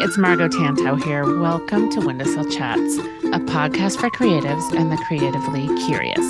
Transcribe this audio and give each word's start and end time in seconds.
it's 0.00 0.16
Margo 0.16 0.48
Tantau 0.48 1.02
here. 1.02 1.38
Welcome 1.38 1.90
to 1.90 2.00
Windowsill 2.00 2.50
Chats, 2.50 2.96
a 3.24 3.38
podcast 3.40 4.00
for 4.00 4.08
creatives 4.10 4.72
and 4.74 4.90
the 4.90 4.96
creatively 5.06 5.66
curious. 5.84 6.24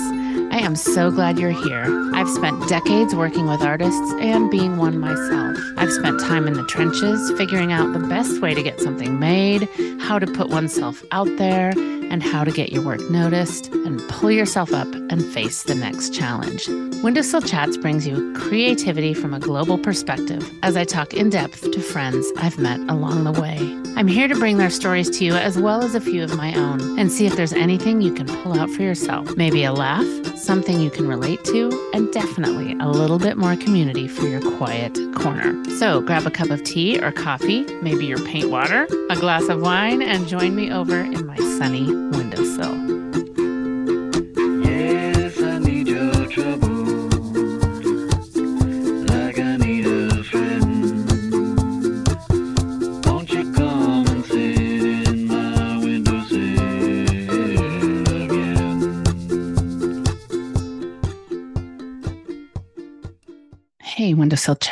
I 0.53 0.59
am 0.59 0.75
so 0.75 1.11
glad 1.11 1.39
you're 1.39 1.51
here. 1.51 1.85
I've 2.13 2.29
spent 2.29 2.69
decades 2.69 3.15
working 3.15 3.47
with 3.47 3.63
artists 3.63 4.13
and 4.21 4.51
being 4.51 4.79
one 4.79 4.99
myself. 4.99 5.57
I've 5.77 5.93
spent 5.93 6.21
time 6.21 6.49
in 6.49 6.55
the 6.55 6.67
trenches 6.67 7.33
figuring 7.39 7.73
out 7.73 7.93
the 7.93 8.01
best 8.01 8.41
way 8.41 8.53
to 8.53 8.63
get 8.63 8.81
something 8.81 9.21
made, 9.21 9.69
how 10.01 10.19
to 10.19 10.27
put 10.27 10.49
oneself 10.49 11.05
out 11.13 11.29
there, 11.37 11.73
and 12.13 12.23
how 12.23 12.45
to 12.45 12.53
get 12.53 12.71
your 12.71 12.83
work 12.83 13.01
noticed 13.11 13.73
and 13.73 14.01
pull 14.09 14.31
yourself 14.31 14.73
up 14.73 14.87
and 15.11 15.25
face 15.33 15.65
the 15.65 15.75
next 15.75 16.15
challenge. 16.15 16.69
Windowsill 17.03 17.43
Chats 17.43 17.77
brings 17.77 18.07
you 18.07 18.33
creativity 18.35 19.15
from 19.15 19.35
a 19.35 19.41
global 19.41 19.79
perspective 19.79 20.49
as 20.63 20.77
I 20.77 20.85
talk 20.85 21.13
in 21.15 21.31
depth 21.31 21.69
to 21.73 21.81
friends 21.81 22.31
I've 22.37 22.59
met 22.59 22.79
along 22.89 23.25
the 23.25 23.33
way. 23.33 23.82
I'm 23.95 24.09
here 24.09 24.27
to 24.27 24.35
bring 24.35 24.57
their 24.57 24.71
stories 24.71 25.11
to 25.19 25.25
you 25.25 25.35
as 25.35 25.59
well 25.59 25.85
as 25.85 25.95
a 25.95 26.01
few 26.01 26.25
of 26.25 26.37
my 26.37 26.55
own 26.55 26.99
and 26.99 27.13
see 27.13 27.27
if 27.27 27.37
there's 27.37 27.53
anything 27.53 28.01
you 28.01 28.13
can 28.13 28.27
pull 28.27 28.59
out 28.59 28.71
for 28.71 28.83
yourself. 28.83 29.37
Maybe 29.37 29.65
a 29.65 29.73
laugh, 29.73 30.07
something 30.37 30.81
you 30.81 30.91
can 30.91 31.07
relate 31.07 31.45
to, 31.45 31.91
and 31.93 32.11
definitely 32.13 32.73
a 32.81 32.89
little 32.89 33.19
bit 33.19 33.37
more 33.37 33.55
community 33.55 34.09
for 34.09 34.27
your 34.27 34.41
quiet 34.57 34.99
corner. 35.15 35.63
So 35.79 36.01
grab 36.01 36.27
a 36.27 36.31
cup 36.31 36.51
of 36.51 36.65
tea 36.65 37.01
or 37.01 37.13
coffee, 37.13 37.65
maybe 37.83 38.07
your 38.07 38.19
paint 38.25 38.51
water, 38.51 38.89
a 39.11 39.17
glass 39.17 39.49
of 39.49 39.61
wine, 39.61 40.03
and 40.03 40.27
join 40.27 40.55
me 40.55 40.73
over 40.73 40.99
in 40.99 41.27
my 41.27 41.37
sunny 41.37 41.87
windowsill. 41.87 42.92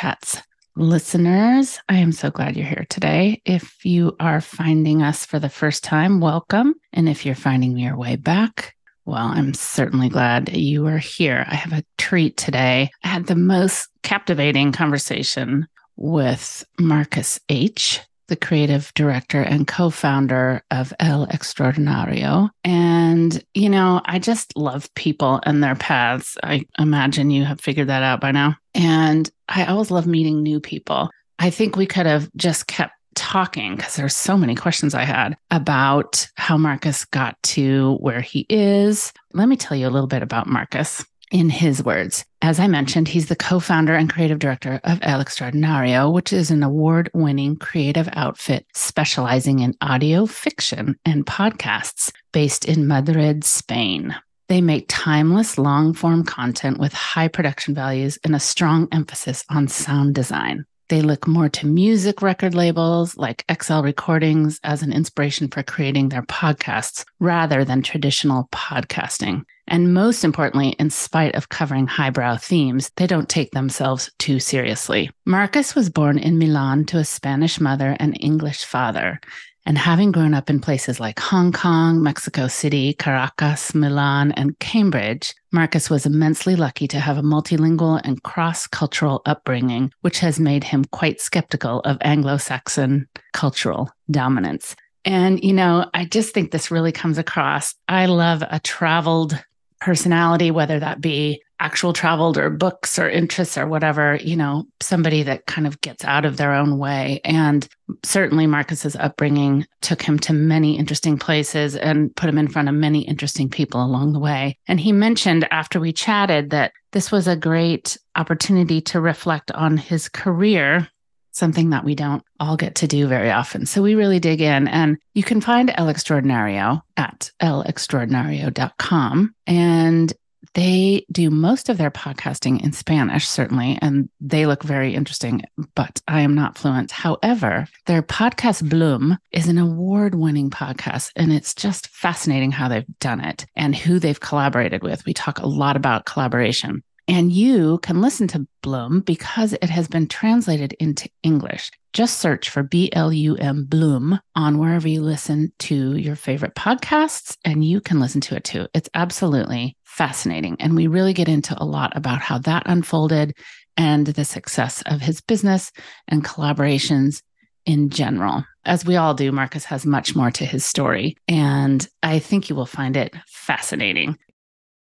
Chats 0.01 0.41
listeners. 0.75 1.79
I 1.87 1.97
am 1.97 2.11
so 2.11 2.31
glad 2.31 2.55
you're 2.55 2.65
here 2.65 2.87
today. 2.89 3.39
If 3.45 3.85
you 3.85 4.15
are 4.19 4.41
finding 4.41 5.03
us 5.03 5.27
for 5.27 5.37
the 5.37 5.47
first 5.47 5.83
time, 5.83 6.19
welcome. 6.19 6.73
And 6.91 7.07
if 7.07 7.23
you're 7.23 7.35
finding 7.35 7.77
your 7.77 7.95
way 7.95 8.15
back, 8.15 8.75
well, 9.05 9.27
I'm 9.27 9.53
certainly 9.53 10.09
glad 10.09 10.57
you 10.57 10.87
are 10.87 10.97
here. 10.97 11.45
I 11.47 11.53
have 11.53 11.71
a 11.71 11.83
treat 11.99 12.35
today. 12.35 12.89
I 13.03 13.07
had 13.07 13.27
the 13.27 13.35
most 13.35 13.89
captivating 14.01 14.71
conversation 14.71 15.67
with 15.97 16.65
Marcus 16.79 17.39
H 17.47 17.99
the 18.31 18.37
creative 18.37 18.93
director 18.95 19.41
and 19.41 19.67
co 19.67 19.89
founder 19.89 20.63
of 20.71 20.93
El 21.01 21.27
Extraordinario. 21.27 22.49
And, 22.63 23.43
you 23.53 23.67
know, 23.67 23.99
I 24.05 24.19
just 24.19 24.55
love 24.55 24.91
people 24.95 25.41
and 25.43 25.61
their 25.61 25.75
paths. 25.75 26.37
I 26.41 26.65
imagine 26.79 27.29
you 27.29 27.43
have 27.43 27.59
figured 27.59 27.89
that 27.89 28.03
out 28.03 28.21
by 28.21 28.31
now. 28.31 28.55
And 28.73 29.29
I 29.49 29.65
always 29.65 29.91
love 29.91 30.07
meeting 30.07 30.41
new 30.41 30.61
people. 30.61 31.09
I 31.39 31.49
think 31.49 31.75
we 31.75 31.85
could 31.85 32.05
have 32.05 32.31
just 32.37 32.67
kept 32.67 32.93
talking 33.15 33.75
because 33.75 33.97
there's 33.97 34.15
so 34.15 34.37
many 34.37 34.55
questions 34.55 34.95
I 34.95 35.03
had 35.03 35.35
about 35.49 36.25
how 36.35 36.57
Marcus 36.57 37.03
got 37.03 37.35
to 37.43 37.95
where 37.95 38.21
he 38.21 38.45
is. 38.47 39.11
Let 39.33 39.49
me 39.49 39.57
tell 39.57 39.75
you 39.75 39.89
a 39.89 39.91
little 39.91 40.07
bit 40.07 40.23
about 40.23 40.47
Marcus 40.47 41.05
in 41.31 41.49
his 41.49 41.83
words. 41.83 42.25
As 42.41 42.59
I 42.59 42.67
mentioned, 42.67 43.07
he's 43.07 43.27
the 43.27 43.35
co 43.35 43.59
founder 43.59 43.95
and 43.95 44.11
creative 44.11 44.39
director 44.39 44.79
of 44.83 44.99
El 45.01 45.23
Extraordinario, 45.23 46.11
which 46.11 46.33
is 46.33 46.51
an 46.51 46.61
award 46.61 47.09
winning 47.13 47.55
creative 47.55 48.09
outfit 48.13 48.65
specializing 48.73 49.59
in 49.59 49.75
audio 49.81 50.25
fiction 50.25 50.97
and 51.05 51.25
podcasts 51.25 52.11
based 52.31 52.65
in 52.65 52.87
Madrid, 52.87 53.43
Spain. 53.43 54.15
They 54.49 54.59
make 54.59 54.85
timeless 54.89 55.57
long 55.57 55.93
form 55.93 56.25
content 56.25 56.77
with 56.77 56.91
high 56.91 57.29
production 57.29 57.73
values 57.73 58.19
and 58.23 58.35
a 58.35 58.39
strong 58.39 58.89
emphasis 58.91 59.45
on 59.49 59.69
sound 59.69 60.13
design. 60.13 60.65
They 60.91 61.01
look 61.01 61.25
more 61.25 61.47
to 61.47 61.67
music 61.67 62.21
record 62.21 62.53
labels 62.53 63.15
like 63.15 63.45
XL 63.49 63.79
Recordings 63.79 64.59
as 64.61 64.81
an 64.81 64.91
inspiration 64.91 65.47
for 65.47 65.63
creating 65.63 66.09
their 66.09 66.23
podcasts 66.23 67.05
rather 67.21 67.63
than 67.63 67.81
traditional 67.81 68.49
podcasting. 68.51 69.45
And 69.71 69.93
most 69.93 70.25
importantly, 70.25 70.75
in 70.79 70.89
spite 70.89 71.33
of 71.33 71.47
covering 71.47 71.87
highbrow 71.87 72.35
themes, 72.35 72.91
they 72.97 73.07
don't 73.07 73.29
take 73.29 73.51
themselves 73.51 74.11
too 74.19 74.37
seriously. 74.37 75.09
Marcus 75.25 75.75
was 75.75 75.89
born 75.89 76.19
in 76.19 76.37
Milan 76.37 76.83
to 76.87 76.97
a 76.97 77.05
Spanish 77.05 77.57
mother 77.61 77.95
and 77.97 78.17
English 78.19 78.65
father. 78.65 79.21
And 79.65 79.77
having 79.77 80.11
grown 80.11 80.33
up 80.33 80.49
in 80.49 80.59
places 80.59 80.99
like 80.99 81.19
Hong 81.19 81.53
Kong, 81.53 82.03
Mexico 82.03 82.49
City, 82.49 82.93
Caracas, 82.93 83.73
Milan, 83.73 84.33
and 84.33 84.59
Cambridge, 84.59 85.33
Marcus 85.53 85.89
was 85.89 86.05
immensely 86.05 86.57
lucky 86.57 86.87
to 86.89 86.99
have 86.99 87.17
a 87.17 87.23
multilingual 87.23 88.01
and 88.03 88.21
cross 88.23 88.67
cultural 88.67 89.21
upbringing, 89.25 89.93
which 90.01 90.19
has 90.19 90.37
made 90.37 90.65
him 90.65 90.83
quite 90.83 91.21
skeptical 91.21 91.79
of 91.81 91.97
Anglo 92.01 92.35
Saxon 92.35 93.07
cultural 93.31 93.89
dominance. 94.09 94.75
And, 95.05 95.41
you 95.41 95.53
know, 95.53 95.89
I 95.93 96.05
just 96.05 96.33
think 96.33 96.51
this 96.51 96.71
really 96.71 96.91
comes 96.91 97.17
across. 97.17 97.73
I 97.87 98.07
love 98.07 98.43
a 98.47 98.59
traveled 98.59 99.41
personality, 99.81 100.51
whether 100.51 100.79
that 100.79 101.01
be 101.01 101.41
actual 101.59 101.93
traveled 101.93 102.37
or 102.37 102.49
books 102.49 102.97
or 102.97 103.07
interests 103.07 103.57
or 103.57 103.67
whatever, 103.67 104.15
you 104.15 104.35
know, 104.35 104.65
somebody 104.81 105.21
that 105.23 105.45
kind 105.45 105.67
of 105.67 105.79
gets 105.81 106.03
out 106.03 106.25
of 106.25 106.37
their 106.37 106.53
own 106.53 106.79
way. 106.79 107.21
And 107.23 107.67
certainly 108.03 108.47
Marcus's 108.47 108.95
upbringing 108.95 109.67
took 109.81 110.01
him 110.01 110.17
to 110.19 110.33
many 110.33 110.77
interesting 110.77 111.19
places 111.19 111.75
and 111.75 112.15
put 112.15 112.29
him 112.29 112.39
in 112.39 112.47
front 112.47 112.67
of 112.67 112.73
many 112.73 113.01
interesting 113.01 113.47
people 113.47 113.83
along 113.83 114.13
the 114.13 114.19
way. 114.19 114.57
And 114.67 114.79
he 114.79 114.91
mentioned 114.91 115.47
after 115.51 115.79
we 115.79 115.93
chatted 115.93 116.49
that 116.49 116.71
this 116.93 117.11
was 117.11 117.27
a 117.27 117.35
great 117.35 117.97
opportunity 118.15 118.81
to 118.81 118.99
reflect 118.99 119.51
on 119.51 119.77
his 119.77 120.09
career 120.09 120.89
something 121.31 121.71
that 121.71 121.83
we 121.83 121.95
don't 121.95 122.23
all 122.39 122.57
get 122.57 122.75
to 122.75 122.87
do 122.87 123.07
very 123.07 123.31
often. 123.31 123.65
So 123.65 123.81
we 123.81 123.95
really 123.95 124.19
dig 124.19 124.41
in 124.41 124.67
and 124.67 124.97
you 125.13 125.23
can 125.23 125.41
find 125.41 125.71
El 125.75 125.87
Extraordinario 125.87 126.81
at 126.97 127.31
elextraordinario.com 127.41 129.35
and 129.47 130.13
they 130.53 131.05
do 131.11 131.29
most 131.29 131.69
of 131.69 131.77
their 131.77 131.91
podcasting 131.91 132.61
in 132.61 132.73
Spanish, 132.73 133.27
certainly, 133.27 133.77
and 133.81 134.09
they 134.19 134.45
look 134.45 134.63
very 134.63 134.93
interesting, 134.93 135.43
but 135.75 136.01
I 136.07 136.21
am 136.21 136.35
not 136.35 136.57
fluent. 136.57 136.91
However, 136.91 137.67
their 137.85 138.01
podcast 138.01 138.67
Blum 138.69 139.17
is 139.31 139.47
an 139.47 139.57
award 139.57 140.15
winning 140.15 140.49
podcast, 140.49 141.11
and 141.15 141.31
it's 141.31 141.53
just 141.53 141.87
fascinating 141.87 142.51
how 142.51 142.67
they've 142.67 142.85
done 142.99 143.21
it 143.21 143.45
and 143.55 143.75
who 143.75 143.99
they've 143.99 144.19
collaborated 144.19 144.83
with. 144.83 145.05
We 145.05 145.13
talk 145.13 145.39
a 145.39 145.47
lot 145.47 145.77
about 145.77 146.05
collaboration. 146.05 146.83
And 147.11 147.29
you 147.29 147.77
can 147.79 147.99
listen 147.99 148.27
to 148.29 148.47
Blum 148.63 149.01
because 149.01 149.51
it 149.51 149.69
has 149.69 149.89
been 149.89 150.07
translated 150.07 150.71
into 150.79 151.09
English. 151.23 151.69
Just 151.91 152.19
search 152.19 152.49
for 152.49 152.63
B 152.63 152.89
L 152.93 153.11
U 153.11 153.35
M 153.35 153.65
Blum 153.65 154.17
on 154.33 154.57
wherever 154.57 154.87
you 154.87 155.01
listen 155.01 155.51
to 155.59 155.97
your 155.97 156.15
favorite 156.15 156.55
podcasts, 156.55 157.35
and 157.43 157.65
you 157.65 157.81
can 157.81 157.99
listen 157.99 158.21
to 158.21 158.35
it 158.37 158.45
too. 158.45 158.65
It's 158.73 158.87
absolutely 158.93 159.75
fascinating. 159.83 160.55
And 160.61 160.73
we 160.73 160.87
really 160.87 161.11
get 161.11 161.27
into 161.27 161.53
a 161.61 161.65
lot 161.65 161.97
about 161.97 162.21
how 162.21 162.37
that 162.39 162.63
unfolded 162.65 163.35
and 163.75 164.07
the 164.07 164.23
success 164.23 164.81
of 164.85 165.01
his 165.01 165.19
business 165.19 165.73
and 166.07 166.23
collaborations 166.23 167.21
in 167.65 167.89
general. 167.89 168.45
As 168.63 168.85
we 168.85 168.95
all 168.95 169.15
do, 169.15 169.33
Marcus 169.33 169.65
has 169.65 169.85
much 169.85 170.15
more 170.15 170.31
to 170.31 170.45
his 170.45 170.63
story, 170.63 171.17
and 171.27 171.85
I 172.01 172.19
think 172.19 172.49
you 172.49 172.55
will 172.55 172.65
find 172.65 172.95
it 172.95 173.13
fascinating. 173.27 174.17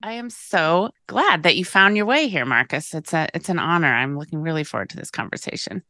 I 0.05 0.13
am 0.13 0.29
so 0.29 0.91
glad 1.07 1.45
that 1.45 1.57
you 1.57 1.65
found 1.65 1.97
your 1.97 2.05
way 2.05 2.29
here, 2.29 2.45
Marcus. 2.45 2.93
It's 2.93 3.15
a 3.15 3.27
it's 3.33 3.49
an 3.49 3.59
honor. 3.59 3.89
I'm 3.89 4.19
looking 4.19 4.43
really 4.43 4.63
forward 4.63 4.91
to 4.91 4.99
this 4.99 5.11
conversation. 5.11 5.83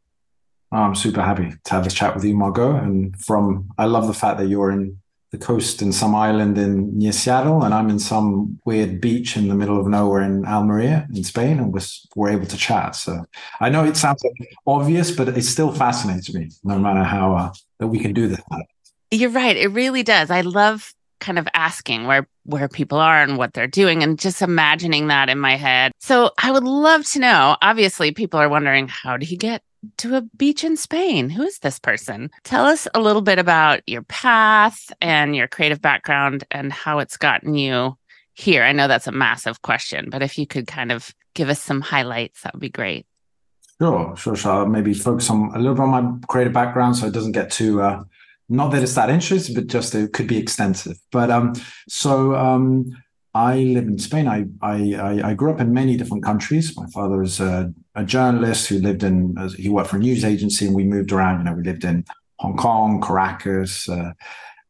I'm 0.71 0.95
super 0.95 1.21
happy 1.21 1.53
to 1.65 1.71
have 1.73 1.83
this 1.83 1.95
chat 1.95 2.15
with 2.15 2.23
you, 2.23 2.37
Margo. 2.37 2.77
And 2.77 3.21
from 3.21 3.71
I 3.77 3.87
love 3.87 4.07
the 4.07 4.15
fact 4.15 4.39
that 4.39 4.47
you're 4.47 4.71
in 4.71 5.01
the 5.33 5.39
coast 5.39 5.83
in 5.83 5.91
some 5.91 6.15
island 6.15 6.57
in 6.59 6.97
near 6.97 7.11
Seattle, 7.11 7.65
and 7.65 7.75
I'm 7.75 7.91
in 7.91 7.99
some 7.99 8.61
weird 8.65 9.01
beach 9.01 9.37
in 9.37 9.49
the 9.49 9.57
middle 9.57 9.81
of 9.81 9.89
nowhere 9.89 10.23
in 10.23 10.47
Almeria 10.47 11.09
in 11.13 11.25
Spain, 11.25 11.59
and 11.59 11.73
we're, 11.73 11.81
we're 12.15 12.31
able 12.31 12.47
to 12.47 12.57
chat. 12.57 12.95
So 12.95 13.25
I 13.59 13.69
know 13.69 13.85
it 13.85 13.97
sounds 13.97 14.23
like 14.23 14.49
obvious, 14.65 15.11
but 15.11 15.27
it 15.27 15.43
still 15.43 15.73
fascinates 15.73 16.33
me, 16.33 16.51
no 16.63 16.79
matter 16.79 17.03
how 17.03 17.35
uh, 17.35 17.53
that 17.81 17.89
we 17.89 17.99
can 17.99 18.13
do 18.13 18.29
this. 18.29 18.41
You're 19.11 19.31
right. 19.31 19.57
It 19.57 19.73
really 19.73 20.05
does. 20.05 20.31
I 20.31 20.43
love 20.43 20.94
kind 21.21 21.39
of 21.39 21.49
asking 21.55 22.07
where 22.07 22.27
where 22.45 22.69
people 22.69 22.99
are 22.99 23.23
and 23.23 23.39
what 23.39 23.55
they're 23.55 23.67
doing 23.67 24.03
and 24.03 24.19
just 24.19 24.43
imagining 24.43 25.09
that 25.09 25.29
in 25.29 25.39
my 25.39 25.57
head. 25.57 25.93
So 25.99 26.31
I 26.39 26.53
would 26.53 26.65
love 26.65 27.07
to 27.13 27.19
know. 27.19 27.57
Obviously, 27.63 28.13
people 28.13 28.39
are 28.39 28.49
wondering 28.49 28.87
how 28.89 29.17
did 29.17 29.29
he 29.29 29.37
get 29.37 29.63
to 29.99 30.17
a 30.17 30.23
beach 30.37 30.65
in 30.65 30.77
Spain? 30.77 31.31
Who 31.31 31.43
is 31.43 31.59
this 31.59 31.79
person? 31.79 32.31
Tell 32.43 32.67
us 32.67 32.87
a 32.95 33.01
little 33.01 33.23
bit 33.23 33.39
about 33.39 33.81
your 33.87 34.03
path 34.03 34.93
and 35.01 35.35
your 35.35 35.49
creative 35.49 35.81
background 35.81 36.45
and 36.51 36.73
how 36.73 36.99
it's 36.99 37.17
gotten 37.17 37.55
you 37.55 37.97
here. 38.35 38.63
I 38.63 38.73
know 38.73 38.89
that's 38.89 39.07
a 39.07 39.13
massive 39.13 39.63
question, 39.63 40.09
but 40.11 40.23
if 40.23 40.39
you 40.39 40.47
could 40.47 40.67
kind 40.67 40.93
of 40.93 41.15
give 41.35 41.49
us 41.49 41.61
some 41.61 41.81
highlights, 41.81 42.43
that 42.43 42.55
would 42.55 42.61
be 42.61 42.69
great. 42.69 43.07
Sure, 43.81 44.17
sure, 44.17 44.37
sure. 44.37 44.53
I'll 44.53 44.67
maybe 44.67 44.95
focus 44.95 45.31
on 45.31 45.51
a 45.55 45.59
little 45.59 45.75
bit 45.75 45.83
on 45.83 45.91
my 45.91 46.27
creative 46.29 46.53
background 46.53 46.97
so 46.97 47.07
it 47.07 47.13
doesn't 47.13 47.33
get 47.33 47.51
too 47.51 47.83
uh, 47.83 48.05
not 48.49 48.73
that 48.73 48.83
it's 48.83 48.95
that 48.95 49.11
interesting, 49.11 49.55
but 49.55 49.67
just 49.67 49.95
it 49.95 50.13
could 50.13 50.27
be 50.27 50.39
extensive. 50.39 50.99
But 51.11 51.31
um, 51.31 51.55
so 51.89 52.35
um, 52.35 52.91
I 53.35 53.59
live 53.59 53.85
in 53.85 53.99
Spain. 53.99 54.29
I, 54.29 54.47
I 54.61 55.31
I 55.31 55.35
grew 55.35 55.53
up 55.53 55.61
in 55.61 55.73
many 55.73 55.97
different 55.97 56.25
countries. 56.25 56.77
My 56.77 56.87
father 56.87 57.19
was 57.19 57.41
a, 57.41 57.73
a 57.95 58.05
journalist 58.05 58.69
who 58.69 58.79
lived 58.79 59.03
in. 59.03 59.37
He 59.57 59.69
worked 59.69 59.91
for 59.91 59.97
a 59.97 60.01
news 60.01 60.25
agency, 60.25 60.67
and 60.67 60.75
we 60.75 60.85
moved 60.85 61.13
around. 61.13 61.39
You 61.39 61.45
know, 61.45 61.55
we 61.55 61.63
lived 61.63 61.85
in 61.85 62.05
Hong 62.39 62.57
Kong, 62.57 63.01
Caracas, 63.01 63.89
uh, 63.89 64.13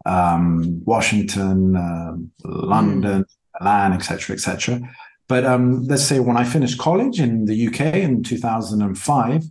um, 0.07 0.83
Washington, 0.85 1.77
uh, 1.77 2.15
London. 2.45 3.25
Milan, 3.61 3.93
etc., 3.93 4.35
etc. 4.35 4.81
But 5.29 5.45
um, 5.45 5.85
let's 5.85 6.05
say 6.05 6.21
when 6.21 6.37
I 6.37 6.45
finished 6.45 6.79
college 6.79 7.21
in 7.21 7.47
the 7.47 7.69
UK 7.69 7.95
in 7.95 8.23
2005, 8.23 9.45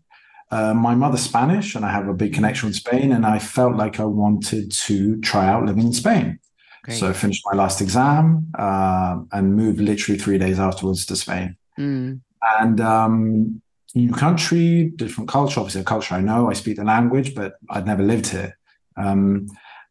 uh, 0.52 0.74
my 0.74 0.96
mother's 0.96 1.22
Spanish, 1.22 1.76
and 1.76 1.86
I 1.86 1.92
have 1.92 2.08
a 2.08 2.14
big 2.14 2.34
connection 2.34 2.68
with 2.68 2.76
Spain, 2.76 3.12
and 3.12 3.26
I 3.26 3.40
felt 3.40 3.76
like 3.76 4.00
I 4.00 4.06
wanted 4.06 4.72
to 4.72 5.20
try 5.22 5.48
out 5.48 5.66
living 5.66 5.88
in 5.88 5.94
Spain. 5.94 6.40
Great. 6.84 6.98
So 6.98 7.10
I 7.10 7.14
finished 7.14 7.44
my 7.50 7.58
last 7.58 7.82
exam 7.82 8.52
uh, 8.58 9.20
and 9.32 9.56
moved 9.56 9.80
literally 9.80 10.20
three 10.20 10.38
days 10.38 10.60
afterwards 10.60 11.06
to 11.08 11.16
Spain. 11.16 11.56
Mm. 11.80 12.20
And 12.60 12.82
um, 12.82 13.62
new 13.96 14.12
country, 14.12 14.92
different 14.96 15.30
culture, 15.30 15.60
obviously 15.60 15.82
a 15.82 15.86
culture 15.86 16.16
I 16.16 16.22
know. 16.22 16.50
I 16.50 16.54
speak 16.54 16.76
the 16.76 16.84
language, 16.84 17.36
but 17.36 17.56
I'd 17.70 17.86
never 17.86 18.04
lived 18.04 18.28
here. 18.28 18.58
Um, 18.98 19.48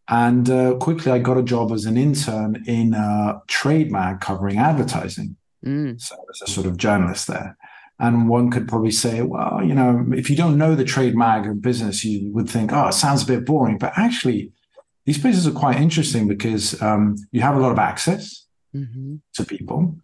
and 0.09 0.51
uh, 0.51 0.75
quickly, 0.75 1.13
I 1.13 1.19
got 1.19 1.39
a 1.39 1.43
job 1.43 1.73
as 1.73 1.87
an 1.87 1.97
intern 1.97 2.63
in 2.67 2.93
a 2.93 3.41
trade 3.47 3.91
mag 3.91 4.21
covering 4.21 4.59
advertising. 4.59 5.37
Mm. 5.65 6.01
So 6.01 6.15
as 6.31 6.43
a 6.49 6.53
sort 6.53 6.67
of 6.67 6.77
journalist 6.77 7.29
there. 7.29 7.57
And 7.99 8.29
one 8.29 8.51
could 8.51 8.69
probably 8.69 8.91
say, 8.91 9.23
well, 9.23 9.61
you 9.63 9.75
know, 9.75 10.05
if 10.13 10.29
you 10.29 10.35
don't 10.35 10.59
know 10.59 10.75
the 10.75 10.85
trade 10.85 11.15
mag 11.15 11.47
of 11.47 11.63
business, 11.63 12.05
you 12.05 12.33
would 12.33 12.51
think, 12.51 12.73
oh, 12.73 12.89
it 12.89 12.95
sounds 12.95 13.23
a 13.23 13.27
bit 13.27 13.47
boring. 13.47 13.79
But 13.79 13.93
actually, 13.97 14.53
these 15.05 15.19
places 15.19 15.47
are 15.47 15.53
quite 15.53 15.81
interesting 15.81 16.27
because 16.27 16.81
um, 16.83 17.17
you 17.31 17.41
have 17.41 17.57
a 17.57 17.61
lot 17.61 17.73
of 17.73 17.79
access 17.79 18.47
mm-hmm. 18.75 19.17
to 19.35 19.45
people 19.45 19.97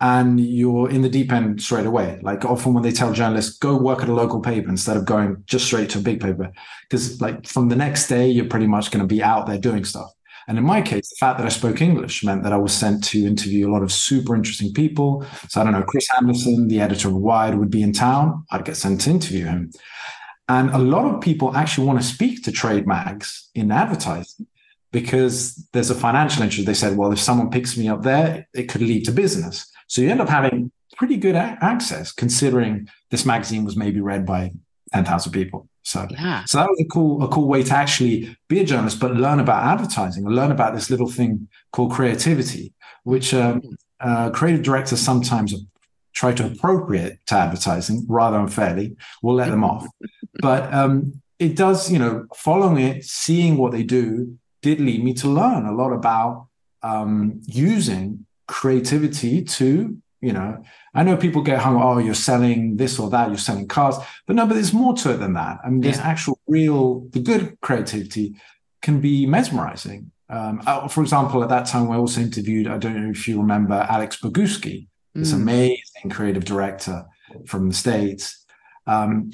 and 0.00 0.40
you're 0.40 0.90
in 0.90 1.02
the 1.02 1.08
deep 1.08 1.32
end 1.32 1.62
straight 1.62 1.86
away. 1.86 2.18
Like 2.22 2.44
often 2.44 2.74
when 2.74 2.82
they 2.82 2.92
tell 2.92 3.12
journalists, 3.12 3.58
go 3.58 3.76
work 3.76 4.02
at 4.02 4.08
a 4.08 4.14
local 4.14 4.40
paper 4.40 4.68
instead 4.68 4.96
of 4.96 5.04
going 5.04 5.42
just 5.46 5.66
straight 5.66 5.90
to 5.90 5.98
a 5.98 6.02
big 6.02 6.20
paper. 6.20 6.52
Because 6.88 7.20
like 7.20 7.46
from 7.46 7.68
the 7.68 7.76
next 7.76 8.08
day, 8.08 8.28
you're 8.28 8.46
pretty 8.48 8.66
much 8.66 8.90
going 8.90 9.06
to 9.06 9.14
be 9.14 9.22
out 9.22 9.46
there 9.46 9.58
doing 9.58 9.84
stuff. 9.84 10.10
And 10.48 10.58
in 10.58 10.64
my 10.64 10.80
case, 10.80 11.08
the 11.08 11.16
fact 11.16 11.38
that 11.38 11.46
I 11.46 11.50
spoke 11.50 11.80
English 11.80 12.22
meant 12.22 12.42
that 12.44 12.52
I 12.52 12.56
was 12.56 12.72
sent 12.72 13.02
to 13.04 13.26
interview 13.26 13.68
a 13.68 13.72
lot 13.72 13.82
of 13.82 13.90
super 13.90 14.34
interesting 14.36 14.72
people. 14.72 15.26
So 15.48 15.60
I 15.60 15.64
don't 15.64 15.72
know, 15.72 15.82
Chris 15.82 16.08
Anderson, 16.16 16.68
the 16.68 16.80
editor 16.80 17.08
of 17.08 17.14
Wired, 17.16 17.56
would 17.58 17.70
be 17.70 17.82
in 17.82 17.92
town. 17.92 18.44
I'd 18.50 18.64
get 18.64 18.76
sent 18.76 19.00
to 19.02 19.10
interview 19.10 19.44
him. 19.46 19.72
And 20.48 20.70
a 20.70 20.78
lot 20.78 21.12
of 21.12 21.20
people 21.20 21.56
actually 21.56 21.88
want 21.88 22.00
to 22.00 22.06
speak 22.06 22.44
to 22.44 22.52
trade 22.52 22.86
mags 22.86 23.50
in 23.54 23.72
advertising 23.72 24.46
because 24.92 25.66
there's 25.72 25.90
a 25.90 25.94
financial 25.94 26.44
interest. 26.44 26.66
They 26.66 26.74
said, 26.74 26.96
well, 26.96 27.12
if 27.12 27.18
someone 27.18 27.50
picks 27.50 27.76
me 27.76 27.88
up 27.88 28.02
there, 28.02 28.46
it 28.54 28.68
could 28.68 28.82
lead 28.82 29.04
to 29.06 29.12
business. 29.12 29.66
So 29.88 30.00
you 30.00 30.10
end 30.10 30.20
up 30.20 30.28
having 30.28 30.70
pretty 30.96 31.16
good 31.16 31.34
access 31.34 32.12
considering 32.12 32.88
this 33.10 33.26
magazine 33.26 33.64
was 33.64 33.76
maybe 33.76 34.00
read 34.00 34.24
by 34.24 34.52
10,000 34.94 35.32
people. 35.32 35.68
So, 35.86 36.04
yeah. 36.10 36.42
so 36.46 36.58
that 36.58 36.68
was 36.68 36.80
a 36.80 36.84
cool, 36.86 37.22
a 37.22 37.28
cool 37.28 37.46
way 37.46 37.62
to 37.62 37.72
actually 37.72 38.36
be 38.48 38.58
a 38.58 38.64
journalist, 38.64 38.98
but 38.98 39.14
learn 39.14 39.38
about 39.38 39.62
advertising 39.62 40.26
and 40.26 40.34
learn 40.34 40.50
about 40.50 40.74
this 40.74 40.90
little 40.90 41.08
thing 41.08 41.46
called 41.70 41.92
creativity, 41.92 42.74
which 43.04 43.32
um, 43.32 43.62
uh, 44.00 44.30
creative 44.30 44.64
directors 44.64 45.00
sometimes 45.00 45.54
try 46.12 46.32
to 46.32 46.46
appropriate 46.46 47.24
to 47.26 47.36
advertising 47.36 48.04
rather 48.08 48.36
unfairly. 48.36 48.96
We'll 49.22 49.36
let 49.36 49.50
them 49.50 49.62
off, 49.62 49.86
but 50.40 50.74
um, 50.74 51.22
it 51.38 51.54
does, 51.54 51.88
you 51.88 52.00
know, 52.00 52.26
following 52.34 52.82
it, 52.84 53.04
seeing 53.04 53.56
what 53.56 53.70
they 53.70 53.84
do, 53.84 54.36
did 54.62 54.80
lead 54.80 55.04
me 55.04 55.14
to 55.14 55.28
learn 55.28 55.66
a 55.66 55.72
lot 55.72 55.92
about 55.92 56.48
um, 56.82 57.40
using 57.46 58.26
creativity 58.48 59.44
to 59.44 59.96
you 60.20 60.32
know, 60.32 60.62
I 60.96 61.02
know 61.02 61.16
people 61.16 61.42
get 61.42 61.58
hung, 61.58 61.76
up, 61.76 61.82
oh, 61.84 61.98
you're 61.98 62.14
selling 62.14 62.76
this 62.76 62.98
or 62.98 63.10
that, 63.10 63.28
you're 63.28 63.38
selling 63.38 63.68
cars, 63.68 63.96
but 64.26 64.36
no, 64.36 64.46
but 64.46 64.54
there's 64.54 64.72
more 64.72 64.94
to 64.94 65.12
it 65.12 65.18
than 65.18 65.34
that. 65.34 65.58
I 65.64 65.68
mean, 65.68 65.80
there's 65.80 65.98
yeah. 65.98 66.08
actual 66.08 66.38
real, 66.46 67.06
the 67.10 67.20
good 67.20 67.60
creativity 67.60 68.34
can 68.82 69.00
be 69.00 69.26
mesmerizing. 69.26 70.10
Um, 70.28 70.62
uh, 70.66 70.88
for 70.88 71.02
example, 71.02 71.42
at 71.42 71.48
that 71.50 71.66
time, 71.66 71.88
we 71.88 71.96
also 71.96 72.20
interviewed, 72.20 72.66
I 72.66 72.78
don't 72.78 73.00
know 73.00 73.10
if 73.10 73.28
you 73.28 73.38
remember, 73.38 73.74
Alex 73.88 74.18
Bogusky, 74.20 74.88
this 75.14 75.32
mm. 75.32 75.36
amazing 75.36 76.10
creative 76.10 76.44
director 76.44 77.04
from 77.46 77.68
the 77.68 77.74
States. 77.74 78.44
Um, 78.86 79.30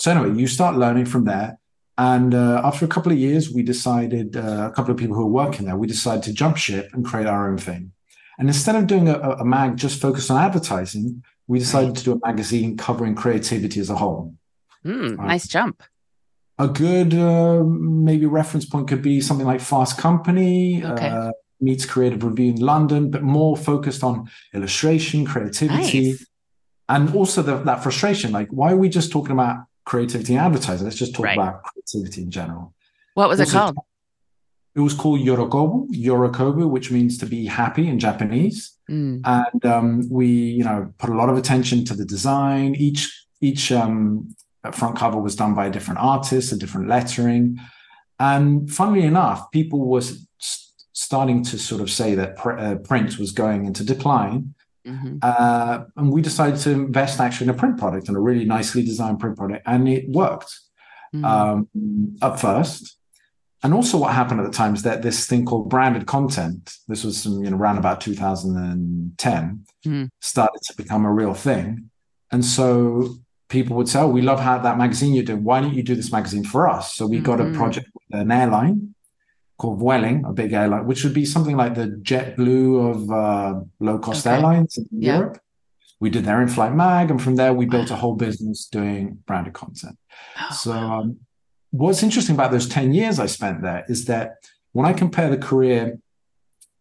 so, 0.00 0.10
anyway, 0.10 0.38
you 0.38 0.46
start 0.46 0.76
learning 0.76 1.06
from 1.06 1.24
there. 1.24 1.58
And 1.98 2.34
uh, 2.34 2.60
after 2.62 2.84
a 2.84 2.88
couple 2.88 3.10
of 3.10 3.18
years, 3.18 3.50
we 3.50 3.62
decided, 3.62 4.36
uh, 4.36 4.68
a 4.70 4.74
couple 4.74 4.92
of 4.92 4.98
people 4.98 5.16
who 5.16 5.24
were 5.24 5.32
working 5.44 5.66
there, 5.66 5.76
we 5.76 5.86
decided 5.86 6.24
to 6.24 6.32
jump 6.32 6.56
ship 6.58 6.90
and 6.92 7.04
create 7.04 7.26
our 7.26 7.50
own 7.50 7.58
thing. 7.58 7.92
And 8.38 8.48
instead 8.48 8.76
of 8.76 8.86
doing 8.86 9.08
a, 9.08 9.18
a 9.18 9.44
mag 9.44 9.76
just 9.76 10.00
focused 10.00 10.30
on 10.30 10.42
advertising, 10.42 11.22
we 11.46 11.58
decided 11.58 11.88
right. 11.88 11.96
to 11.96 12.04
do 12.04 12.12
a 12.12 12.26
magazine 12.26 12.76
covering 12.76 13.14
creativity 13.14 13.80
as 13.80 13.90
a 13.90 13.96
whole. 13.96 14.34
Mm, 14.84 15.18
right. 15.18 15.28
Nice 15.28 15.48
jump. 15.48 15.82
A 16.58 16.68
good 16.68 17.14
uh, 17.14 17.62
maybe 17.64 18.26
reference 18.26 18.64
point 18.64 18.88
could 18.88 19.02
be 19.02 19.20
something 19.20 19.46
like 19.46 19.60
Fast 19.60 19.98
Company 19.98 20.84
okay. 20.84 21.08
uh, 21.08 21.30
meets 21.60 21.84
Creative 21.84 22.22
Review 22.22 22.52
in 22.52 22.60
London, 22.60 23.10
but 23.10 23.22
more 23.22 23.56
focused 23.56 24.02
on 24.02 24.30
illustration, 24.54 25.26
creativity, 25.26 26.10
nice. 26.10 26.26
and 26.88 27.14
also 27.14 27.42
the, 27.42 27.58
that 27.58 27.82
frustration. 27.82 28.32
Like, 28.32 28.48
why 28.50 28.72
are 28.72 28.76
we 28.76 28.88
just 28.88 29.12
talking 29.12 29.32
about 29.32 29.64
creativity 29.84 30.34
and 30.34 30.46
advertising? 30.46 30.84
Let's 30.84 30.96
just 30.96 31.14
talk 31.14 31.26
right. 31.26 31.38
about 31.38 31.62
creativity 31.62 32.22
in 32.22 32.30
general. 32.30 32.72
What 33.14 33.28
was 33.28 33.40
also, 33.40 33.50
it 33.50 33.60
called? 33.60 33.76
It 34.76 34.80
was 34.80 34.92
called 34.92 35.20
Yorokobu, 35.20 35.88
Yorokobu, 35.90 36.68
which 36.68 36.90
means 36.90 37.16
to 37.18 37.26
be 37.26 37.46
happy 37.46 37.88
in 37.88 37.98
Japanese. 37.98 38.72
Mm. 38.90 39.22
And 39.24 39.64
um, 39.64 40.08
we, 40.10 40.28
you 40.28 40.64
know, 40.64 40.92
put 40.98 41.10
a 41.10 41.14
lot 41.14 41.30
of 41.30 41.38
attention 41.38 41.84
to 41.86 41.94
the 41.94 42.04
design. 42.04 42.74
Each 42.74 43.26
each 43.40 43.72
um, 43.72 44.34
front 44.72 44.96
cover 44.96 45.18
was 45.18 45.34
done 45.34 45.54
by 45.54 45.66
a 45.66 45.70
different 45.70 46.00
artist, 46.00 46.52
a 46.52 46.56
different 46.56 46.88
lettering. 46.88 47.58
And 48.18 48.70
funnily 48.70 49.02
enough, 49.02 49.50
people 49.50 49.86
were 49.88 50.02
starting 50.92 51.42
to 51.44 51.58
sort 51.58 51.80
of 51.80 51.90
say 51.90 52.14
that 52.14 52.36
pr- 52.36 52.58
uh, 52.58 52.74
print 52.76 53.18
was 53.18 53.32
going 53.32 53.66
into 53.66 53.84
decline. 53.84 54.54
Mm-hmm. 54.86 55.18
Uh, 55.20 55.84
and 55.96 56.12
we 56.12 56.22
decided 56.22 56.60
to 56.60 56.70
invest 56.70 57.18
actually 57.18 57.48
in 57.48 57.54
a 57.54 57.58
print 57.58 57.78
product 57.78 58.08
and 58.08 58.16
a 58.16 58.20
really 58.20 58.44
nicely 58.44 58.84
designed 58.84 59.18
print 59.18 59.36
product, 59.36 59.62
and 59.66 59.88
it 59.88 60.08
worked 60.08 60.54
mm-hmm. 61.14 61.24
um, 61.24 62.16
at 62.22 62.38
first. 62.38 62.98
And 63.62 63.72
also, 63.72 63.98
what 63.98 64.14
happened 64.14 64.40
at 64.40 64.46
the 64.46 64.52
time 64.52 64.74
is 64.74 64.82
that 64.82 65.02
this 65.02 65.26
thing 65.26 65.44
called 65.44 65.70
branded 65.70 66.06
content, 66.06 66.74
this 66.88 67.04
was 67.04 67.20
some, 67.20 67.42
you 67.42 67.50
know, 67.50 67.56
around 67.56 67.78
about 67.78 68.00
2010, 68.00 69.66
mm. 69.84 70.08
started 70.20 70.60
to 70.66 70.76
become 70.76 71.04
a 71.04 71.12
real 71.12 71.34
thing. 71.34 71.90
And 72.30 72.44
so 72.44 73.16
people 73.48 73.76
would 73.76 73.88
say, 73.88 74.00
Oh, 74.00 74.08
we 74.08 74.22
love 74.22 74.40
how 74.40 74.58
that 74.58 74.78
magazine 74.78 75.14
you're 75.14 75.24
doing. 75.24 75.44
Why 75.44 75.60
don't 75.60 75.74
you 75.74 75.82
do 75.82 75.94
this 75.94 76.12
magazine 76.12 76.44
for 76.44 76.68
us? 76.68 76.94
So 76.94 77.06
we 77.06 77.16
mm-hmm. 77.16 77.24
got 77.24 77.40
a 77.40 77.44
mm-hmm. 77.44 77.56
project 77.56 77.88
with 77.94 78.20
an 78.20 78.30
airline 78.30 78.94
called 79.58 79.80
Vueling, 79.80 80.28
a 80.28 80.32
big 80.32 80.52
airline, 80.52 80.86
which 80.86 81.02
would 81.04 81.14
be 81.14 81.24
something 81.24 81.56
like 81.56 81.74
the 81.74 81.86
JetBlue 81.86 82.90
of 82.90 83.10
uh, 83.10 83.60
low 83.80 83.98
cost 83.98 84.26
okay. 84.26 84.36
airlines 84.36 84.76
in 84.76 84.86
yeah. 84.92 85.18
Europe. 85.18 85.40
We 85.98 86.10
did 86.10 86.24
their 86.24 86.42
in 86.42 86.48
flight 86.48 86.74
mag, 86.74 87.10
and 87.10 87.22
from 87.22 87.36
there 87.36 87.54
we 87.54 87.64
built 87.64 87.90
a 87.90 87.96
whole 87.96 88.16
business 88.16 88.66
doing 88.66 89.22
branded 89.26 89.54
content. 89.54 89.96
Oh, 90.38 90.54
so 90.54 90.72
um, 90.72 91.20
what's 91.70 92.02
interesting 92.02 92.34
about 92.34 92.50
those 92.50 92.68
10 92.68 92.94
years 92.94 93.18
I 93.18 93.26
spent 93.26 93.62
there 93.62 93.84
is 93.88 94.06
that 94.06 94.36
when 94.72 94.86
I 94.86 94.92
compare 94.92 95.30
the 95.30 95.38
career, 95.38 95.98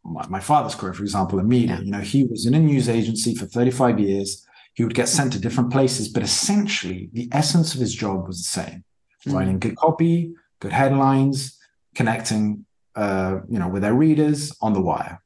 my, 0.04 0.40
father's 0.40 0.76
career, 0.76 0.94
for 0.94 1.04
example, 1.04 1.40
in 1.40 1.48
media, 1.48 1.80
you 1.82 1.92
know, 1.92 2.00
he 2.00 2.26
was 2.26 2.46
in 2.46 2.54
a 2.54 2.60
news 2.60 2.88
agency 2.88 3.34
for 3.34 3.46
35 3.46 4.00
years. 4.00 4.46
He 4.74 4.84
would 4.84 4.94
get 4.94 5.08
sent 5.08 5.34
to 5.34 5.40
different 5.40 5.72
places, 5.72 6.10
but 6.10 6.22
essentially 6.22 7.10
the 7.14 7.30
essence 7.32 7.74
of 7.74 7.80
his 7.80 7.96
job 7.96 8.28
was 8.28 8.38
the 8.38 8.62
same 8.62 8.84
mm. 9.26 9.34
writing 9.34 9.60
good 9.60 9.76
copy, 9.78 10.34
good 10.60 10.74
headlines, 10.74 11.58
connecting, 11.96 12.66
uh, 12.96 13.40
you 13.50 13.58
know, 13.58 13.68
with 13.68 13.82
their 13.82 13.94
readers 13.94 14.56
on 14.62 14.74
the 14.74 14.82
wire. 14.82 15.22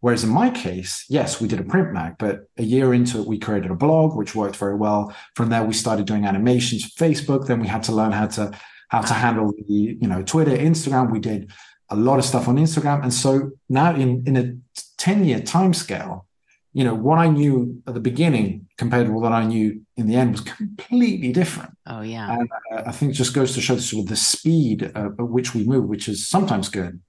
Whereas 0.00 0.24
in 0.24 0.30
my 0.30 0.50
case, 0.50 1.04
yes, 1.08 1.40
we 1.40 1.48
did 1.48 1.60
a 1.60 1.64
print 1.64 1.92
mag, 1.92 2.14
but 2.18 2.48
a 2.56 2.62
year 2.62 2.94
into 2.94 3.20
it, 3.20 3.26
we 3.26 3.38
created 3.38 3.70
a 3.70 3.74
blog, 3.74 4.16
which 4.16 4.34
worked 4.34 4.56
very 4.56 4.74
well. 4.74 5.14
From 5.34 5.50
there, 5.50 5.62
we 5.62 5.74
started 5.74 6.06
doing 6.06 6.24
animations 6.24 6.84
for 6.84 7.04
Facebook. 7.04 7.46
Then 7.46 7.60
we 7.60 7.68
had 7.68 7.82
to 7.84 7.92
learn 7.92 8.12
how 8.12 8.26
to 8.28 8.50
how 8.90 9.00
to 9.00 9.14
handle 9.14 9.52
the, 9.52 9.96
you 10.00 10.08
know, 10.08 10.22
Twitter, 10.22 10.56
Instagram. 10.56 11.10
We 11.10 11.20
did 11.20 11.50
a 11.88 11.96
lot 11.96 12.18
of 12.18 12.24
stuff 12.24 12.48
on 12.48 12.56
Instagram. 12.56 13.02
And 13.02 13.14
so 13.14 13.52
now 13.68 13.94
in, 13.94 14.24
in 14.26 14.36
a 14.36 14.54
10 14.98 15.24
year 15.24 15.40
time 15.40 15.72
scale, 15.72 16.26
you 16.72 16.84
know, 16.84 16.94
what 16.94 17.18
I 17.18 17.28
knew 17.28 17.82
at 17.86 17.94
the 17.94 18.00
beginning 18.00 18.68
compared 18.78 19.06
to 19.06 19.12
what 19.12 19.32
I 19.32 19.44
knew 19.44 19.80
in 19.96 20.06
the 20.06 20.16
end 20.16 20.32
was 20.32 20.40
completely 20.40 21.32
different. 21.32 21.76
Oh, 21.86 22.00
yeah. 22.00 22.32
And 22.32 22.48
uh, 22.72 22.82
I 22.86 22.92
think 22.92 23.12
it 23.12 23.14
just 23.14 23.34
goes 23.34 23.54
to 23.54 23.60
show 23.60 23.76
sort 23.78 24.04
of 24.04 24.08
the 24.08 24.16
speed 24.16 24.92
uh, 24.94 25.10
at 25.18 25.28
which 25.28 25.54
we 25.54 25.64
move, 25.64 25.86
which 25.86 26.08
is 26.08 26.28
sometimes 26.28 26.68
good 26.68 27.00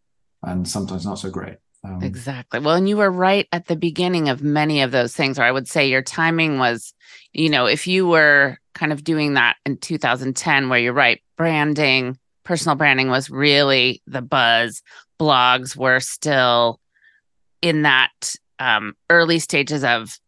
and 0.43 0.67
sometimes 0.67 1.05
not 1.05 1.19
so 1.19 1.29
great. 1.29 1.57
Um, 1.83 2.01
exactly. 2.03 2.59
Well, 2.59 2.75
and 2.75 2.87
you 2.87 2.97
were 2.97 3.11
right 3.11 3.47
at 3.51 3.65
the 3.65 3.75
beginning 3.75 4.29
of 4.29 4.43
many 4.43 4.81
of 4.81 4.91
those 4.91 5.15
things, 5.15 5.39
or 5.39 5.43
I 5.43 5.51
would 5.51 5.67
say 5.67 5.89
your 5.89 6.03
timing 6.03 6.59
was, 6.59 6.93
you 7.33 7.49
know, 7.49 7.65
if 7.65 7.87
you 7.87 8.07
were 8.07 8.57
kind 8.73 8.91
of 8.91 9.03
doing 9.03 9.33
that 9.33 9.57
in 9.65 9.77
2010, 9.77 10.69
where 10.69 10.79
you're 10.79 10.93
right, 10.93 11.21
branding, 11.41 12.19
personal 12.43 12.75
branding 12.75 13.09
was 13.09 13.31
really 13.31 13.99
the 14.05 14.21
buzz. 14.21 14.83
Blogs 15.19 15.75
were 15.75 15.99
still 15.99 16.79
in 17.63 17.81
that 17.81 18.35
um, 18.59 18.93
early 19.09 19.39
stages 19.39 19.83
of 19.83 20.19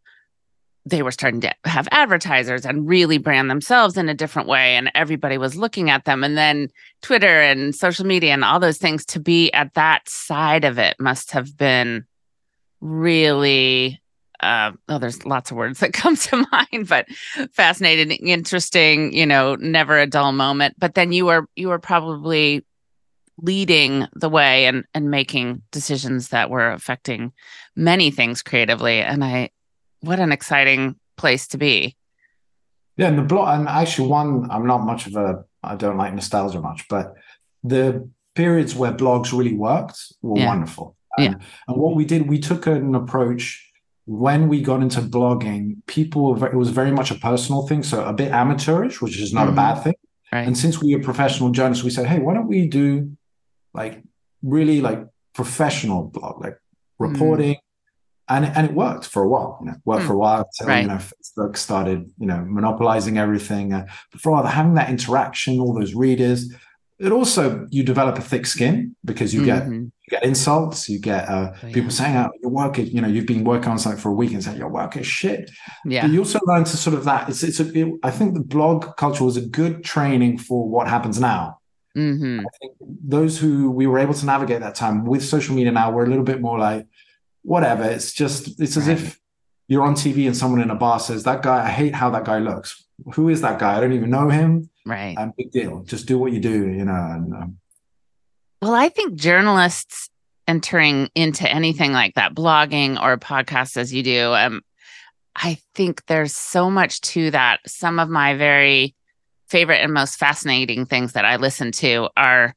they 0.88 1.03
were 1.03 1.12
starting 1.12 1.41
to 1.41 1.53
have 1.65 1.88
advertisers 1.91 2.65
and 2.65 2.89
really 2.89 3.20
brand 3.20 3.48
themselves 3.48 3.96
in 3.96 4.10
a 4.10 4.15
different 4.15 4.48
way 4.48 4.75
and 4.75 4.89
everybody 4.96 5.38
was 5.38 5.55
looking 5.55 5.91
at 5.91 6.03
them 6.03 6.24
and 6.25 6.36
then 6.36 6.67
twitter 7.01 7.39
and 7.39 7.74
social 7.74 8.05
media 8.05 8.34
and 8.34 8.43
all 8.43 8.60
those 8.60 8.79
things 8.79 9.05
to 9.05 9.17
be 9.17 9.50
at 9.53 9.74
that 9.75 10.10
side 10.10 10.65
of 10.65 10.77
it 10.77 10.98
must 11.00 11.32
have 11.32 11.55
been 11.55 12.03
really 12.82 14.01
uh, 14.44 14.72
oh 14.90 15.00
there's 15.00 15.26
lots 15.26 15.52
of 15.52 15.58
words 15.58 15.80
that 15.80 15.94
come 16.02 16.16
to 16.16 16.46
mind 16.52 16.88
but 16.88 17.08
fascinating 17.54 18.12
interesting 18.28 19.14
you 19.14 19.26
know 19.26 19.56
never 19.56 20.00
a 20.00 20.08
dull 20.08 20.32
moment 20.32 20.76
but 20.78 20.96
then 20.96 21.12
you 21.12 21.26
were 21.26 21.48
you 21.56 21.70
were 21.70 21.80
probably 21.80 22.66
leading 23.42 24.08
the 24.14 24.30
way 24.30 24.68
and 24.68 24.86
and 24.94 25.10
making 25.10 25.62
decisions 25.72 26.30
that 26.30 26.50
were 26.50 26.72
affecting 26.72 27.32
many 27.76 28.12
things 28.12 28.44
creatively 28.44 29.00
and 29.00 29.24
i 29.24 29.50
what 30.04 30.20
an 30.20 30.32
exciting 30.32 30.96
place 31.18 31.48
to 31.48 31.58
be. 31.58 31.96
Yeah, 32.98 33.08
and 33.08 33.18
the 33.18 33.24
blog, 33.24 33.60
and 33.60 33.68
actually, 33.68 34.10
one, 34.10 34.48
I'm 34.52 34.68
not 34.68 34.86
much 34.86 35.08
of 35.08 35.16
a, 35.16 35.46
I 35.64 35.76
don't 35.76 35.98
like 35.98 36.14
nostalgia 36.14 36.62
much, 36.62 36.88
but 36.90 37.16
the 37.64 38.08
periods 38.36 38.76
where 38.76 38.92
blogs 38.92 39.36
really 39.36 39.56
worked 39.56 39.98
were 40.22 40.40
yeah. 40.40 40.48
wonderful. 40.48 40.96
And, 41.18 41.36
yeah. 41.40 41.48
and 41.68 41.78
what 41.78 41.96
we 41.96 42.06
did, 42.06 42.28
we 42.28 42.40
took 42.40 42.68
an 42.68 42.94
approach 42.94 43.72
when 44.05 44.50
we 44.50 44.62
got 44.62 44.81
into 44.81 45.01
blogging, 45.01 45.77
people, 45.88 46.43
it 46.43 46.55
was 46.55 46.69
very 46.69 46.91
much 46.91 47.12
a 47.12 47.15
personal 47.15 47.67
thing. 47.67 47.83
So 47.83 48.03
a 48.03 48.13
bit 48.13 48.31
amateurish, 48.31 49.01
which 49.01 49.19
is 49.19 49.33
not 49.33 49.48
mm-hmm. 49.48 49.53
a 49.53 49.55
bad 49.55 49.83
thing. 49.83 49.95
Right. 50.31 50.48
And 50.48 50.57
since 50.57 50.81
we 50.81 50.95
were 50.95 51.01
professional 51.01 51.51
journalists, 51.51 51.83
we 51.83 51.91
said, 51.91 52.07
hey, 52.07 52.19
why 52.19 52.33
don't 52.33 52.48
we 52.48 52.67
do 52.67 53.15
like 53.74 54.03
really 54.41 54.81
like 54.81 55.05
professional 55.33 56.05
blog, 56.05 56.41
like 56.41 56.57
reporting, 57.00 57.57
and 58.27 58.45
and 58.45 58.67
it 58.67 58.74
worked 58.74 59.05
for 59.05 59.24
a 59.24 59.27
while. 59.27 59.60
You 59.62 59.67
know, 59.67 59.75
worked 59.86 60.03
mm. 60.03 60.07
for 60.07 60.13
a 60.13 60.17
while 60.17 60.50
until 60.60 60.67
right. 60.67 60.81
you 60.81 60.88
know 60.88 60.98
Facebook 60.98 61.57
started 61.57 62.12
you 62.17 62.25
know 62.25 62.43
monopolizing 62.48 63.17
everything. 63.17 63.74
Uh, 63.74 63.86
but 64.12 64.22
for 64.22 64.29
a 64.29 64.31
while, 64.33 64.45
having 64.45 64.75
that 64.75 64.89
interaction, 64.89 65.60
all 65.60 65.74
those 65.74 65.93
readers, 65.93 66.53
it 67.00 67.12
also 67.12 67.67
you 67.69 67.83
develop 67.83 68.17
a 68.17 68.22
thick 68.22 68.45
skin 68.45 68.95
because 69.03 69.33
you 69.33 69.41
mm-hmm. 69.41 69.81
get 69.83 69.93
you 70.05 70.17
get 70.17 70.24
insults, 70.24 70.89
you 70.89 71.00
get 71.00 71.29
uh, 71.29 71.53
oh, 71.63 71.72
people 71.72 71.89
saying, 71.89 72.15
"Oh, 72.17 72.29
your 72.41 72.51
work 72.51 72.77
is," 72.77 72.93
you 72.93 73.01
know, 73.01 73.07
you've 73.07 73.25
been 73.25 73.45
working 73.45 73.69
on 73.69 73.79
something 73.79 74.01
for 74.01 74.10
a 74.10 74.13
week 74.13 74.33
and 74.33 74.43
saying 74.43 74.57
your 74.57 74.69
work 74.69 74.98
is 74.98 75.07
shit. 75.07 75.50
Yeah, 75.86 76.01
but 76.01 76.12
you 76.12 76.19
also 76.19 76.39
learn 76.43 76.65
to 76.65 76.77
sort 76.77 76.95
of 76.95 77.05
that. 77.05 77.29
It's 77.29 77.41
it's 77.41 77.60
a, 77.62 77.72
it, 77.77 77.93
I 78.03 78.12
think 78.12 78.33
the 78.33 78.41
blog 78.41 78.98
culture 78.98 79.24
was 79.24 79.38
a 79.38 79.41
good 79.41 79.83
training 79.83 80.39
for 80.39 80.67
what 80.67 80.88
happens 80.89 81.19
now. 81.19 81.60
Mm-hmm. 81.95 82.41
I 82.41 82.50
think 82.60 82.74
those 82.79 83.38
who 83.38 83.72
we 83.72 83.88
were 83.88 84.00
able 84.00 84.13
to 84.13 84.25
navigate 84.25 84.60
that 84.60 84.75
time 84.75 85.05
with 85.05 85.24
social 85.24 85.55
media 85.55 85.72
now, 85.72 85.91
we're 85.91 86.05
a 86.05 86.10
little 86.10 86.25
bit 86.25 86.41
more 86.41 86.60
like 86.60 86.86
whatever. 87.43 87.83
It's 87.83 88.13
just 88.13 88.60
it's 88.60 88.75
as 88.75 88.88
right. 88.88 88.98
if 88.98 89.19
you're 89.69 89.83
on 89.83 89.95
TV 89.95 90.25
and 90.25 90.36
someone 90.36 90.62
in 90.62 90.69
a 90.69 90.75
bar 90.75 91.00
says, 91.00 91.24
"That 91.24 91.43
guy, 91.43 91.65
I 91.65 91.69
hate 91.69 91.95
how 91.95 92.10
that 92.10 92.25
guy 92.25 92.39
looks. 92.39 92.83
Who 93.13 93.29
is 93.29 93.39
that 93.41 93.57
guy? 93.57 93.77
I 93.77 93.79
don't 93.79 93.93
even 93.93 94.10
know 94.10 94.27
him." 94.27 94.69
Right. 94.86 95.15
And 95.17 95.33
big 95.38 95.51
deal. 95.51 95.83
Just 95.83 96.07
do 96.07 96.17
what 96.17 96.33
you 96.33 96.41
do, 96.41 96.67
you 96.69 96.83
know. 96.83 96.93
And, 96.93 97.33
um, 97.33 97.57
well, 98.63 98.75
I 98.75 98.88
think 98.88 99.15
journalists 99.15 100.10
entering 100.48 101.10
into 101.15 101.50
anything 101.50 101.91
like 101.91 102.15
that, 102.15 102.34
blogging 102.34 103.01
or 103.01 103.17
podcasts 103.17 103.75
as 103.75 103.93
you 103.93 104.03
do, 104.03 104.34
um, 104.34 104.62
I 105.36 105.58
think 105.75 106.05
there's 106.05 106.34
so 106.34 106.70
much 106.70 107.01
to 107.01 107.29
that. 107.32 107.60
Some 107.67 108.00
of 108.00 108.08
my 108.08 108.36
very 108.36 108.96
favorite 109.48 109.82
and 109.82 109.93
most 109.93 110.15
fascinating 110.15 110.86
things 110.86 111.12
that 111.12 111.25
I 111.25 111.36
listen 111.36 111.74
to 111.74 112.08
are 112.15 112.55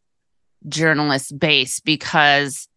journalist 0.69 1.37
based 1.37 1.85
because 1.85 2.69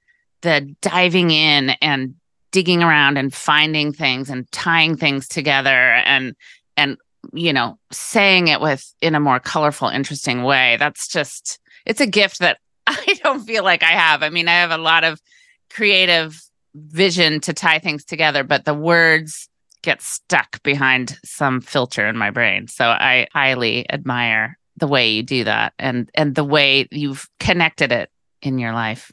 the 0.42 0.76
diving 0.82 1.30
in 1.30 1.72
and 1.82 2.16
digging 2.52 2.82
around 2.82 3.18
and 3.18 3.32
finding 3.32 3.94
things 3.94 4.32
and 4.32 4.52
tying 4.52 4.98
things 4.98 5.28
together 5.28 5.70
and 5.70 6.36
and 6.78 6.98
you 7.32 7.54
know 7.54 7.78
saying 7.92 8.48
it 8.48 8.60
with 8.60 8.92
in 9.02 9.14
a 9.14 9.20
more 9.20 9.40
colorful 9.40 9.88
interesting 9.88 10.44
way 10.44 10.78
that's 10.80 11.08
just 11.08 11.60
it's 11.86 12.02
a 12.02 12.08
gift 12.08 12.40
that 12.40 12.58
i 12.90 13.20
don't 13.24 13.46
feel 13.46 13.64
like 13.64 13.84
i 13.84 13.92
have 13.92 14.24
i 14.24 14.30
mean 14.30 14.48
i 14.48 14.54
have 14.54 14.72
a 14.72 14.78
lot 14.78 15.04
of 15.04 15.22
creative 15.70 16.42
vision 16.76 17.40
to 17.40 17.54
tie 17.54 17.80
things 17.80 18.04
together 18.04 18.44
but 18.44 18.66
the 18.66 18.74
words 18.74 19.50
get 19.82 20.02
stuck 20.02 20.62
behind 20.64 21.18
some 21.24 21.62
filter 21.62 22.08
in 22.08 22.18
my 22.18 22.30
brain 22.30 22.68
so 22.68 22.86
i 22.86 23.28
highly 23.34 23.90
admire 23.92 24.58
the 24.78 24.88
way 24.88 25.10
you 25.10 25.24
do 25.24 25.44
that 25.44 25.74
and 25.80 26.10
and 26.14 26.36
the 26.36 26.44
way 26.44 26.88
you've 26.92 27.28
connected 27.40 27.92
it 27.92 28.10
in 28.42 28.60
your 28.60 28.74
life 28.74 29.12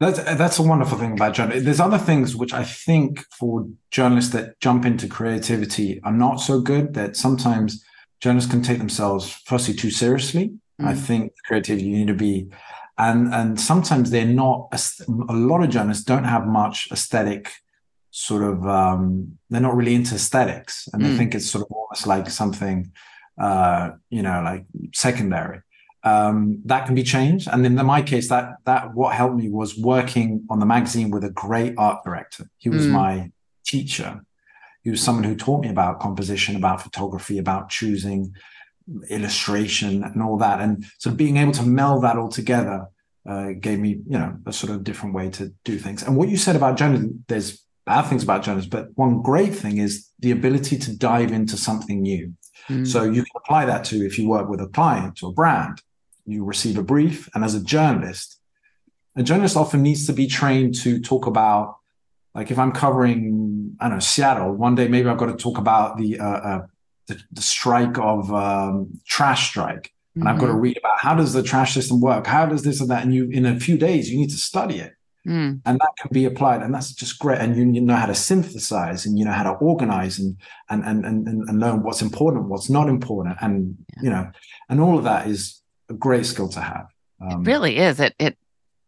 that's 0.00 0.18
that's 0.18 0.58
a 0.58 0.62
wonderful 0.62 0.98
thing 0.98 1.12
about 1.12 1.34
journalism. 1.34 1.64
There's 1.64 1.80
other 1.80 1.98
things 1.98 2.34
which 2.34 2.52
I 2.52 2.64
think 2.64 3.24
for 3.38 3.66
journalists 3.90 4.32
that 4.32 4.58
jump 4.60 4.84
into 4.84 5.06
creativity 5.06 6.00
are 6.02 6.12
not 6.12 6.36
so 6.36 6.60
good. 6.60 6.94
That 6.94 7.16
sometimes 7.16 7.84
journalists 8.20 8.50
can 8.50 8.62
take 8.62 8.78
themselves 8.78 9.30
firstly 9.46 9.74
too 9.74 9.90
seriously. 9.90 10.58
Mm. 10.80 10.86
I 10.86 10.94
think 10.94 11.32
creativity 11.46 11.86
you 11.86 11.98
need 11.98 12.08
to 12.08 12.14
be, 12.14 12.48
and 12.98 13.32
and 13.32 13.60
sometimes 13.60 14.10
they're 14.10 14.24
not. 14.24 14.68
A 15.28 15.32
lot 15.32 15.62
of 15.62 15.70
journalists 15.70 16.04
don't 16.04 16.24
have 16.24 16.46
much 16.46 16.88
aesthetic 16.90 17.52
sort 18.10 18.42
of. 18.42 18.66
Um, 18.66 19.38
they're 19.50 19.60
not 19.60 19.76
really 19.76 19.94
into 19.94 20.14
aesthetics, 20.14 20.88
and 20.92 21.02
mm. 21.02 21.06
they 21.06 21.16
think 21.16 21.34
it's 21.34 21.50
sort 21.50 21.64
of 21.64 21.70
almost 21.70 22.06
like 22.06 22.28
something, 22.28 22.90
uh, 23.40 23.90
you 24.10 24.22
know, 24.22 24.42
like 24.42 24.64
secondary 24.92 25.60
um, 26.04 26.60
that 26.66 26.86
can 26.86 26.94
be 26.94 27.02
changed. 27.02 27.48
And 27.50 27.64
in 27.64 27.74
my 27.74 28.02
case, 28.02 28.28
that 28.28 28.56
that 28.64 28.94
what 28.94 29.14
helped 29.14 29.36
me 29.36 29.48
was 29.48 29.76
working 29.76 30.46
on 30.50 30.60
the 30.60 30.66
magazine 30.66 31.10
with 31.10 31.24
a 31.24 31.30
great 31.30 31.74
art 31.78 32.04
director. 32.04 32.48
He 32.58 32.68
was 32.68 32.86
mm. 32.86 32.90
my 32.90 33.32
teacher. 33.66 34.24
He 34.82 34.90
was 34.90 35.00
someone 35.00 35.24
who 35.24 35.34
taught 35.34 35.62
me 35.62 35.70
about 35.70 36.00
composition, 36.00 36.56
about 36.56 36.82
photography, 36.82 37.38
about 37.38 37.70
choosing 37.70 38.34
illustration 39.08 40.04
and 40.04 40.22
all 40.22 40.38
that. 40.38 40.60
And 40.60 40.84
so 40.98 41.10
being 41.10 41.36
able 41.36 41.52
to 41.52 41.62
meld 41.62 42.04
that 42.04 42.16
all 42.16 42.28
together 42.28 42.86
uh, 43.28 43.52
gave 43.58 43.78
me, 43.78 44.00
you 44.06 44.18
know, 44.18 44.36
a 44.46 44.52
sort 44.52 44.72
of 44.72 44.84
different 44.84 45.14
way 45.14 45.30
to 45.30 45.52
do 45.64 45.78
things. 45.78 46.02
And 46.02 46.16
what 46.16 46.28
you 46.28 46.36
said 46.36 46.56
about 46.56 46.76
journalism, 46.76 47.24
there's 47.28 47.64
bad 47.86 48.02
things 48.02 48.22
about 48.22 48.42
journalism, 48.42 48.70
but 48.70 48.88
one 48.94 49.22
great 49.22 49.54
thing 49.54 49.78
is 49.78 50.08
the 50.20 50.30
ability 50.30 50.78
to 50.78 50.96
dive 50.96 51.32
into 51.32 51.56
something 51.56 52.02
new. 52.02 52.34
Mm. 52.68 52.86
So 52.86 53.04
you 53.04 53.22
can 53.22 53.32
apply 53.36 53.66
that 53.66 53.84
to 53.86 54.04
if 54.04 54.18
you 54.18 54.28
work 54.28 54.48
with 54.48 54.60
a 54.60 54.68
client 54.68 55.22
or 55.22 55.32
brand 55.32 55.80
you 56.26 56.44
receive 56.44 56.78
a 56.78 56.82
brief. 56.82 57.28
And 57.34 57.44
as 57.44 57.54
a 57.54 57.62
journalist, 57.62 58.38
a 59.16 59.22
journalist 59.22 59.56
often 59.56 59.82
needs 59.82 60.06
to 60.06 60.12
be 60.12 60.26
trained 60.26 60.74
to 60.76 61.00
talk 61.00 61.26
about, 61.26 61.76
like 62.34 62.50
if 62.50 62.58
I'm 62.58 62.72
covering, 62.72 63.76
I 63.80 63.88
don't 63.88 63.96
know, 63.96 64.00
Seattle, 64.00 64.52
one 64.52 64.74
day 64.74 64.88
maybe 64.88 65.08
I've 65.08 65.18
got 65.18 65.26
to 65.26 65.36
talk 65.36 65.58
about 65.58 65.96
the 65.98 66.18
uh, 66.18 66.24
uh, 66.24 66.66
the, 67.06 67.20
the, 67.32 67.42
strike 67.42 67.98
of 67.98 68.32
um, 68.32 69.00
trash 69.06 69.48
strike. 69.48 69.92
And 70.14 70.24
mm-hmm. 70.24 70.28
I've 70.28 70.38
got 70.38 70.46
to 70.46 70.52
mm-hmm. 70.52 70.60
read 70.60 70.78
about 70.78 70.98
how 70.98 71.14
does 71.14 71.32
the 71.32 71.42
trash 71.42 71.74
system 71.74 72.00
work? 72.00 72.26
How 72.26 72.46
does 72.46 72.62
this 72.62 72.80
and 72.80 72.90
that? 72.90 73.02
And 73.02 73.14
you, 73.14 73.28
in 73.30 73.46
a 73.46 73.58
few 73.58 73.76
days, 73.76 74.10
you 74.10 74.18
need 74.18 74.30
to 74.30 74.36
study 74.36 74.78
it. 74.78 74.94
Mm. 75.26 75.62
And 75.64 75.80
that 75.80 75.92
can 75.98 76.10
be 76.12 76.26
applied, 76.26 76.60
and 76.60 76.74
that's 76.74 76.92
just 76.92 77.18
great. 77.18 77.40
And 77.40 77.56
you, 77.56 77.72
you, 77.72 77.80
know 77.80 77.94
how 77.94 78.04
to 78.04 78.14
synthesize, 78.14 79.06
and 79.06 79.18
you 79.18 79.24
know 79.24 79.32
how 79.32 79.44
to 79.44 79.52
organize, 79.52 80.18
and 80.18 80.36
and 80.68 80.84
and 80.84 81.06
and, 81.06 81.26
and 81.26 81.60
learn 81.60 81.82
what's 81.82 82.02
important, 82.02 82.50
what's 82.50 82.68
not 82.68 82.90
important, 82.90 83.36
and 83.40 83.74
yeah. 83.96 84.02
you 84.02 84.10
know, 84.10 84.30
and 84.68 84.82
all 84.82 84.98
of 84.98 85.04
that 85.04 85.26
is 85.26 85.62
a 85.88 85.94
great 85.94 86.26
skill 86.26 86.48
to 86.50 86.60
have. 86.60 86.88
Um, 87.22 87.40
it 87.40 87.50
really 87.50 87.78
is. 87.78 88.00
It 88.00 88.14
it 88.18 88.36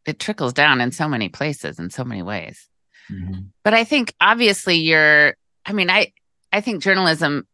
it 0.04 0.18
trickles 0.18 0.52
down 0.52 0.82
in 0.82 0.92
so 0.92 1.08
many 1.08 1.30
places 1.30 1.78
in 1.78 1.88
so 1.88 2.04
many 2.04 2.23
ways. 2.23 2.68
Mm-hmm. 3.11 3.40
But 3.64 3.73
I 3.73 3.85
think 3.85 4.12
obviously 4.20 4.76
you're. 4.76 5.37
I 5.64 5.73
mean, 5.73 5.88
I 5.88 6.12
I 6.52 6.61
think 6.61 6.82
journalism 6.82 7.46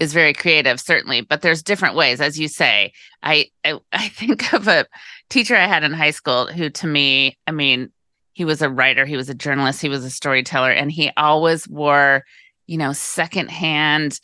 is 0.00 0.14
very 0.14 0.32
creative, 0.32 0.80
certainly, 0.80 1.20
but 1.20 1.42
there's 1.42 1.62
different 1.62 1.94
ways, 1.94 2.20
as 2.20 2.40
you 2.40 2.48
say. 2.48 2.92
I, 3.22 3.50
I 3.64 3.78
I 3.92 4.08
think 4.08 4.52
of 4.52 4.66
a 4.66 4.86
teacher 5.28 5.54
I 5.54 5.66
had 5.66 5.84
in 5.84 5.92
high 5.92 6.10
school 6.10 6.46
who, 6.46 6.70
to 6.70 6.86
me, 6.86 7.38
I 7.46 7.52
mean, 7.52 7.92
he 8.32 8.44
was 8.44 8.62
a 8.62 8.70
writer, 8.70 9.04
he 9.04 9.16
was 9.16 9.28
a 9.28 9.34
journalist, 9.34 9.82
he 9.82 9.90
was 9.90 10.04
a 10.04 10.10
storyteller, 10.10 10.70
and 10.70 10.90
he 10.90 11.12
always 11.16 11.68
wore, 11.68 12.24
you 12.66 12.78
know, 12.78 12.92
secondhand, 12.92 14.18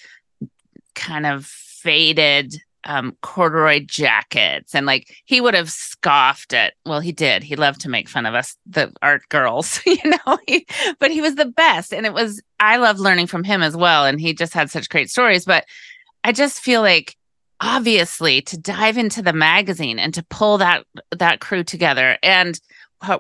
kind 0.95 1.27
of 1.27 1.45
faded 1.45 2.57
um, 2.87 3.17
corduroy 3.21 3.85
jackets. 3.85 4.75
And 4.75 4.87
like 4.87 5.15
he 5.27 5.41
would 5.41 5.55
have 5.55 5.71
scoffed 5.71 6.55
at 6.55 6.75
well 6.85 7.01
he 7.01 7.13
did. 7.13 7.43
He 7.43 7.57
loved 7.57 7.81
to 7.83 7.91
make 7.91 8.09
fun 8.09 8.27
of 8.27 8.35
us 8.35 8.57
the 8.67 8.93
art 9.03 9.29
girls 9.29 9.81
you 9.87 9.99
know? 10.05 10.39
He, 10.47 10.67
but 10.99 11.11
he 11.11 11.21
was 11.21 11.35
the 11.35 11.47
best. 11.47 11.93
And 11.93 12.07
it 12.07 12.15
was 12.15 12.43
i 12.59 12.77
love 12.77 12.99
learning 12.99 13.27
from 13.27 13.45
him 13.45 13.63
as 13.63 13.77
well. 13.77 14.07
And 14.07 14.21
he 14.21 14.33
just 14.33 14.55
had 14.55 14.71
such 14.71 14.89
great 14.89 15.11
stories. 15.11 15.45
But 15.45 15.65
i 16.25 16.33
just 16.33 16.61
feel 16.61 16.81
like 16.81 17.17
obviously 17.61 18.43
to 18.43 18.59
dive 18.59 18.99
into 18.99 19.23
the 19.23 19.33
magazine 19.33 19.99
and 19.99 20.13
to 20.15 20.23
pull 20.25 20.59
that 20.59 20.85
that 21.11 21.41
crew 21.41 21.65
together 21.65 22.19
and 22.23 22.61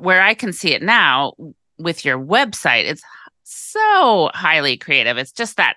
where 0.01 0.23
I 0.23 0.35
can 0.35 0.53
see 0.53 0.73
it 0.73 0.83
now 0.83 1.35
with 1.79 2.05
your 2.05 2.19
website, 2.19 2.85
it's 2.85 3.03
so 3.45 4.31
highly 4.35 4.77
creative. 4.77 5.19
It's 5.19 5.33
just 5.33 5.57
that 5.57 5.77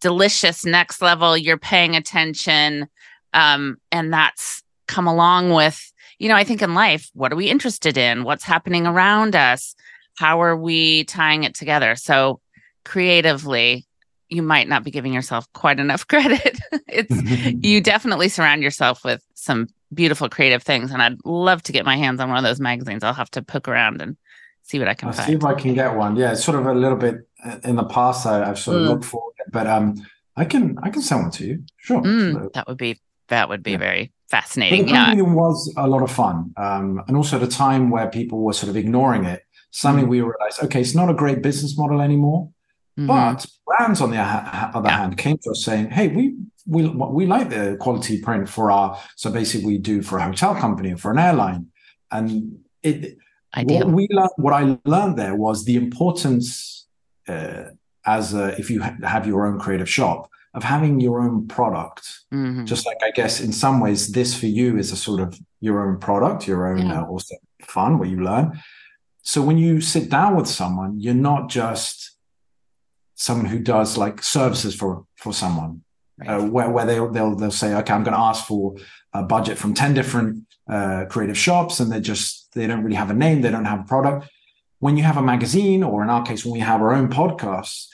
delicious 0.00 0.64
next 0.64 1.02
level. 1.02 1.36
You're 1.36 1.58
paying 1.58 1.96
attention. 1.96 2.88
Um, 3.34 3.78
and 3.92 4.12
that's 4.12 4.62
come 4.86 5.06
along 5.06 5.50
with, 5.50 5.92
you 6.18 6.28
know, 6.28 6.36
I 6.36 6.44
think 6.44 6.62
in 6.62 6.74
life, 6.74 7.10
what 7.14 7.32
are 7.32 7.36
we 7.36 7.48
interested 7.48 7.96
in? 7.96 8.24
What's 8.24 8.44
happening 8.44 8.86
around 8.86 9.36
us? 9.36 9.74
How 10.16 10.40
are 10.42 10.56
we 10.56 11.04
tying 11.04 11.44
it 11.44 11.54
together? 11.54 11.94
So 11.94 12.40
creatively, 12.84 13.86
you 14.28 14.42
might 14.42 14.68
not 14.68 14.84
be 14.84 14.90
giving 14.90 15.12
yourself 15.12 15.50
quite 15.52 15.78
enough 15.78 16.06
credit. 16.08 16.58
it's 16.88 17.64
you 17.64 17.80
definitely 17.82 18.28
surround 18.28 18.62
yourself 18.62 19.04
with 19.04 19.22
some 19.34 19.68
beautiful 19.94 20.28
creative 20.28 20.62
things 20.62 20.90
and 20.90 21.00
I'd 21.00 21.16
love 21.24 21.62
to 21.62 21.72
get 21.72 21.86
my 21.86 21.96
hands 21.96 22.20
on 22.20 22.28
one 22.28 22.38
of 22.38 22.44
those 22.44 22.60
magazines. 22.60 23.04
I'll 23.04 23.14
have 23.14 23.30
to 23.32 23.42
poke 23.42 23.68
around 23.68 24.02
and 24.02 24.16
see 24.62 24.78
what 24.78 24.88
I 24.88 24.94
can 24.94 25.08
I'll 25.08 25.14
find. 25.14 25.26
see 25.26 25.34
if 25.34 25.44
I 25.44 25.54
can 25.54 25.74
get 25.74 25.94
one. 25.94 26.16
Yeah, 26.16 26.32
it's 26.32 26.44
sort 26.44 26.58
of 26.58 26.66
a 26.66 26.74
little 26.74 26.98
bit 26.98 27.27
in 27.64 27.76
the 27.76 27.84
past 27.84 28.26
I, 28.26 28.46
have 28.46 28.58
sort 28.58 28.78
of 28.78 28.82
mm. 28.82 28.88
looked 28.88 29.04
for 29.04 29.22
it, 29.38 29.52
but 29.52 29.66
um 29.66 29.94
I 30.36 30.44
can 30.44 30.76
I 30.82 30.90
can 30.90 31.02
send 31.02 31.22
one 31.22 31.30
to 31.32 31.46
you. 31.46 31.64
Sure. 31.78 32.00
Mm, 32.00 32.32
so, 32.34 32.50
that 32.54 32.68
would 32.68 32.78
be 32.78 33.00
that 33.28 33.48
would 33.48 33.62
be 33.62 33.72
yeah. 33.72 33.78
very 33.78 34.12
fascinating. 34.28 34.86
The 34.86 34.92
company 34.92 35.22
was 35.22 35.72
a 35.76 35.86
lot 35.86 36.02
of 36.02 36.10
fun. 36.10 36.52
Um, 36.56 37.02
and 37.06 37.16
also 37.16 37.36
at 37.36 37.42
a 37.42 37.48
time 37.48 37.90
where 37.90 38.08
people 38.08 38.40
were 38.40 38.52
sort 38.52 38.70
of 38.70 38.76
ignoring 38.76 39.24
it, 39.24 39.42
suddenly 39.70 40.06
mm. 40.06 40.10
we 40.10 40.20
realized, 40.20 40.62
okay, 40.64 40.80
it's 40.80 40.94
not 40.94 41.10
a 41.10 41.14
great 41.14 41.42
business 41.42 41.76
model 41.76 42.00
anymore. 42.00 42.50
Mm-hmm. 42.98 43.06
But 43.06 43.46
brands, 43.66 44.00
on 44.00 44.10
the 44.10 44.18
other 44.18 44.88
yeah. 44.88 44.96
hand, 44.96 45.18
came 45.18 45.38
to 45.42 45.50
us 45.50 45.64
saying, 45.64 45.90
"Hey, 45.90 46.08
we 46.08 46.34
we 46.66 46.88
we 46.88 47.26
like 47.26 47.48
the 47.48 47.76
quality 47.78 48.20
print 48.20 48.48
for 48.48 48.72
our 48.72 48.98
so 49.14 49.30
basically 49.30 49.66
we 49.66 49.78
do 49.78 50.02
for 50.02 50.18
a 50.18 50.24
hotel 50.24 50.54
company 50.56 50.92
or 50.92 50.96
for 50.96 51.12
an 51.12 51.18
airline, 51.18 51.68
and 52.10 52.58
it 52.82 53.18
Ideal. 53.56 53.86
what 53.86 53.94
we 53.94 54.08
learned, 54.10 54.30
what 54.36 54.52
I 54.52 54.78
learned 54.84 55.16
there 55.16 55.36
was 55.36 55.64
the 55.64 55.76
importance 55.76 56.77
uh, 57.28 57.64
as 58.06 58.34
a, 58.34 58.58
if 58.58 58.70
you 58.70 58.82
ha- 58.82 58.96
have 59.04 59.26
your 59.26 59.46
own 59.46 59.58
creative 59.58 59.88
shop 59.88 60.30
of 60.54 60.64
having 60.64 60.98
your 61.00 61.20
own 61.20 61.46
product. 61.46 62.20
Mm-hmm. 62.32 62.64
Just 62.64 62.86
like 62.86 62.98
I 63.02 63.10
guess 63.10 63.40
in 63.40 63.52
some 63.52 63.80
ways 63.80 64.12
this 64.12 64.38
for 64.38 64.46
you 64.46 64.78
is 64.78 64.92
a 64.92 64.96
sort 64.96 65.20
of 65.20 65.38
your 65.60 65.86
own 65.86 65.98
product, 65.98 66.46
your 66.46 66.66
own 66.66 66.86
yeah. 66.86 67.02
uh, 67.02 67.06
also 67.06 67.34
fun 67.62 67.98
where 67.98 68.08
you 68.08 68.20
learn. 68.22 68.60
So 69.22 69.42
when 69.42 69.58
you 69.58 69.80
sit 69.80 70.10
down 70.10 70.36
with 70.36 70.48
someone, 70.48 70.98
you're 70.98 71.14
not 71.14 71.48
just 71.48 72.18
someone 73.18 73.46
who 73.46 73.58
does 73.58 73.98
like 73.98 74.22
services 74.22 74.74
for 74.74 75.04
for 75.16 75.34
someone 75.34 75.82
right. 76.18 76.28
uh, 76.28 76.44
where, 76.44 76.70
where 76.70 76.86
they'll, 76.86 77.10
they'll 77.10 77.34
they'll 77.34 77.50
say 77.50 77.74
okay 77.74 77.92
i'm 77.92 78.04
going 78.04 78.14
to 78.14 78.20
ask 78.20 78.46
for 78.46 78.76
a 79.12 79.22
budget 79.22 79.58
from 79.58 79.74
10 79.74 79.92
different 79.92 80.44
uh, 80.70 81.04
creative 81.10 81.36
shops 81.36 81.80
and 81.80 81.90
they 81.90 82.00
just 82.00 82.52
they 82.54 82.66
don't 82.66 82.84
really 82.84 82.96
have 82.96 83.10
a 83.10 83.14
name 83.14 83.42
they 83.42 83.50
don't 83.50 83.64
have 83.64 83.80
a 83.80 83.84
product 83.84 84.28
when 84.80 84.96
you 84.96 85.02
have 85.02 85.16
a 85.16 85.22
magazine 85.22 85.82
or 85.82 86.02
in 86.02 86.10
our 86.10 86.24
case 86.24 86.44
when 86.44 86.52
we 86.52 86.60
have 86.60 86.80
our 86.80 86.92
own 86.92 87.08
podcasts 87.08 87.88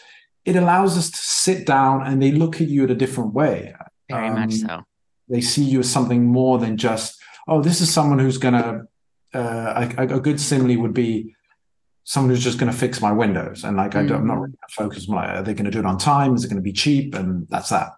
it 0.44 0.56
allows 0.56 0.98
us 0.98 1.10
to 1.10 1.16
sit 1.16 1.66
down 1.66 2.06
and 2.06 2.22
they 2.22 2.30
look 2.30 2.60
at 2.60 2.68
you 2.68 2.84
in 2.84 2.90
a 2.90 2.94
different 2.94 3.32
way 3.32 3.74
very 4.10 4.28
um, 4.28 4.34
much 4.34 4.54
so 4.54 4.82
they 5.28 5.40
see 5.40 5.64
you 5.64 5.80
as 5.80 5.90
something 5.90 6.24
more 6.24 6.58
than 6.58 6.76
just 6.76 7.20
oh 7.48 7.62
this 7.62 7.80
is 7.80 7.92
someone 7.92 8.18
who's 8.18 8.38
going 8.38 8.54
to 8.54 8.82
uh, 9.34 9.90
a, 9.98 10.02
a 10.02 10.20
good 10.20 10.40
simile 10.40 10.80
would 10.80 10.94
be 10.94 11.34
someone 12.04 12.30
who's 12.30 12.44
just 12.44 12.58
going 12.58 12.70
to 12.70 12.78
fix 12.78 13.00
my 13.00 13.10
windows 13.10 13.64
and 13.64 13.76
like 13.76 13.92
mm. 13.92 14.10
I 14.10 14.14
am 14.14 14.26
not 14.26 14.40
really 14.40 14.54
focused 14.70 15.08
on 15.08 15.16
like, 15.16 15.28
are 15.30 15.42
they 15.42 15.54
going 15.54 15.64
to 15.64 15.70
do 15.70 15.80
it 15.80 15.86
on 15.86 15.98
time? 15.98 16.34
Is 16.34 16.44
it 16.44 16.48
going 16.48 16.56
to 16.56 16.62
be 16.62 16.72
cheap? 16.72 17.14
And 17.14 17.46
that's 17.48 17.70
that. 17.70 17.92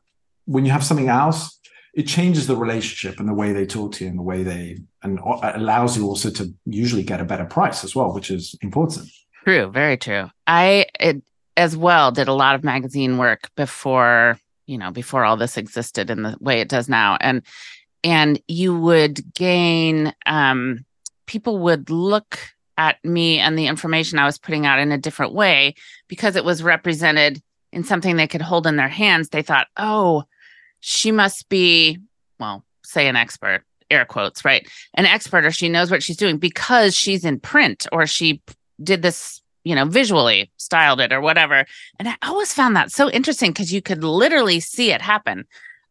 When 0.46 0.64
you 0.64 0.70
have 0.70 0.84
something 0.84 1.08
else, 1.08 1.55
it 1.96 2.06
changes 2.06 2.46
the 2.46 2.56
relationship 2.56 3.18
and 3.18 3.26
the 3.26 3.34
way 3.34 3.54
they 3.54 3.64
talk 3.64 3.90
to 3.90 4.04
you 4.04 4.10
and 4.10 4.18
the 4.18 4.22
way 4.22 4.42
they 4.42 4.78
and 5.02 5.18
allows 5.42 5.96
you 5.96 6.04
also 6.04 6.28
to 6.30 6.52
usually 6.66 7.02
get 7.02 7.22
a 7.22 7.24
better 7.24 7.46
price 7.46 7.82
as 7.84 7.96
well, 7.96 8.12
which 8.12 8.30
is 8.30 8.54
important. 8.60 9.08
True, 9.44 9.70
very 9.70 9.96
true. 9.96 10.30
I 10.46 10.86
it, 11.00 11.22
as 11.56 11.74
well 11.74 12.12
did 12.12 12.28
a 12.28 12.34
lot 12.34 12.54
of 12.54 12.62
magazine 12.62 13.16
work 13.16 13.50
before 13.56 14.38
you 14.66 14.76
know 14.76 14.90
before 14.90 15.24
all 15.24 15.38
this 15.38 15.56
existed 15.56 16.10
in 16.10 16.22
the 16.22 16.36
way 16.38 16.60
it 16.60 16.68
does 16.68 16.86
now, 16.86 17.16
and 17.20 17.42
and 18.04 18.42
you 18.46 18.78
would 18.78 19.32
gain 19.32 20.12
um, 20.26 20.84
people 21.24 21.58
would 21.60 21.88
look 21.88 22.38
at 22.76 23.02
me 23.06 23.38
and 23.38 23.58
the 23.58 23.68
information 23.68 24.18
I 24.18 24.26
was 24.26 24.38
putting 24.38 24.66
out 24.66 24.78
in 24.78 24.92
a 24.92 24.98
different 24.98 25.32
way 25.32 25.74
because 26.08 26.36
it 26.36 26.44
was 26.44 26.62
represented 26.62 27.40
in 27.72 27.84
something 27.84 28.16
they 28.16 28.28
could 28.28 28.42
hold 28.42 28.66
in 28.66 28.76
their 28.76 28.88
hands. 28.88 29.30
They 29.30 29.40
thought, 29.40 29.68
oh, 29.78 30.24
she 30.80 31.12
must 31.12 31.48
be, 31.48 31.98
well, 32.38 32.64
say 32.84 33.08
an 33.08 33.16
expert, 33.16 33.62
air 33.90 34.04
quotes, 34.04 34.44
right? 34.44 34.68
An 34.94 35.06
expert, 35.06 35.44
or 35.44 35.50
she 35.50 35.68
knows 35.68 35.90
what 35.90 36.02
she's 36.02 36.16
doing 36.16 36.38
because 36.38 36.96
she's 36.96 37.24
in 37.24 37.40
print 37.40 37.86
or 37.92 38.06
she 38.06 38.40
did 38.82 39.02
this, 39.02 39.40
you 39.64 39.74
know, 39.74 39.84
visually 39.84 40.50
styled 40.56 41.00
it 41.00 41.12
or 41.12 41.20
whatever. 41.20 41.64
And 41.98 42.08
I 42.08 42.16
always 42.22 42.52
found 42.52 42.76
that 42.76 42.92
so 42.92 43.10
interesting 43.10 43.50
because 43.50 43.72
you 43.72 43.82
could 43.82 44.04
literally 44.04 44.60
see 44.60 44.92
it 44.92 45.02
happen. 45.02 45.44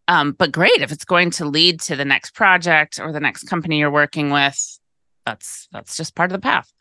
Um, 0.08 0.34
but 0.34 0.52
great 0.52 0.82
if 0.82 0.92
it's 0.92 1.06
going 1.06 1.32
to 1.32 1.46
lead 1.46 1.82
to 1.82 1.96
the 1.96 2.06
next 2.06 2.36
project 2.36 3.00
or 3.00 3.12
the 3.12 3.20
next 3.20 3.44
company 3.46 3.80
you're 3.80 3.90
working 3.92 4.30
with. 4.30 4.80
That's 5.26 5.68
that's 5.72 5.98
just 5.98 6.14
part 6.14 6.32
of 6.32 6.34
the 6.34 6.44
path. 6.44 6.72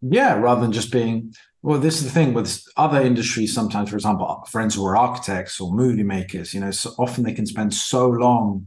Yeah, 0.00 0.38
rather 0.38 0.62
than 0.62 0.72
just 0.72 0.90
being 0.90 1.34
well, 1.64 1.80
this 1.80 1.96
is 1.96 2.04
the 2.04 2.10
thing 2.10 2.34
with 2.34 2.62
other 2.76 3.00
industries. 3.00 3.54
Sometimes, 3.54 3.88
for 3.88 3.96
example, 3.96 4.44
friends 4.50 4.74
who 4.74 4.84
are 4.84 4.98
architects 4.98 5.58
or 5.58 5.72
movie 5.72 6.02
makers, 6.02 6.52
you 6.52 6.60
know, 6.60 6.70
so 6.70 6.90
often 6.98 7.24
they 7.24 7.32
can 7.32 7.46
spend 7.46 7.72
so 7.72 8.06
long 8.06 8.66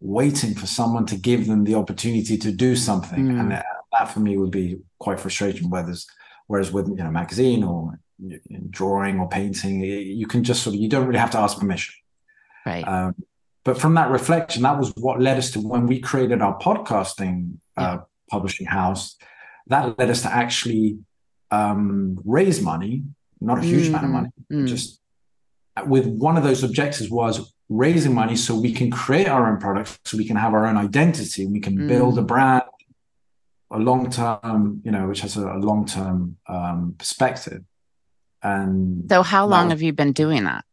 waiting 0.00 0.54
for 0.54 0.66
someone 0.66 1.04
to 1.04 1.16
give 1.16 1.46
them 1.46 1.64
the 1.64 1.74
opportunity 1.74 2.38
to 2.38 2.50
do 2.50 2.74
something, 2.74 3.26
mm. 3.26 3.38
and 3.38 3.50
that, 3.50 3.66
that, 3.92 4.06
for 4.06 4.20
me 4.20 4.38
would 4.38 4.50
be 4.50 4.78
quite 4.98 5.20
frustrating. 5.20 5.68
Whereas, 5.68 6.06
whereas 6.46 6.72
with 6.72 6.88
you 6.88 6.94
know, 6.94 7.10
magazine 7.10 7.62
or 7.62 8.00
drawing 8.70 9.20
or 9.20 9.28
painting, 9.28 9.82
you 9.82 10.26
can 10.26 10.42
just 10.42 10.62
sort 10.62 10.74
of 10.74 10.80
you 10.80 10.88
don't 10.88 11.06
really 11.06 11.18
have 11.18 11.32
to 11.32 11.38
ask 11.38 11.58
permission, 11.58 11.96
right? 12.64 12.88
Um, 12.88 13.14
but 13.62 13.78
from 13.78 13.92
that 13.92 14.08
reflection, 14.08 14.62
that 14.62 14.78
was 14.78 14.90
what 14.96 15.20
led 15.20 15.36
us 15.36 15.50
to 15.50 15.60
when 15.60 15.86
we 15.86 16.00
created 16.00 16.40
our 16.40 16.58
podcasting 16.60 17.58
uh, 17.76 17.98
publishing 18.30 18.66
house 18.66 19.18
that 19.66 19.98
led 19.98 20.10
us 20.10 20.22
to 20.22 20.32
actually 20.32 20.98
um, 21.50 22.18
raise 22.24 22.60
money, 22.60 23.02
not 23.40 23.58
a 23.58 23.62
huge 23.62 23.86
mm, 23.86 23.88
amount 23.88 24.04
of 24.04 24.10
money, 24.10 24.28
mm. 24.50 24.66
just 24.66 25.00
with 25.86 26.06
one 26.06 26.36
of 26.36 26.44
those 26.44 26.62
objectives 26.62 27.10
was 27.10 27.52
raising 27.68 28.14
money 28.14 28.36
so 28.36 28.58
we 28.58 28.72
can 28.72 28.90
create 28.90 29.28
our 29.28 29.50
own 29.50 29.58
products, 29.58 29.98
so 30.04 30.16
we 30.16 30.26
can 30.26 30.36
have 30.36 30.54
our 30.54 30.66
own 30.66 30.76
identity, 30.76 31.46
we 31.46 31.60
can 31.60 31.76
mm. 31.76 31.88
build 31.88 32.18
a 32.18 32.22
brand, 32.22 32.62
a 33.70 33.78
long 33.78 34.10
term, 34.10 34.80
you 34.84 34.90
know, 34.90 35.08
which 35.08 35.20
has 35.20 35.36
a, 35.36 35.46
a 35.46 35.58
long 35.58 35.84
term 35.86 36.36
um, 36.48 36.94
perspective. 36.98 37.62
And 38.42 39.08
so, 39.08 39.22
how 39.22 39.46
long 39.46 39.66
was, 39.66 39.72
have 39.72 39.82
you 39.82 39.92
been 39.92 40.12
doing 40.12 40.44
that? 40.44 40.64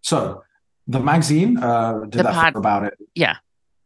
So, 0.00 0.44
the 0.86 1.00
magazine 1.00 1.58
uh, 1.58 2.00
did 2.00 2.12
the 2.12 2.22
that 2.24 2.34
pod- 2.34 2.56
about 2.56 2.84
it. 2.84 2.94
Yeah 3.14 3.36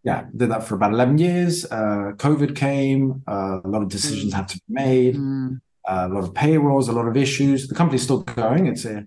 yeah, 0.04 0.26
did 0.36 0.50
that 0.50 0.64
for 0.64 0.74
about 0.74 0.92
11 0.92 1.18
years. 1.18 1.64
Uh, 1.64 2.12
COVID 2.16 2.54
came, 2.54 3.22
uh, 3.26 3.60
a 3.64 3.68
lot 3.68 3.82
of 3.82 3.88
decisions 3.88 4.32
mm. 4.32 4.36
had 4.36 4.48
to 4.48 4.56
be 4.56 4.74
made, 4.74 5.16
mm. 5.16 5.60
uh, 5.88 6.08
a 6.10 6.12
lot 6.12 6.24
of 6.24 6.34
payrolls, 6.34 6.88
a 6.88 6.92
lot 6.92 7.08
of 7.08 7.16
issues. 7.16 7.68
The 7.68 7.74
company's 7.74 8.02
still 8.02 8.20
going. 8.20 8.66
It's 8.66 8.84
a, 8.84 9.06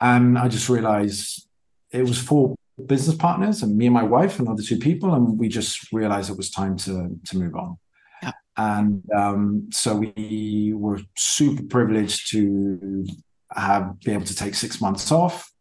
and 0.00 0.36
I 0.36 0.48
just 0.48 0.68
realized 0.68 1.46
it 1.92 2.02
was 2.02 2.18
four 2.18 2.56
business 2.86 3.16
partners 3.16 3.62
and 3.62 3.76
me 3.76 3.86
and 3.86 3.94
my 3.94 4.02
wife 4.02 4.40
and 4.40 4.48
other 4.48 4.64
two 4.64 4.78
people, 4.78 5.14
and 5.14 5.38
we 5.38 5.48
just 5.48 5.92
realized 5.92 6.28
it 6.28 6.36
was 6.36 6.50
time 6.50 6.76
to 6.78 7.16
to 7.26 7.38
move 7.38 7.54
on. 7.54 7.78
Yeah. 8.20 8.32
And 8.56 9.02
um, 9.16 9.68
so 9.70 9.94
we 9.94 10.72
were 10.74 11.00
super 11.16 11.62
privileged 11.62 12.32
to 12.32 13.06
have 13.54 14.00
be 14.00 14.10
able 14.12 14.24
to 14.24 14.34
take 14.34 14.56
six 14.56 14.80
months 14.80 15.12
off, 15.12 15.52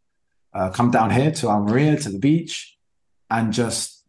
uh, 0.56 0.72
come 0.72 0.90
down 0.90 1.12
here 1.12 1.32
to 1.32 1.50
Almeria 1.50 1.98
to 1.98 2.10
the 2.10 2.20
beach, 2.20 2.78
and 3.30 3.54
just 3.54 4.01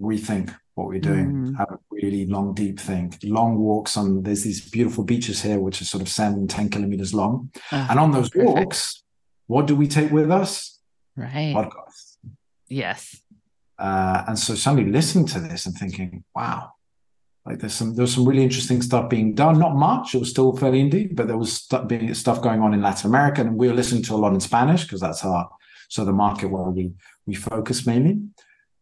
rethink 0.00 0.54
what 0.74 0.88
we're 0.88 1.00
doing, 1.00 1.32
mm. 1.32 1.56
have 1.58 1.70
a 1.70 1.78
really 1.90 2.26
long, 2.26 2.54
deep 2.54 2.80
think. 2.80 3.18
Long 3.22 3.58
walks 3.58 3.96
on 3.96 4.22
there's 4.22 4.42
these 4.42 4.70
beautiful 4.70 5.04
beaches 5.04 5.42
here, 5.42 5.60
which 5.60 5.82
are 5.82 5.84
sort 5.84 6.02
of 6.02 6.08
seven, 6.08 6.48
10 6.48 6.70
kilometers 6.70 7.12
long. 7.12 7.50
Oh, 7.70 7.86
and 7.90 7.98
on 7.98 8.10
those 8.10 8.30
perfect. 8.30 8.48
walks, 8.48 9.04
what 9.46 9.66
do 9.66 9.76
we 9.76 9.86
take 9.86 10.10
with 10.10 10.30
us? 10.30 10.78
Right. 11.14 11.54
Podcasts. 11.54 12.16
Yes. 12.68 13.20
Uh, 13.78 14.24
and 14.28 14.38
so 14.38 14.54
suddenly 14.54 14.90
listening 14.90 15.26
to 15.26 15.40
this 15.40 15.66
and 15.66 15.76
thinking, 15.76 16.24
wow, 16.34 16.72
like 17.44 17.58
there's 17.58 17.74
some 17.74 17.94
there's 17.94 18.14
some 18.14 18.26
really 18.26 18.44
interesting 18.44 18.80
stuff 18.80 19.10
being 19.10 19.34
done. 19.34 19.58
Not 19.58 19.74
much, 19.74 20.14
it 20.14 20.18
was 20.18 20.30
still 20.30 20.56
fairly 20.56 20.88
indie, 20.88 21.14
but 21.14 21.26
there 21.26 21.36
was 21.36 21.52
stuff 21.52 21.88
being 21.88 22.14
stuff 22.14 22.40
going 22.40 22.60
on 22.60 22.72
in 22.72 22.80
Latin 22.80 23.10
America, 23.10 23.40
and 23.40 23.56
we 23.56 23.68
were 23.68 23.74
listening 23.74 24.04
to 24.04 24.14
a 24.14 24.16
lot 24.16 24.32
in 24.32 24.40
Spanish 24.40 24.84
because 24.84 25.00
that's 25.00 25.24
our 25.24 25.50
so 25.88 26.04
the 26.04 26.12
market 26.12 26.46
where 26.46 26.62
we 26.62 26.92
we 27.26 27.34
focus 27.34 27.86
mainly 27.86 28.20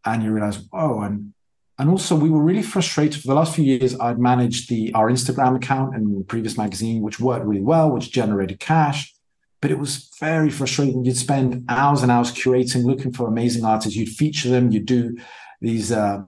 and 0.04 0.22
you 0.22 0.30
realize, 0.32 0.66
oh, 0.72 1.00
and 1.00 1.32
and 1.78 1.88
also 1.88 2.14
we 2.14 2.28
were 2.28 2.42
really 2.42 2.62
frustrated 2.62 3.22
for 3.22 3.28
the 3.28 3.34
last 3.34 3.54
few 3.54 3.64
years. 3.64 3.98
I'd 3.98 4.18
managed 4.18 4.68
the 4.68 4.92
our 4.94 5.10
Instagram 5.10 5.56
account 5.56 5.94
and 5.94 6.26
previous 6.28 6.56
magazine, 6.56 7.02
which 7.02 7.20
worked 7.20 7.46
really 7.46 7.62
well, 7.62 7.90
which 7.90 8.12
generated 8.12 8.60
cash, 8.60 9.14
but 9.60 9.70
it 9.70 9.78
was 9.78 10.10
very 10.20 10.50
frustrating. 10.50 11.04
You'd 11.04 11.16
spend 11.16 11.64
hours 11.68 12.02
and 12.02 12.12
hours 12.12 12.32
curating, 12.32 12.84
looking 12.84 13.12
for 13.12 13.28
amazing 13.28 13.64
artists. 13.64 13.96
You'd 13.96 14.10
feature 14.10 14.50
them. 14.50 14.70
You'd 14.70 14.86
do 14.86 15.16
these, 15.60 15.90
uh, 15.92 16.22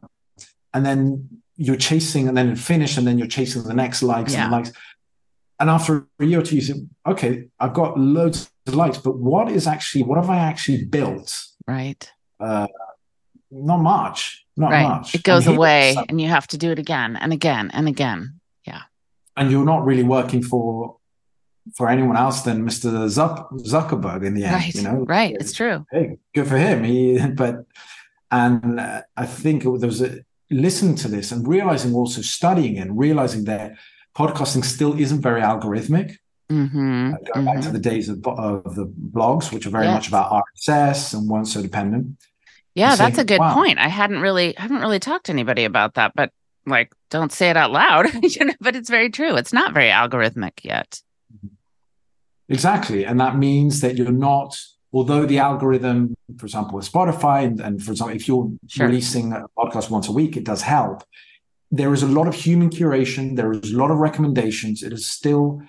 and 0.74 0.86
then 0.86 1.28
you're 1.56 1.76
chasing 1.76 2.28
and 2.28 2.36
then 2.36 2.56
finish 2.56 2.96
and 2.96 3.06
then 3.06 3.18
you're 3.18 3.28
chasing 3.28 3.62
the 3.62 3.74
next 3.74 4.02
likes 4.02 4.32
Yeah. 4.32 4.44
and 4.44 4.52
likes. 4.52 4.72
And 5.60 5.70
after 5.70 6.08
a 6.18 6.24
year 6.24 6.40
or 6.40 6.42
two, 6.42 6.56
you 6.56 6.62
say, 6.62 6.74
okay, 7.06 7.48
I've 7.60 7.74
got 7.74 7.98
loads 7.98 8.50
of 8.66 8.74
likes, 8.74 8.98
but 8.98 9.18
what 9.18 9.48
is 9.50 9.66
actually, 9.66 10.02
what 10.02 10.16
have 10.16 10.30
I 10.30 10.38
actually 10.38 10.84
built? 10.86 11.38
Right. 11.68 12.10
Uh, 12.40 12.66
not 13.52 13.78
much, 13.78 14.44
not 14.56 14.70
right. 14.72 14.88
much. 14.88 15.14
It 15.14 15.22
goes 15.22 15.46
And 15.46 15.56
away 15.56 15.96
and 16.08 16.20
you 16.20 16.28
have 16.28 16.46
to 16.48 16.58
do 16.58 16.70
it 16.70 16.78
again 16.78 17.16
and 17.16 17.32
again 17.32 17.70
and 17.72 17.86
again. 17.86 18.40
Yeah. 18.66 18.82
And 19.36 19.50
you're 19.50 19.64
not 19.64 19.84
really 19.84 20.02
working 20.02 20.42
for 20.42 20.96
for 21.76 21.88
anyone 21.88 22.16
else 22.16 22.42
than 22.42 22.66
Mr. 22.66 22.90
Zuck, 23.06 23.48
Zuckerberg 23.60 24.26
in 24.26 24.34
the 24.34 24.44
end, 24.44 24.54
right. 24.54 24.74
you 24.74 24.82
know? 24.82 25.04
right. 25.06 25.36
It's 25.38 25.52
true. 25.52 25.86
hey, 25.92 26.16
good 26.34 26.48
for 26.48 26.56
him. 26.58 26.82
He, 26.82 27.24
but, 27.34 27.66
and 28.32 28.80
uh, 28.80 29.02
I 29.16 29.26
think 29.26 29.62
there 29.62 29.70
was 29.70 30.02
a 30.02 30.24
listen 30.50 30.96
to 30.96 31.08
this 31.08 31.30
and 31.32 31.46
realizing 31.46 31.94
also 31.94 32.20
studying 32.20 32.78
and 32.78 32.98
realizing 32.98 33.44
that 33.44 33.72
podcasting 34.16 34.64
still 34.64 34.98
isn't 34.98 35.20
very 35.20 35.40
algorithmic. 35.40 36.16
Mm-hmm. 36.50 37.14
Uh, 37.14 37.32
going 37.32 37.46
back 37.46 37.60
to 37.62 37.70
the 37.70 37.78
days 37.78 38.08
of, 38.08 38.26
of 38.26 38.74
the 38.74 38.86
blogs, 38.86 39.52
which 39.52 39.64
are 39.66 39.70
very 39.70 39.86
Yes. 39.86 39.94
much 39.94 40.08
about 40.08 40.42
RSS 40.58 41.14
and 41.14 41.28
weren't 41.30 41.48
so 41.48 41.62
dependent. 41.62 42.16
Yeah, 42.74 42.94
say, 42.94 43.04
that's 43.04 43.18
a 43.18 43.24
good 43.24 43.40
"Wow." 43.40 43.54
point. 43.54 43.78
I 43.78 43.88
hadn't 43.88 44.20
really 44.20 44.56
I 44.56 44.62
haven't 44.62 44.80
really 44.80 44.98
talked 44.98 45.26
to 45.26 45.32
anybody 45.32 45.64
about 45.64 45.94
that, 45.94 46.12
but 46.14 46.30
like 46.66 46.92
don't 47.10 47.32
say 47.32 47.50
it 47.50 47.56
out 47.56 47.70
loud. 47.72 48.12
you 48.22 48.44
know, 48.46 48.54
but 48.60 48.74
it's 48.76 48.88
very 48.90 49.10
true. 49.10 49.36
It's 49.36 49.52
not 49.52 49.74
very 49.74 49.90
algorithmic 49.90 50.64
yet. 50.64 51.00
Exactly. 52.48 53.04
And 53.04 53.18
that 53.20 53.36
means 53.36 53.80
that 53.80 53.96
you're 53.96 54.12
not, 54.12 54.58
although 54.92 55.24
the 55.26 55.38
algorithm, 55.38 56.14
for 56.38 56.46
example, 56.46 56.76
with 56.76 56.90
Spotify, 56.90 57.44
and, 57.44 57.60
and 57.60 57.82
for 57.82 57.92
example, 57.92 58.14
if 58.16 58.28
you're 58.28 58.50
Sure. 58.68 58.86
releasing 58.86 59.32
a 59.32 59.46
podcast 59.58 59.90
once 59.90 60.08
a 60.08 60.12
week, 60.12 60.36
it 60.36 60.44
does 60.44 60.62
help. 60.62 61.02
There 61.70 61.92
is 61.94 62.02
a 62.02 62.06
lot 62.08 62.28
of 62.28 62.34
human 62.34 62.68
curation, 62.68 63.36
there 63.36 63.52
is 63.52 63.72
a 63.72 63.76
lot 63.76 63.90
of 63.90 63.98
recommendations. 63.98 64.82
It 64.82 64.92
is 64.92 65.08
still, 65.08 65.62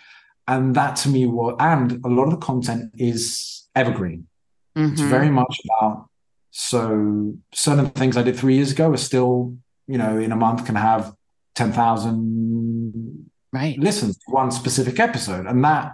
and 0.48 0.76
that 0.76 0.98
to 0.98 1.10
me, 1.10 1.26
what, 1.26 1.56
and 1.62 2.04
a 2.04 2.10
lot 2.10 2.26
of 2.26 2.32
the 2.32 2.38
content 2.38 2.92
is 2.98 3.66
evergreen. 3.76 4.28
It's 4.76 5.00
Mhm. 5.02 5.10
very 5.10 5.30
much 5.30 5.62
about, 5.66 6.10
so 6.56 7.34
certain 7.52 7.90
things 7.90 8.16
I 8.16 8.22
did 8.22 8.38
three 8.38 8.54
years 8.56 8.72
ago 8.72 8.92
are 8.92 8.98
still, 8.98 9.56
you 9.88 9.98
know, 9.98 10.20
in 10.20 10.32
a 10.32 10.36
month 10.36 10.68
can 10.68 10.76
have 10.76 11.16
10,000 11.56 13.30
right. 13.52 13.78
listens 13.80 14.18
to 14.18 14.32
one 14.32 14.52
specific 14.52 15.00
episode. 15.00 15.48
And 15.48 15.64
that 15.64 15.94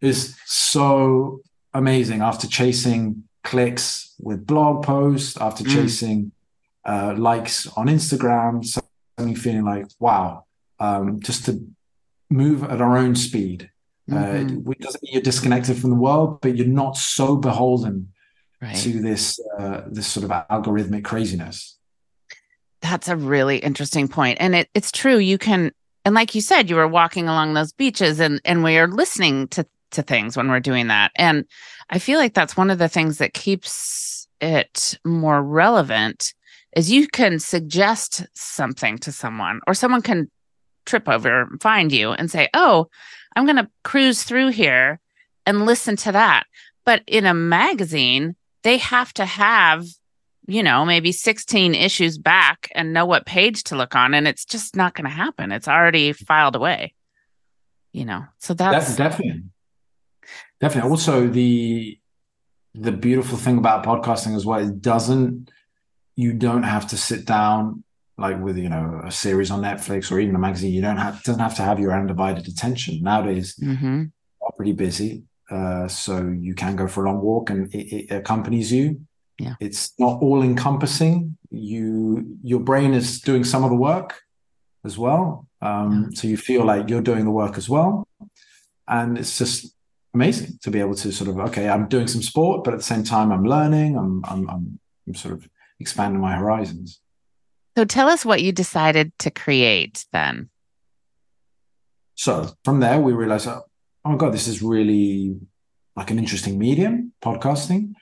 is 0.00 0.38
so 0.46 1.42
amazing 1.74 2.22
after 2.22 2.46
chasing 2.46 3.24
clicks 3.44 4.14
with 4.18 4.46
blog 4.46 4.84
posts, 4.84 5.36
after 5.36 5.64
Mm. 5.64 5.74
chasing 5.74 6.32
uh, 6.86 7.14
likes 7.18 7.66
on 7.76 7.86
Instagram, 7.86 8.64
suddenly 8.64 9.34
feeling 9.34 9.64
like, 9.64 9.86
wow, 9.98 10.44
um, 10.78 11.20
just 11.20 11.44
to 11.44 11.62
move 12.30 12.64
at 12.64 12.80
our 12.80 12.96
own 12.96 13.14
speed. 13.14 13.70
Mhm. 14.08 14.16
Uh, 14.16 14.70
it 14.70 14.80
doesn't 14.80 15.02
mean 15.02 15.12
you're 15.12 15.22
disconnected 15.22 15.76
from 15.76 15.90
the 15.90 15.96
world, 15.96 16.40
but 16.40 16.56
you're 16.56 16.66
not 16.66 16.96
so 16.96 17.36
beholden 17.36 18.08
right. 18.60 18.76
to 18.76 19.00
this 19.00 19.40
uh, 19.58 19.82
this 19.86 20.06
sort 20.06 20.24
of 20.24 20.30
algorithmic 20.48 21.04
craziness. 21.04 21.78
That's 22.80 23.08
a 23.08 23.16
really 23.16 23.58
interesting. 23.58 24.10
And 24.14 24.54
it, 24.54 24.68
it's 24.74 24.90
true. 24.90 25.18
You 25.18 25.38
can, 25.38 25.72
and 26.04 26.14
like 26.14 26.34
you 26.34 26.40
said, 26.40 26.70
you 26.70 26.76
were 26.76 26.88
walking 26.88 27.28
along 27.28 27.54
those 27.54 27.72
beaches 27.72 28.20
and, 28.20 28.40
and 28.44 28.64
we 28.64 28.78
are 28.78 28.88
listening 28.88 29.48
to, 29.48 29.66
to 29.90 30.02
things 30.02 30.36
when 30.36 30.48
we're 30.48 30.60
doing 30.60 30.88
that. 30.88 31.12
And 31.16 31.44
I 31.90 31.98
feel 31.98 32.18
like 32.18 32.34
that's 32.34 32.56
one 32.56 32.70
of 32.70 32.78
the 32.78 32.88
things 32.88 33.18
that 33.18 33.34
keeps 33.34 34.28
it 34.40 34.98
more 35.04 35.42
relevant 35.42 36.32
is 36.74 36.90
you 36.90 37.06
can 37.06 37.38
suggest 37.38 38.26
something 38.32 38.96
to 38.98 39.12
someone 39.12 39.60
or 39.66 39.74
someone 39.74 40.02
can 40.02 40.30
trip 40.86 41.08
over 41.08 41.42
and 41.42 41.60
find 41.60 41.92
you 41.92 42.12
and 42.12 42.30
say, 42.30 42.48
Oh, 42.54 42.88
I'm 43.36 43.44
going 43.44 43.56
to 43.56 43.68
cruise 43.84 44.22
through 44.22 44.48
here 44.48 45.00
and 45.44 45.66
listen 45.66 45.96
to 45.96 46.12
that. 46.12 46.44
But 46.86 47.02
in 47.06 47.26
a 47.26 47.34
magazine, 47.34 48.36
they 48.62 48.78
have 48.78 49.12
to 49.14 49.24
have 49.24 49.84
you 50.46 50.62
know, 50.64 50.84
maybe 50.84 51.12
16 51.12 51.74
issues 51.74 52.18
back 52.18 52.72
and 52.74 52.92
know 52.92 53.06
what 53.06 53.24
page 53.24 53.62
to 53.64 53.76
look 53.76 53.94
on. 53.94 54.14
And 54.14 54.26
it's 54.26 54.44
just 54.44 54.74
not 54.74 54.94
going 54.94 55.04
to 55.04 55.10
happen. 55.10 55.52
It's 55.52 55.68
already 55.68 56.12
filed 56.12 56.56
away, 56.56 56.94
you 57.92 58.04
know? 58.04 58.24
So 58.38 58.54
that's, 58.54 58.88
Def- 58.88 58.96
definitely, 58.96 59.44
definitely. 60.60 60.90
Also, 60.90 61.28
the 61.28 61.96
the 62.74 62.92
beautiful 62.92 63.36
thing 63.36 63.58
about 63.58 63.84
podcasting 63.84 64.34
as 64.36 64.44
well, 64.46 64.60
it 64.60 64.80
doesn't. 64.80 65.50
You 66.16 66.32
don't 66.32 66.64
have 66.64 66.88
to 66.88 66.96
sit 66.96 67.24
down 67.26 67.84
like 68.18 68.40
with 68.40 68.58
you 68.58 68.68
know 68.68 69.02
a 69.04 69.10
series 69.10 69.50
on 69.50 69.62
Netflix 69.62 70.10
or 70.12 70.20
even 70.20 70.34
a 70.34 70.38
magazine. 70.38 70.72
You 70.72 70.82
don't 70.82 70.98
have 70.98 71.22
doesn't 71.22 71.40
have 71.40 71.56
to 71.56 71.62
have 71.62 71.80
your 71.80 71.92
undivided 71.92 72.46
attention 72.48 73.02
nowadays. 73.02 73.56
Mhm. 73.62 74.12
Are 74.42 74.52
pretty 74.56 74.72
busy, 74.72 75.24
uh, 75.50 75.88
so 75.88 76.28
you 76.28 76.54
can 76.54 76.76
go 76.76 76.86
for 76.86 77.04
a 77.04 77.10
long 77.10 77.20
walk 77.20 77.50
and 77.50 77.74
it, 77.74 78.10
it 78.10 78.14
accompanies 78.14 78.72
you. 78.72 79.00
Yeah. 79.38 79.54
it's 79.58 79.94
not 79.98 80.20
all 80.20 80.42
encompassing. 80.42 81.38
You 81.50 82.36
your 82.42 82.60
brain 82.60 82.92
is 82.92 83.22
doing 83.22 83.42
some 83.42 83.64
of 83.64 83.70
the 83.70 83.76
work 83.76 84.20
as 84.84 84.98
well, 84.98 85.46
um, 85.62 86.14
so 86.14 86.28
you 86.28 86.36
feel 86.36 86.64
like 86.64 86.90
you're 86.90 87.00
doing 87.00 87.24
the 87.24 87.30
work 87.30 87.56
as 87.56 87.66
well, 87.66 88.06
and 88.86 89.16
it's 89.16 89.38
just 89.38 89.74
amazing 90.14 90.58
to 90.62 90.70
be 90.70 90.80
able 90.80 90.94
to 90.94 91.12
sort 91.12 91.30
of 91.30 91.38
okay 91.38 91.68
i'm 91.68 91.88
doing 91.88 92.06
some 92.06 92.22
sport 92.22 92.64
but 92.64 92.74
at 92.74 92.78
the 92.78 92.82
same 92.84 93.04
time 93.04 93.30
i'm 93.30 93.44
learning 93.44 93.96
i'm 93.96 94.22
i'm 94.24 94.48
i'm, 94.50 94.78
I'm 95.06 95.14
sort 95.14 95.34
of 95.34 95.48
expanding 95.78 96.20
my 96.20 96.34
horizons 96.36 97.00
so 97.76 97.84
tell 97.84 98.08
us 98.08 98.24
what 98.24 98.42
you 98.42 98.50
decided 98.52 99.16
to 99.20 99.30
create 99.30 100.04
then. 100.12 100.50
so 102.16 102.50
from 102.64 102.80
there 102.80 103.00
we 103.00 103.12
realized 103.12 103.46
oh 103.46 103.62
my 104.08 104.16
god 104.16 104.32
this 104.32 104.48
is 104.48 104.62
really 104.62 105.36
like 105.96 106.10
an 106.10 106.18
interesting 106.18 106.58
medium 106.58 107.12
podcasting 107.22 107.92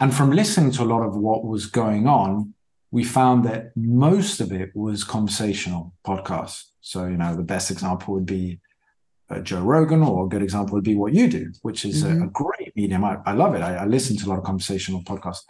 and 0.00 0.14
from 0.14 0.30
listening 0.30 0.70
to 0.70 0.82
a 0.82 0.84
lot 0.92 1.02
of 1.02 1.16
what 1.16 1.44
was 1.44 1.66
going 1.66 2.06
on 2.06 2.54
we 2.90 3.04
found 3.04 3.44
that 3.44 3.72
most 3.76 4.40
of 4.40 4.52
it 4.52 4.70
was 4.74 5.04
conversational 5.04 5.92
podcasts 6.06 6.64
so 6.80 7.06
you 7.06 7.16
know 7.16 7.34
the 7.34 7.42
best 7.42 7.70
example 7.70 8.14
would 8.14 8.26
be 8.26 8.60
uh, 9.30 9.40
Joe 9.40 9.60
Rogan, 9.60 10.02
or 10.02 10.24
a 10.24 10.28
good 10.28 10.40
example 10.42 10.72
would 10.74 10.84
be 10.84 10.94
what 10.94 11.12
you 11.12 11.28
do, 11.28 11.52
which 11.60 11.84
is 11.84 12.02
a, 12.02 12.12
a 12.12 12.26
great 12.28 12.74
medium. 12.74 13.04
I, 13.04 13.18
I 13.26 13.32
love 13.32 13.54
it. 13.54 13.60
I, 13.60 13.74
I, 13.74 13.84
listen 13.84 14.16
to 14.16 14.26
a 14.26 14.28
lot 14.30 14.38
of 14.38 14.44
conversational 14.44 15.02
podcasts, 15.02 15.42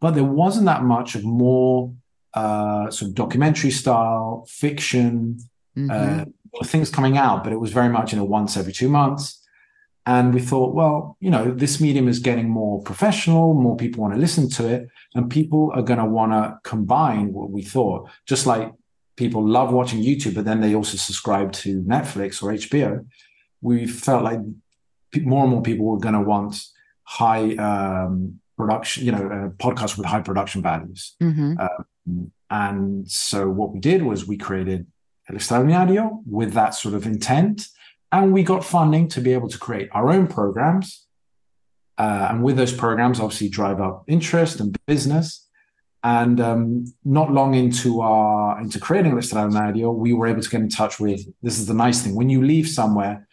but 0.00 0.12
there 0.12 0.24
wasn't 0.24 0.64
that 0.64 0.84
much 0.84 1.14
of 1.14 1.22
more 1.22 1.92
uh, 2.32 2.90
sort 2.90 3.10
of 3.10 3.14
documentary 3.14 3.70
style 3.70 4.46
fiction 4.48 5.38
Mhm. 5.76 5.90
uh, 5.90 6.64
things 6.64 6.88
coming 6.88 7.18
out. 7.18 7.44
But 7.44 7.52
it 7.52 7.60
was 7.60 7.72
very 7.72 7.90
much 7.90 8.12
you 8.12 8.18
know 8.18 8.24
once 8.24 8.56
every 8.56 8.72
two 8.72 8.88
months, 8.88 9.45
and 10.06 10.32
we 10.32 10.40
thought, 10.40 10.74
well, 10.74 11.16
you 11.20 11.30
know, 11.30 11.50
this 11.50 11.80
medium 11.80 12.08
is 12.08 12.20
getting 12.20 12.48
more 12.48 12.82
professional. 12.82 13.54
More 13.54 13.76
people 13.76 14.02
want 14.02 14.14
to 14.14 14.20
listen 14.20 14.48
to 14.50 14.68
it, 14.68 14.88
and 15.14 15.30
people 15.30 15.72
are 15.74 15.82
going 15.82 15.98
to 15.98 16.04
want 16.04 16.32
to 16.32 16.58
combine 16.62 17.32
what 17.32 17.50
we 17.50 17.62
thought, 17.62 18.08
just 18.26 18.46
like. 18.46 18.72
People 19.16 19.48
love 19.48 19.72
watching 19.72 20.02
YouTube, 20.02 20.34
but 20.34 20.44
then 20.44 20.60
they 20.60 20.74
also 20.74 20.98
subscribe 20.98 21.50
to 21.50 21.80
Netflix 21.84 22.42
or 22.42 22.52
HBO 22.52 23.02
we 23.60 23.86
felt 23.86 24.22
like 24.22 24.40
more 25.22 25.42
and 25.42 25.50
more 25.50 25.62
people 25.62 25.86
were 25.86 25.98
going 25.98 26.14
to 26.14 26.20
want 26.20 26.62
high 27.04 27.54
um, 27.56 28.40
production, 28.56 29.04
you 29.04 29.12
know, 29.12 29.26
uh, 29.26 29.48
podcasts 29.64 29.96
with 29.96 30.06
high 30.06 30.20
production 30.20 30.62
values. 30.62 31.14
Mhm. 31.20 31.58
Um, 31.58 32.32
and 32.50 33.10
so 33.10 33.48
what 33.48 33.72
we 33.72 33.80
did 33.80 34.02
was 34.02 34.26
we 34.26 34.36
created 34.36 34.86
El 35.28 35.36
Extraordinario 35.36 36.22
with 36.26 36.52
that 36.52 36.74
sort 36.74 36.94
of 36.94 37.06
intent. 37.06 37.68
And 38.12 38.32
we 38.32 38.42
got 38.42 38.64
funding 38.64 39.08
to 39.08 39.20
be 39.20 39.32
able 39.32 39.48
to 39.48 39.58
create 39.58 39.88
our 39.92 40.10
own 40.10 40.26
programs. 40.26 41.06
Uh, 41.98 42.28
and 42.30 42.42
with 42.42 42.56
those 42.56 42.72
programs, 42.72 43.20
obviously 43.20 43.48
drive 43.48 43.80
up 43.80 44.04
interest 44.06 44.60
and 44.60 44.76
business. 44.86 45.46
And 46.04 46.40
um, 46.40 46.84
not 47.04 47.32
long 47.32 47.54
into 47.54 48.00
our 48.00 48.60
into 48.60 48.78
creating 48.78 49.12
El 49.12 49.18
Extraordinario, 49.18 49.92
we 49.92 50.12
were 50.12 50.28
able 50.28 50.42
to 50.42 50.48
get 50.48 50.60
in 50.60 50.68
touch 50.68 51.00
with. 51.00 51.26
This 51.42 51.58
is 51.58 51.66
the 51.66 51.74
nice 51.74 52.02
thing: 52.02 52.14
when 52.14 52.30
you 52.30 52.44
leave 52.44 52.68
somewhere, 52.68 53.26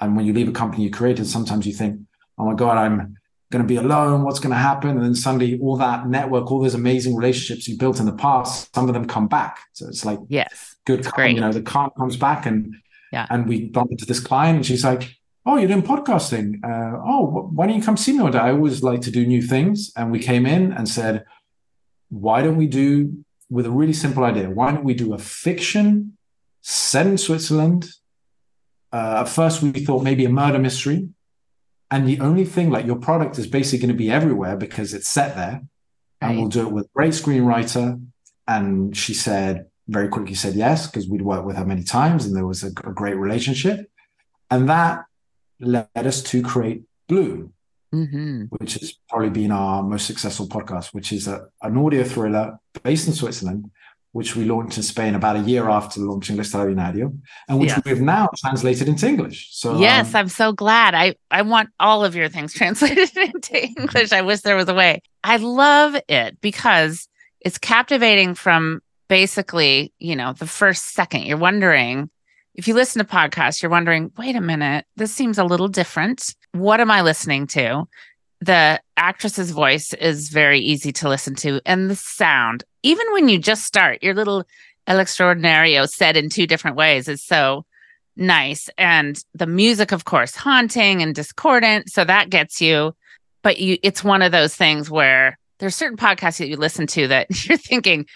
and 0.00 0.14
when 0.14 0.26
you 0.26 0.32
leave 0.32 0.48
a 0.48 0.52
company 0.52 0.84
you 0.84 0.90
created, 0.90 1.26
sometimes 1.26 1.66
you 1.66 1.72
think, 1.72 1.98
"Oh 2.38 2.44
my 2.44 2.54
God, 2.54 2.76
I'm 2.78 3.16
going 3.50 3.62
to 3.62 3.66
be 3.66 3.76
alone. 3.76 4.22
What's 4.22 4.38
going 4.38 4.52
to 4.52 4.56
happen?" 4.56 4.90
And 4.90 5.02
then 5.02 5.16
suddenly, 5.16 5.58
all 5.60 5.76
that 5.78 6.08
network, 6.08 6.52
all 6.52 6.62
those 6.62 6.74
amazing 6.74 7.16
relationships 7.16 7.66
you 7.66 7.76
built 7.76 7.98
in 7.98 8.06
the 8.06 8.12
past, 8.12 8.72
some 8.72 8.86
of 8.86 8.94
them 8.94 9.06
come 9.06 9.26
back. 9.26 9.58
So 9.72 9.88
it's 9.88 10.04
like 10.04 10.20
Yes. 10.28 10.76
good, 10.86 11.00
It's 11.00 11.10
you 11.18 11.40
know, 11.40 11.50
the 11.50 11.62
karma 11.62 11.90
comes 11.98 12.16
back, 12.16 12.46
and 12.46 12.76
Yeah. 13.12 13.26
and 13.30 13.48
we 13.48 13.66
bumped 13.66 13.92
into 13.92 14.06
this 14.06 14.20
client, 14.20 14.56
and 14.56 14.66
she's 14.66 14.84
like, 14.84 15.16
"Oh, 15.44 15.56
you're 15.56 15.68
doing 15.68 15.82
podcasting? 15.82 16.62
Uh, 16.64 16.98
oh, 17.04 17.26
wh- 17.26 17.56
why 17.56 17.66
don't 17.66 17.76
you 17.76 17.82
come 17.82 17.96
see 17.96 18.12
me 18.12 18.22
one 18.22 18.32
day? 18.32 18.38
I 18.38 18.52
always 18.52 18.82
like 18.82 19.00
to 19.02 19.10
do 19.10 19.26
new 19.26 19.42
things." 19.42 19.92
And 19.96 20.10
we 20.12 20.20
came 20.20 20.46
in 20.46 20.72
and 20.72 20.88
said, 20.88 21.24
"Why 22.08 22.42
don't 22.42 22.56
we 22.56 22.66
do 22.66 23.24
with 23.48 23.66
a 23.66 23.70
really 23.70 23.92
simple 23.92 24.24
idea? 24.24 24.48
Why 24.48 24.70
don't 24.70 24.84
we 24.84 24.94
do 24.94 25.12
a 25.14 25.18
fiction 25.18 26.16
set 26.62 27.06
in 27.06 27.18
Switzerland?" 27.18 27.90
Uh, 28.92 29.22
at 29.22 29.28
first, 29.28 29.62
we 29.62 29.70
thought 29.72 30.02
maybe 30.02 30.24
a 30.24 30.28
murder 30.28 30.58
mystery. 30.58 31.08
And 31.92 32.06
the 32.06 32.20
only 32.20 32.44
thing, 32.44 32.70
like 32.70 32.86
your 32.86 32.96
product 32.96 33.38
is 33.38 33.46
basically 33.46 33.78
going 33.78 33.96
to 33.96 34.04
be 34.04 34.10
everywhere 34.10 34.56
because 34.56 34.94
it's 34.94 35.08
set 35.08 35.34
there. 35.34 35.62
And 36.20 36.38
we'll 36.38 36.48
do 36.48 36.66
it 36.66 36.72
with 36.72 36.86
a 36.86 36.90
great 36.94 37.12
screenwriter. 37.12 38.00
And 38.46 38.96
she 38.96 39.14
said, 39.14 39.69
very 39.90 40.08
quickly 40.08 40.34
said 40.34 40.54
yes 40.54 40.86
because 40.86 41.08
we'd 41.08 41.22
worked 41.22 41.44
with 41.44 41.56
her 41.56 41.64
many 41.64 41.82
times 41.82 42.24
and 42.24 42.34
there 42.34 42.46
was 42.46 42.62
a, 42.62 42.68
a 42.68 42.92
great 42.92 43.16
relationship. 43.16 43.90
And 44.50 44.68
that 44.68 45.04
led 45.60 45.88
us 45.94 46.22
to 46.22 46.42
create 46.42 46.84
Blum, 47.08 47.52
mm-hmm. 47.92 48.44
which 48.50 48.74
has 48.74 48.94
probably 49.08 49.30
been 49.30 49.50
our 49.50 49.82
most 49.82 50.06
successful 50.06 50.48
podcast, 50.48 50.94
which 50.94 51.12
is 51.12 51.26
a, 51.26 51.46
an 51.62 51.76
audio 51.76 52.04
thriller 52.04 52.58
based 52.82 53.08
in 53.08 53.14
Switzerland, 53.14 53.70
which 54.12 54.36
we 54.36 54.44
launched 54.44 54.76
in 54.76 54.82
Spain 54.82 55.14
about 55.14 55.36
a 55.36 55.40
year 55.40 55.68
after 55.68 56.00
the 56.00 56.06
launching 56.06 56.36
La 56.36 56.42
Extraordinario, 56.42 57.16
and 57.48 57.60
which 57.60 57.72
we've 57.84 58.00
now 58.00 58.28
translated 58.36 58.88
into 58.88 59.06
English. 59.06 59.48
So 59.52 59.78
yes, 59.78 60.14
um, 60.14 60.20
I'm 60.20 60.28
so 60.28 60.52
glad. 60.52 60.94
I 60.94 61.16
I 61.30 61.42
want 61.42 61.70
all 61.78 62.04
of 62.04 62.14
your 62.14 62.28
things 62.28 62.52
translated 62.60 63.16
into 63.16 63.64
English. 63.64 64.12
I 64.12 64.22
wish 64.22 64.40
there 64.40 64.56
was 64.56 64.68
a 64.68 64.74
way. 64.74 65.02
I 65.22 65.36
love 65.36 65.96
it 66.08 66.40
because 66.40 67.08
it's 67.40 67.58
captivating 67.58 68.34
from 68.34 68.82
basically, 69.10 69.92
you 69.98 70.14
know, 70.14 70.32
the 70.32 70.46
first 70.46 70.94
second. 70.94 71.24
You're 71.24 71.36
wondering 71.36 72.08
if 72.54 72.68
you 72.68 72.74
listen 72.74 73.04
to 73.04 73.12
podcasts, 73.12 73.60
you're 73.60 73.70
wondering, 73.70 74.12
wait 74.16 74.36
a 74.36 74.40
minute, 74.40 74.86
this 74.96 75.12
seems 75.12 75.36
a 75.36 75.44
little 75.44 75.66
different. 75.66 76.34
What 76.52 76.80
am 76.80 76.92
I 76.92 77.02
listening 77.02 77.48
to? 77.48 77.88
The 78.40 78.80
actress's 78.96 79.50
voice 79.50 79.92
is 79.94 80.28
very 80.28 80.60
easy 80.60 80.92
to 80.92 81.08
listen 81.08 81.34
to, 81.36 81.60
and 81.66 81.90
the 81.90 81.96
sound, 81.96 82.62
even 82.84 83.12
when 83.12 83.28
you 83.28 83.38
just 83.38 83.64
start, 83.64 84.02
your 84.02 84.14
little 84.14 84.44
El 84.86 84.98
Extraordinario 84.98 85.88
said 85.88 86.16
in 86.16 86.30
two 86.30 86.46
different 86.46 86.76
ways 86.76 87.08
is 87.08 87.22
so 87.22 87.66
nice. 88.16 88.70
And 88.78 89.22
the 89.34 89.46
music, 89.46 89.92
of 89.92 90.04
course, 90.04 90.36
haunting 90.36 91.02
and 91.02 91.14
discordant. 91.14 91.90
So 91.90 92.04
that 92.04 92.30
gets 92.30 92.60
you. 92.62 92.94
But 93.42 93.58
you 93.58 93.76
it's 93.82 94.04
one 94.04 94.22
of 94.22 94.32
those 94.32 94.54
things 94.54 94.90
where 94.90 95.38
there's 95.58 95.76
certain 95.76 95.98
podcasts 95.98 96.38
that 96.38 96.48
you 96.48 96.56
listen 96.56 96.86
to 96.88 97.08
that 97.08 97.44
you're 97.48 97.58
thinking, 97.58 98.06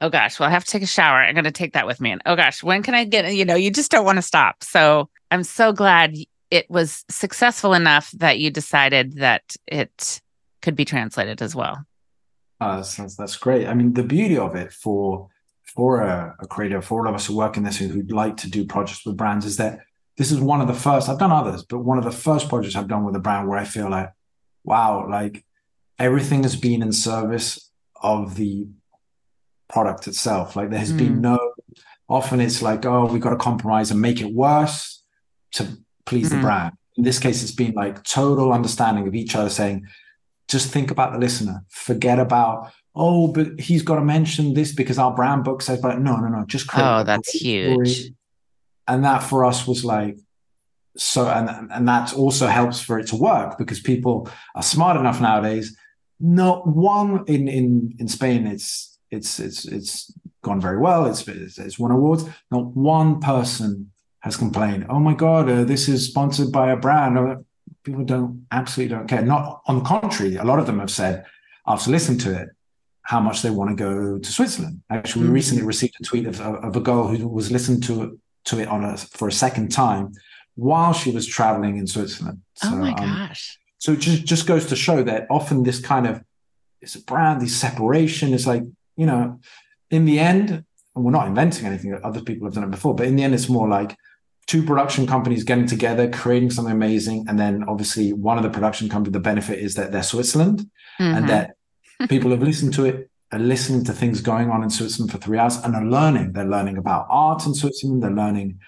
oh 0.00 0.10
gosh, 0.10 0.40
well, 0.40 0.48
I 0.48 0.52
have 0.52 0.64
to 0.64 0.70
take 0.70 0.82
a 0.82 0.86
shower. 0.86 1.18
I'm 1.18 1.34
going 1.34 1.44
to 1.44 1.50
take 1.50 1.74
that 1.74 1.86
with 1.86 2.00
me. 2.00 2.10
And 2.10 2.22
oh 2.26 2.36
gosh, 2.36 2.62
when 2.62 2.82
can 2.82 2.94
I 2.94 3.04
get, 3.04 3.34
you 3.34 3.44
know, 3.44 3.54
you 3.54 3.70
just 3.70 3.90
don't 3.90 4.04
want 4.04 4.16
to 4.16 4.22
stop. 4.22 4.64
So 4.64 5.08
I'm 5.30 5.44
so 5.44 5.72
glad 5.72 6.14
it 6.50 6.68
was 6.70 7.04
successful 7.08 7.74
enough 7.74 8.10
that 8.12 8.38
you 8.38 8.50
decided 8.50 9.18
that 9.18 9.56
it 9.66 10.20
could 10.62 10.74
be 10.74 10.84
translated 10.84 11.42
as 11.42 11.54
well. 11.54 11.84
Uh, 12.60 12.76
that's, 12.76 13.16
that's 13.16 13.36
great. 13.36 13.66
I 13.66 13.74
mean, 13.74 13.94
the 13.94 14.02
beauty 14.02 14.36
of 14.36 14.54
it 14.54 14.72
for 14.72 15.28
for 15.74 16.00
a, 16.00 16.36
a 16.40 16.46
creator, 16.48 16.82
for 16.82 17.00
all 17.00 17.08
of 17.08 17.14
us 17.14 17.26
who 17.26 17.36
work 17.36 17.56
in 17.56 17.62
this 17.62 17.78
who'd 17.78 18.10
like 18.10 18.36
to 18.38 18.50
do 18.50 18.66
projects 18.66 19.06
with 19.06 19.16
brands, 19.16 19.46
is 19.46 19.56
that 19.58 19.78
this 20.16 20.32
is 20.32 20.40
one 20.40 20.60
of 20.60 20.66
the 20.66 20.74
first. 20.74 21.08
I've 21.08 21.18
done 21.18 21.32
others, 21.32 21.62
but 21.62 21.78
one 21.78 21.96
of 21.96 22.04
the 22.04 22.10
first 22.10 22.48
projects 22.48 22.74
I've 22.74 22.88
done 22.88 23.04
with 23.04 23.14
a 23.14 23.20
brand 23.20 23.48
where 23.48 23.58
I 23.58 23.64
feel 23.64 23.88
like, 23.88 24.10
wow, 24.64 25.08
like 25.08 25.44
everything 25.98 26.42
has 26.42 26.56
been 26.56 26.82
in 26.82 26.92
service 26.92 27.70
of 28.02 28.34
the 28.34 28.66
product 29.70 30.06
itself. 30.06 30.56
Like 30.56 30.70
there 30.70 30.78
has 30.78 30.92
mm. 30.92 30.98
been 30.98 31.14
hmm. 31.14 31.20
no, 31.20 31.52
often 32.08 32.40
it's 32.40 32.60
like, 32.60 32.84
oh, 32.84 33.06
we've 33.06 33.20
got 33.20 33.30
to 33.30 33.36
compromise 33.36 33.90
and 33.90 34.00
make 34.00 34.20
it 34.20 34.32
worse 34.32 35.02
to 35.52 35.66
please 36.06 36.26
mm. 36.26 36.30
the 36.30 36.36
hmm. 36.36 36.42
brand. 36.42 36.74
In 36.96 37.04
this 37.04 37.18
case, 37.18 37.42
it's 37.42 37.52
been 37.52 37.72
like 37.72 38.02
total 38.02 38.52
understanding 38.52 39.06
of 39.06 39.14
each 39.14 39.34
other 39.34 39.48
saying, 39.48 39.86
just 40.48 40.70
think 40.70 40.90
about 40.90 41.12
the 41.12 41.18
listener, 41.18 41.64
forget 41.68 42.18
about, 42.18 42.72
oh, 42.94 43.28
but 43.28 43.60
he's 43.60 43.82
got 43.82 43.94
to 43.94 44.04
mention 44.04 44.52
this 44.52 44.72
because 44.72 44.98
our 44.98 45.14
brand 45.14 45.44
book 45.44 45.62
says, 45.62 45.80
but 45.80 46.00
no, 46.00 46.16
no, 46.16 46.28
no, 46.28 46.44
just 46.44 46.66
create. 46.66 46.86
Oh, 46.86 47.04
that's 47.04 47.30
huge. 47.30 48.00
Story. 48.00 48.16
And 48.88 49.04
that 49.04 49.22
for 49.22 49.44
us 49.44 49.66
was 49.66 49.84
like, 49.84 50.18
so 50.96 51.28
and 51.28 51.70
and 51.70 51.86
that 51.86 52.12
also 52.14 52.48
helps 52.48 52.80
for 52.80 52.98
it 52.98 53.06
to 53.06 53.16
work 53.16 53.56
because 53.56 53.80
people 53.80 54.28
are 54.56 54.62
smart 54.62 54.98
enough 54.98 55.20
nowadays. 55.20 55.76
Not 56.18 56.66
one 56.66 57.24
in 57.26 57.46
in 57.46 57.94
in 57.98 58.08
Spain, 58.08 58.46
it's 58.46 58.89
it's 59.10 59.40
it's 59.40 59.64
it's 59.64 60.12
gone 60.42 60.60
very 60.60 60.78
well. 60.78 61.06
It's 61.06 61.26
it's 61.26 61.78
won 61.78 61.90
awards. 61.90 62.24
Not 62.50 62.66
one 62.76 63.20
person 63.20 63.92
has 64.20 64.36
complained. 64.36 64.86
Oh 64.88 65.00
my 65.00 65.14
god, 65.14 65.48
uh, 65.48 65.64
this 65.64 65.88
is 65.88 66.06
sponsored 66.06 66.52
by 66.52 66.72
a 66.72 66.76
brand. 66.76 67.18
Uh, 67.18 67.36
people 67.84 68.04
don't 68.04 68.46
absolutely 68.50 68.94
don't 68.94 69.08
care. 69.08 69.22
Not 69.22 69.62
on 69.66 69.78
the 69.78 69.84
contrary, 69.84 70.36
a 70.36 70.44
lot 70.44 70.58
of 70.58 70.66
them 70.66 70.78
have 70.78 70.90
said 70.90 71.24
after 71.66 71.90
listening 71.90 72.18
to 72.18 72.40
it 72.40 72.48
how 73.02 73.20
much 73.20 73.42
they 73.42 73.50
want 73.50 73.70
to 73.70 73.76
go 73.76 74.18
to 74.18 74.32
Switzerland. 74.32 74.82
Actually, 74.90 75.22
we 75.22 75.26
mm-hmm. 75.26 75.34
recently 75.34 75.64
received 75.64 75.96
a 76.00 76.04
tweet 76.04 76.26
of, 76.26 76.40
of 76.40 76.76
a 76.76 76.80
girl 76.80 77.08
who 77.08 77.26
was 77.26 77.50
listening 77.50 77.80
to 77.82 78.18
to 78.44 78.58
it 78.60 78.68
on 78.68 78.84
a 78.84 78.96
for 78.96 79.28
a 79.28 79.32
second 79.32 79.72
time 79.72 80.12
while 80.54 80.92
she 80.92 81.10
was 81.10 81.26
traveling 81.26 81.78
in 81.78 81.86
Switzerland. 81.86 82.40
Oh 82.62 82.68
so, 82.68 82.74
oh 82.74 82.78
my 82.78 82.90
um, 82.90 82.96
gosh! 82.96 83.58
So 83.78 83.92
it 83.92 84.00
just 84.00 84.24
just 84.24 84.46
goes 84.46 84.66
to 84.66 84.76
show 84.76 85.02
that 85.02 85.26
often 85.30 85.62
this 85.62 85.80
kind 85.80 86.06
of 86.06 86.22
it's 86.80 86.94
a 86.94 87.02
brand, 87.02 87.40
this 87.40 87.56
separation 87.56 88.32
is 88.32 88.46
like 88.46 88.62
you 88.96 89.06
know, 89.06 89.40
in 89.90 90.04
the 90.04 90.18
end, 90.18 90.64
we're 90.94 91.10
not 91.10 91.26
inventing 91.26 91.66
anything. 91.66 91.92
that 91.92 92.02
Other 92.02 92.20
people 92.22 92.46
have 92.46 92.54
done 92.54 92.64
it 92.64 92.70
before, 92.70 92.94
but 92.94 93.06
in 93.06 93.16
the 93.16 93.22
end, 93.22 93.34
it's 93.34 93.48
more 93.48 93.68
like 93.68 93.96
two 94.46 94.62
production 94.64 95.06
companies 95.06 95.44
getting 95.44 95.66
together, 95.66 96.10
creating 96.10 96.50
something 96.50 96.74
amazing, 96.74 97.24
and 97.28 97.38
then 97.38 97.64
obviously 97.68 98.12
one 98.12 98.36
of 98.36 98.42
the 98.42 98.50
production 98.50 98.88
company. 98.88 99.12
The 99.12 99.20
benefit 99.20 99.58
is 99.58 99.74
that 99.74 99.92
they're 99.92 100.02
Switzerland, 100.02 100.68
mm-hmm. 101.00 101.16
and 101.16 101.28
that 101.28 101.52
people 102.08 102.30
have 102.32 102.42
listened 102.42 102.74
to 102.74 102.84
it, 102.84 103.10
are 103.32 103.38
listening 103.38 103.84
to 103.84 103.92
things 103.92 104.20
going 104.20 104.50
on 104.50 104.62
in 104.62 104.70
Switzerland 104.70 105.12
for 105.12 105.18
three 105.18 105.38
hours, 105.38 105.56
and 105.58 105.74
are 105.74 105.84
learning. 105.84 106.32
They're 106.32 106.44
learning 106.44 106.78
about 106.78 107.06
art 107.08 107.46
in 107.46 107.54
Switzerland. 107.54 108.02
They're 108.02 108.10
learning, 108.10 108.58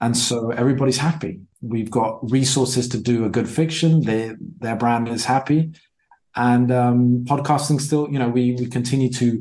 and 0.00 0.16
so 0.16 0.50
everybody's 0.50 0.98
happy. 0.98 1.40
We've 1.60 1.90
got 1.90 2.18
resources 2.30 2.88
to 2.88 2.98
do 2.98 3.24
a 3.24 3.30
good 3.30 3.48
fiction. 3.48 4.02
Their 4.02 4.36
their 4.58 4.76
brand 4.76 5.08
is 5.08 5.24
happy, 5.24 5.72
and 6.34 6.72
um, 6.72 7.24
podcasting 7.24 7.80
still. 7.80 8.10
You 8.10 8.18
know, 8.18 8.28
we 8.28 8.56
we 8.58 8.66
continue 8.66 9.10
to 9.12 9.40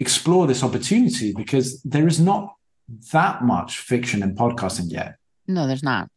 explore 0.00 0.46
this 0.46 0.62
opportunity 0.62 1.32
because 1.32 1.82
there 1.82 2.06
is 2.06 2.20
not 2.20 2.54
that 3.12 3.42
much 3.42 3.78
fiction 3.78 4.22
in 4.22 4.34
podcasting 4.34 4.90
yet. 4.90 5.16
No, 5.46 5.66
there's 5.66 5.82
not. 5.82 6.08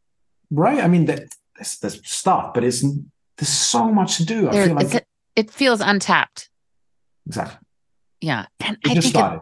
Right? 0.49 0.83
I 0.83 0.87
mean, 0.87 1.05
there's, 1.05 1.79
there's 1.81 2.07
stuff, 2.09 2.53
but 2.53 2.63
it's 2.63 2.81
there's 2.81 3.49
so 3.49 3.91
much 3.91 4.17
to 4.17 4.25
do. 4.25 4.49
I 4.49 4.51
there, 4.51 4.65
feel 4.67 4.75
like 4.75 4.93
it, 4.93 5.07
it, 5.35 5.51
feels 5.51 5.81
untapped. 5.81 6.49
Exactly. 7.25 7.57
Yeah, 8.19 8.45
and 8.59 8.77
it 8.83 8.91
I 8.91 8.93
just 8.93 9.09
started. 9.09 9.41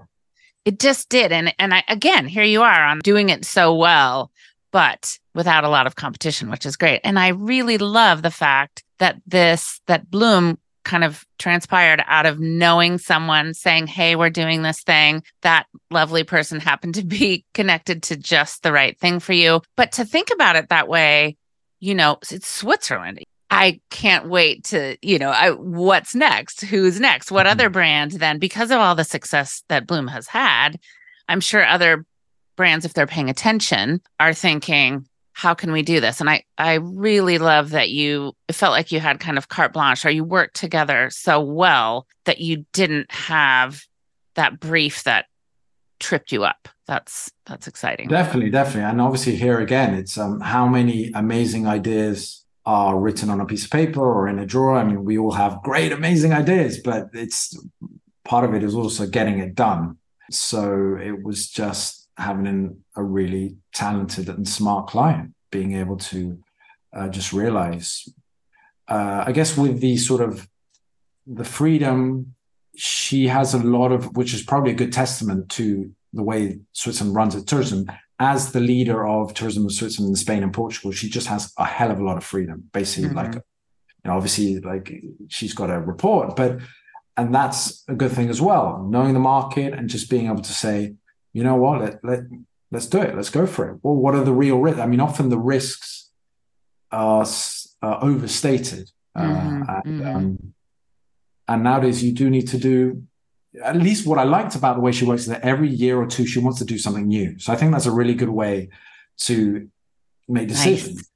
It, 0.65 0.73
it 0.73 0.79
just 0.79 1.09
did, 1.09 1.31
and 1.31 1.53
and 1.59 1.73
I 1.73 1.83
again, 1.87 2.25
here 2.27 2.43
you 2.43 2.61
are 2.61 2.85
on 2.85 2.99
doing 2.99 3.29
it 3.29 3.43
so 3.43 3.75
well, 3.75 4.31
but 4.71 5.17
without 5.33 5.63
a 5.63 5.69
lot 5.69 5.87
of 5.87 5.95
competition, 5.95 6.49
which 6.49 6.65
is 6.65 6.77
great. 6.77 7.01
And 7.03 7.19
I 7.19 7.29
really 7.29 7.77
love 7.77 8.21
the 8.21 8.31
fact 8.31 8.83
that 8.99 9.19
this 9.25 9.81
that 9.87 10.09
Blum 10.09 10.59
kind 10.83 11.03
of 11.03 11.25
transpired 11.37 12.03
out 12.07 12.25
of 12.25 12.39
knowing 12.39 12.97
someone 12.97 13.53
saying, 13.53 13.87
Hey, 13.87 14.15
we're 14.15 14.29
doing 14.29 14.61
this 14.61 14.81
thing. 14.81 15.23
That 15.41 15.65
lovely 15.91 16.23
person 16.23 16.59
happened 16.59 16.95
to 16.95 17.05
be 17.05 17.45
connected 17.53 18.03
to 18.03 18.17
just 18.17 18.63
the 18.63 18.71
right 18.71 18.97
thing 18.99 19.19
for 19.19 19.33
you. 19.33 19.61
But 19.75 19.91
to 19.93 20.05
think 20.05 20.29
about 20.33 20.55
it 20.55 20.69
that 20.69 20.87
way, 20.87 21.37
you 21.79 21.95
know, 21.95 22.17
it's 22.31 22.47
Switzerland. 22.47 23.19
I 23.51 23.81
can't 23.89 24.29
wait 24.29 24.65
to, 24.65 24.97
you 25.01 25.17
know, 25.17 25.31
I, 25.31 25.51
what's 25.51 26.13
next? 26.13 26.61
Who's 26.61 26.99
next? 26.99 27.31
What 27.31 27.47
other 27.47 27.65
mm-hmm. 27.65 27.73
brand 27.73 28.11
then? 28.11 28.37
Because 28.37 28.69
of 28.71 28.79
all 28.79 28.95
the 28.95 29.03
success 29.03 29.63
that 29.69 29.87
Blum 29.87 30.07
has 30.07 30.27
had, 30.27 30.79
I'm 31.27 31.41
sure 31.41 31.65
other 31.65 32.05
brands, 32.55 32.85
if 32.85 32.93
they're 32.93 33.07
paying 33.07 33.29
attention, 33.29 34.01
are 34.19 34.33
thinking, 34.33 35.07
how 35.39 35.53
can 35.53 35.71
we 35.71 35.83
do 35.83 36.01
this? 36.01 36.19
And 36.19 36.29
I, 36.29 36.43
I 36.57 36.73
really 36.73 37.37
love 37.37 37.69
that 37.69 37.91
you 37.91 38.33
felt 38.51 38.73
like 38.73 38.91
you 38.91 38.99
had 38.99 39.21
kind 39.21 39.37
of 39.37 39.47
carte 39.47 39.71
blanche 39.71 40.05
or 40.05 40.09
you 40.09 40.25
worked 40.25 40.57
together 40.57 41.09
so 41.11 41.39
well 41.39 42.07
that 42.25 42.41
you 42.41 42.65
didn't 42.73 43.09
have 43.09 43.85
that 44.35 44.59
brief 44.59 45.05
that 45.05 45.27
tripped 45.97 46.33
you 46.33 46.43
up. 46.43 46.67
That's 46.87 47.31
that's 47.45 47.67
exciting. 47.67 48.09
Definitely, 48.09 48.49
definitely. 48.49 48.89
And 48.89 48.99
obviously 48.99 49.37
here 49.37 49.61
again, 49.61 49.93
it's 49.93 50.17
um 50.17 50.41
how 50.41 50.67
many 50.67 51.09
amazing 51.15 51.67
ideas 51.67 52.43
are 52.65 52.99
written 52.99 53.29
on 53.29 53.39
a 53.39 53.45
piece 53.45 53.63
of 53.63 53.71
paper 53.71 54.01
or 54.01 54.27
in 54.27 54.39
a 54.39 54.45
drawer. 54.45 54.75
I 54.75 54.83
mean, 54.83 55.05
we 55.05 55.17
all 55.17 55.31
have 55.31 55.63
great, 55.63 55.93
amazing 55.93 56.33
ideas, 56.33 56.81
but 56.83 57.11
it's 57.13 57.57
part 58.25 58.43
of 58.43 58.53
it 58.53 58.61
is 58.61 58.75
also 58.75 59.07
getting 59.07 59.39
it 59.39 59.55
done. 59.55 59.99
So 60.31 60.97
it 61.01 61.23
was 61.23 61.47
just 61.47 61.98
having 62.19 62.83
a 62.95 63.03
really 63.03 63.55
talented 63.73 64.29
and 64.29 64.47
smart 64.47 64.87
client, 64.87 65.33
being 65.51 65.73
able 65.73 65.97
to 65.97 66.37
uh, 66.93 67.07
just 67.09 67.33
realize, 67.33 68.07
uh, 68.87 69.23
I 69.25 69.31
guess, 69.31 69.57
with 69.57 69.79
the 69.79 69.97
sort 69.97 70.21
of 70.21 70.47
the 71.25 71.43
freedom, 71.43 72.35
she 72.75 73.27
has 73.27 73.53
a 73.53 73.59
lot 73.59 73.91
of, 73.91 74.15
which 74.15 74.33
is 74.33 74.43
probably 74.43 74.71
a 74.71 74.75
good 74.75 74.93
testament 74.93 75.49
to 75.49 75.91
the 76.13 76.23
way 76.23 76.59
Switzerland 76.73 77.15
runs 77.15 77.35
its 77.35 77.45
tourism. 77.45 77.85
As 78.19 78.51
the 78.51 78.59
leader 78.59 79.07
of 79.07 79.33
tourism 79.33 79.65
of 79.65 79.71
Switzerland, 79.71 80.17
Spain, 80.17 80.43
and 80.43 80.53
Portugal, 80.53 80.91
she 80.91 81.09
just 81.09 81.27
has 81.27 81.53
a 81.57 81.65
hell 81.65 81.91
of 81.91 81.99
a 81.99 82.03
lot 82.03 82.17
of 82.17 82.23
freedom. 82.23 82.69
Basically, 82.73 83.09
mm-hmm. 83.09 83.17
like, 83.17 83.35
you 83.35 84.05
know, 84.05 84.13
obviously, 84.13 84.59
like 84.59 84.93
she's 85.29 85.53
got 85.53 85.69
a 85.69 85.79
report, 85.79 86.35
but 86.35 86.59
and 87.15 87.33
that's 87.33 87.83
a 87.87 87.95
good 87.95 88.11
thing 88.11 88.29
as 88.29 88.41
well. 88.41 88.87
Knowing 88.89 89.13
the 89.13 89.19
market 89.19 89.73
and 89.73 89.89
just 89.89 90.09
being 90.09 90.27
able 90.27 90.41
to 90.41 90.53
say, 90.53 90.95
you 91.33 91.43
know 91.43 91.55
what, 91.55 91.81
let, 91.81 92.03
let, 92.03 92.19
let's 92.71 92.87
do 92.87 93.01
it. 93.01 93.15
Let's 93.15 93.29
go 93.29 93.45
for 93.45 93.69
it. 93.69 93.79
Well, 93.81 93.95
what 93.95 94.15
are 94.15 94.23
the 94.23 94.33
real 94.33 94.59
risks? 94.59 94.79
I 94.79 94.87
mean, 94.87 94.99
often 94.99 95.29
the 95.29 95.37
risks 95.37 96.09
are, 96.91 97.25
are 97.81 98.03
overstated. 98.03 98.91
Uh, 99.15 99.21
mm-hmm, 99.21 99.63
and, 99.69 100.01
mm-hmm. 100.01 100.15
Um, 100.15 100.53
and 101.47 101.63
nowadays 101.63 102.03
you 102.03 102.11
do 102.11 102.29
need 102.29 102.47
to 102.49 102.57
do 102.57 103.03
at 103.63 103.75
least 103.75 104.05
what 104.05 104.19
I 104.19 104.23
liked 104.23 104.55
about 104.55 104.75
the 104.75 104.81
way 104.81 104.91
she 104.91 105.05
works 105.05 105.21
is 105.21 105.27
that 105.27 105.41
every 105.41 105.69
year 105.69 105.97
or 105.99 106.05
two 106.05 106.25
she 106.25 106.39
wants 106.39 106.59
to 106.59 106.65
do 106.65 106.77
something 106.77 107.07
new. 107.07 107.39
So 107.39 107.51
I 107.51 107.55
think 107.55 107.71
that's 107.71 107.87
a 107.87 107.91
really 107.91 108.13
good 108.13 108.29
way 108.29 108.69
to 109.19 109.67
make 110.27 110.47
decisions. 110.47 110.97
Nice. 110.97 111.09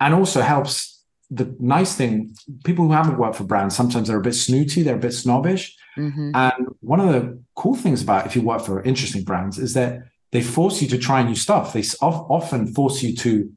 And 0.00 0.14
also 0.14 0.40
helps 0.40 1.04
the 1.30 1.54
nice 1.58 1.96
thing, 1.96 2.34
people 2.64 2.86
who 2.86 2.92
haven't 2.92 3.18
worked 3.18 3.36
for 3.36 3.44
brands, 3.44 3.74
sometimes 3.74 4.08
they're 4.08 4.18
a 4.18 4.22
bit 4.22 4.34
snooty, 4.34 4.82
they're 4.82 4.96
a 4.96 5.00
bit 5.00 5.12
snobbish. 5.12 5.76
Mm-hmm. 5.96 6.30
And 6.34 6.74
one 6.80 7.00
of 7.00 7.12
the 7.12 7.42
cool 7.54 7.74
things 7.74 8.02
about 8.02 8.26
if 8.26 8.34
you 8.34 8.42
work 8.42 8.62
for 8.62 8.82
interesting 8.82 9.24
brands 9.24 9.58
is 9.58 9.74
that 9.74 10.04
they 10.30 10.42
force 10.42 10.80
you 10.80 10.88
to 10.88 10.98
try 10.98 11.22
new 11.22 11.34
stuff. 11.34 11.72
They 11.72 11.84
often 12.00 12.72
force 12.72 13.02
you 13.02 13.14
to 13.16 13.52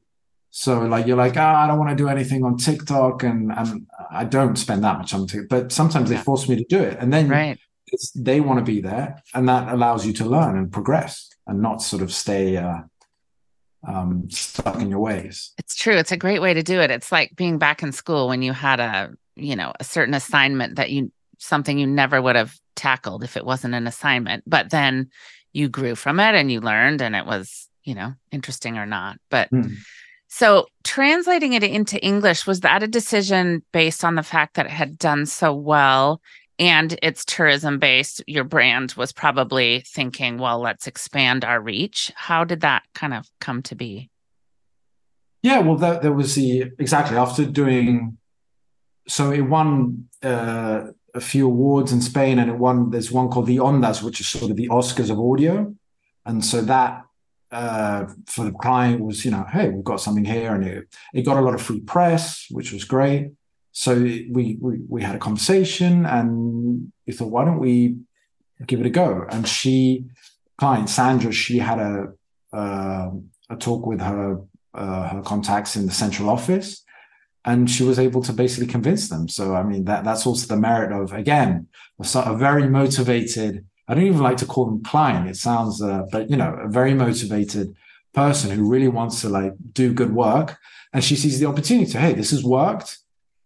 so 0.58 0.80
like 0.80 1.06
you're 1.06 1.18
like, 1.18 1.36
ah, 1.36 1.64
I 1.64 1.66
don't 1.66 1.78
want 1.78 1.90
to 1.90 1.96
do 1.96 2.08
anything 2.08 2.42
on 2.42 2.56
TikTok, 2.56 3.22
and 3.24 3.52
and 3.52 3.86
I 4.10 4.24
don't 4.24 4.56
spend 4.56 4.82
that 4.84 4.96
much 4.96 5.12
on 5.12 5.26
TikTok, 5.26 5.48
but 5.50 5.70
sometimes 5.70 6.08
they 6.08 6.16
force 6.16 6.48
me 6.48 6.56
to 6.56 6.64
do 6.64 6.82
it, 6.82 6.96
and 6.98 7.12
then 7.12 7.28
right. 7.28 7.58
they 8.14 8.40
want 8.40 8.60
to 8.60 8.64
be 8.64 8.80
there, 8.80 9.22
and 9.34 9.46
that 9.50 9.70
allows 9.70 10.06
you 10.06 10.14
to 10.14 10.24
learn 10.24 10.56
and 10.56 10.72
progress, 10.72 11.28
and 11.46 11.60
not 11.60 11.82
sort 11.82 12.00
of 12.00 12.10
stay 12.10 12.56
uh, 12.56 12.78
um, 13.86 14.30
stuck 14.30 14.80
in 14.80 14.88
your 14.88 15.00
ways. 15.00 15.52
It's 15.58 15.76
true. 15.76 15.98
It's 15.98 16.12
a 16.12 16.16
great 16.16 16.40
way 16.40 16.54
to 16.54 16.62
do 16.62 16.80
it. 16.80 16.90
It's 16.90 17.12
like 17.12 17.36
being 17.36 17.58
back 17.58 17.82
in 17.82 17.92
school 17.92 18.26
when 18.28 18.40
you 18.40 18.54
had 18.54 18.80
a 18.80 19.12
you 19.34 19.56
know 19.56 19.74
a 19.78 19.84
certain 19.84 20.14
assignment 20.14 20.76
that 20.76 20.88
you 20.88 21.12
something 21.38 21.78
you 21.78 21.86
never 21.86 22.20
would 22.20 22.36
have 22.36 22.54
tackled 22.74 23.24
if 23.24 23.36
it 23.36 23.44
wasn't 23.44 23.74
an 23.74 23.86
assignment, 23.86 24.44
but 24.46 24.70
then 24.70 25.10
you 25.52 25.68
grew 25.68 25.94
from 25.94 26.20
it 26.20 26.34
and 26.34 26.50
you 26.50 26.60
learned, 26.60 27.00
and 27.02 27.16
it 27.16 27.26
was 27.26 27.68
you 27.84 27.94
know 27.94 28.14
interesting 28.30 28.78
or 28.78 28.86
not, 28.86 29.18
but. 29.30 29.50
Mm 29.50 29.76
so, 30.28 30.66
translating 30.84 31.52
it 31.52 31.62
into 31.62 32.02
English, 32.04 32.46
was 32.46 32.60
that 32.60 32.82
a 32.82 32.88
decision 32.88 33.62
based 33.72 34.04
on 34.04 34.16
the 34.16 34.22
fact 34.22 34.54
that 34.54 34.66
it 34.66 34.72
had 34.72 34.98
done 34.98 35.26
so 35.26 35.54
well 35.54 36.20
and 36.58 36.98
it's 37.02 37.24
tourism 37.24 37.78
based? 37.78 38.22
Your 38.26 38.44
brand 38.44 38.92
was 38.96 39.12
probably 39.12 39.84
thinking, 39.86 40.38
well, 40.38 40.58
let's 40.60 40.86
expand 40.86 41.44
our 41.44 41.60
reach. 41.60 42.12
How 42.16 42.44
did 42.44 42.62
that 42.62 42.82
kind 42.94 43.14
of 43.14 43.26
come 43.40 43.62
to 43.62 43.74
be? 43.76 44.10
Yeah, 45.42 45.60
well, 45.60 45.76
there, 45.76 46.00
there 46.00 46.12
was 46.12 46.34
the 46.34 46.72
exactly 46.78 47.16
after 47.16 47.44
doing 47.44 48.18
so 49.08 49.30
it 49.30 49.42
won 49.42 50.08
uh, 50.22 50.88
a 51.16 51.20
few 51.20 51.46
awards 51.46 51.92
in 51.92 52.00
Spain, 52.00 52.38
and 52.38 52.50
it 52.50 52.58
won. 52.58 52.90
There's 52.90 53.10
one 53.10 53.28
called 53.28 53.46
the 53.46 53.56
Ondas, 53.56 54.02
which 54.02 54.20
is 54.20 54.28
sort 54.28 54.50
of 54.50 54.56
the 54.56 54.68
Oscars 54.68 55.10
of 55.10 55.18
audio, 55.18 55.74
and 56.24 56.44
so 56.44 56.60
that 56.62 57.04
uh, 57.50 58.06
for 58.26 58.44
the 58.44 58.52
client 58.52 59.00
was, 59.00 59.24
you 59.24 59.30
know, 59.30 59.44
hey, 59.50 59.68
we've 59.68 59.84
got 59.84 60.00
something 60.00 60.24
here, 60.24 60.54
and 60.54 60.64
it, 60.64 60.96
it 61.14 61.22
got 61.22 61.38
a 61.38 61.40
lot 61.40 61.54
of 61.54 61.62
free 61.62 61.80
press, 61.80 62.46
which 62.50 62.72
was 62.72 62.84
great. 62.84 63.32
So 63.72 63.94
we, 63.94 64.58
we 64.60 64.80
we 64.88 65.02
had 65.02 65.16
a 65.16 65.18
conversation, 65.18 66.06
and 66.06 66.92
we 67.06 67.12
thought, 67.12 67.30
why 67.30 67.44
don't 67.44 67.58
we 67.58 67.96
give 68.66 68.80
it 68.80 68.86
a 68.86 68.90
go? 68.90 69.26
And 69.28 69.46
she, 69.46 70.06
client 70.58 70.88
Sandra, 70.88 71.32
she 71.32 71.58
had 71.58 71.78
a 71.78 72.12
uh, 72.52 73.10
a 73.50 73.56
talk 73.56 73.86
with 73.86 74.00
her 74.00 74.40
uh, 74.74 75.08
her 75.08 75.22
contacts 75.22 75.76
in 75.76 75.86
the 75.86 75.92
central 75.92 76.30
office, 76.30 76.84
and 77.46 77.70
she 77.70 77.84
was 77.84 77.98
able 77.98 78.22
to 78.22 78.32
basically 78.32 78.66
convince 78.66 79.08
them. 79.08 79.28
So 79.28 79.54
I 79.54 79.62
mean, 79.62 79.84
that 79.84 80.04
that's 80.04 80.26
also 80.26 80.46
the 80.46 80.60
merit 80.60 80.92
of 80.92 81.12
again 81.12 81.68
a, 81.98 82.36
very 82.36 82.68
motivated 82.68 83.64
I 83.88 83.94
don't 83.94 84.04
even 84.04 84.20
like 84.20 84.38
to 84.38 84.46
call 84.46 84.66
them 84.66 84.82
client. 84.82 85.28
It 85.28 85.36
sounds, 85.36 85.80
uh, 85.80 86.02
but 86.10 86.28
you 86.28 86.36
know, 86.36 86.52
a 86.60 86.68
very 86.68 86.94
motivated 86.94 87.74
person 88.12 88.50
who 88.50 88.68
really 88.68 88.88
wants 88.88 89.20
to 89.20 89.28
like 89.28 89.52
do 89.72 89.92
good 89.92 90.12
work. 90.12 90.58
And 90.92 91.04
she 91.04 91.16
sees 91.16 91.38
the 91.38 91.46
opportunity 91.46 91.90
to, 91.92 91.98
hey, 91.98 92.12
this 92.12 92.30
has 92.30 92.42
worked. 92.42 92.98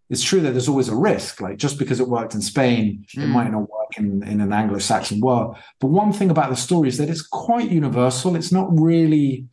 It's 0.08 0.22
true 0.22 0.40
that 0.40 0.52
there's 0.52 0.68
always 0.68 0.88
a 0.88 0.96
risk. 0.96 1.40
Like 1.40 1.58
just 1.58 1.78
because 1.78 2.00
it 2.00 2.08
worked 2.08 2.34
in 2.34 2.40
Spain, 2.40 3.04
mm. 3.14 3.22
it 3.22 3.26
hmm. 3.26 3.32
might 3.32 3.50
not 3.50 3.70
work 3.70 3.98
in, 3.98 4.22
in 4.22 4.40
an 4.40 4.52
Anglo-Saxon 4.52 5.20
world. 5.20 5.56
But 5.78 5.88
one 5.88 6.12
thing 6.12 6.30
about 6.30 6.50
the 6.50 6.56
story 6.56 6.88
is 6.88 6.98
that 6.98 7.10
it's 7.10 7.26
quite 7.26 7.70
universal. 7.70 8.34
It's 8.34 8.52
not 8.52 8.68
really, 8.72 9.46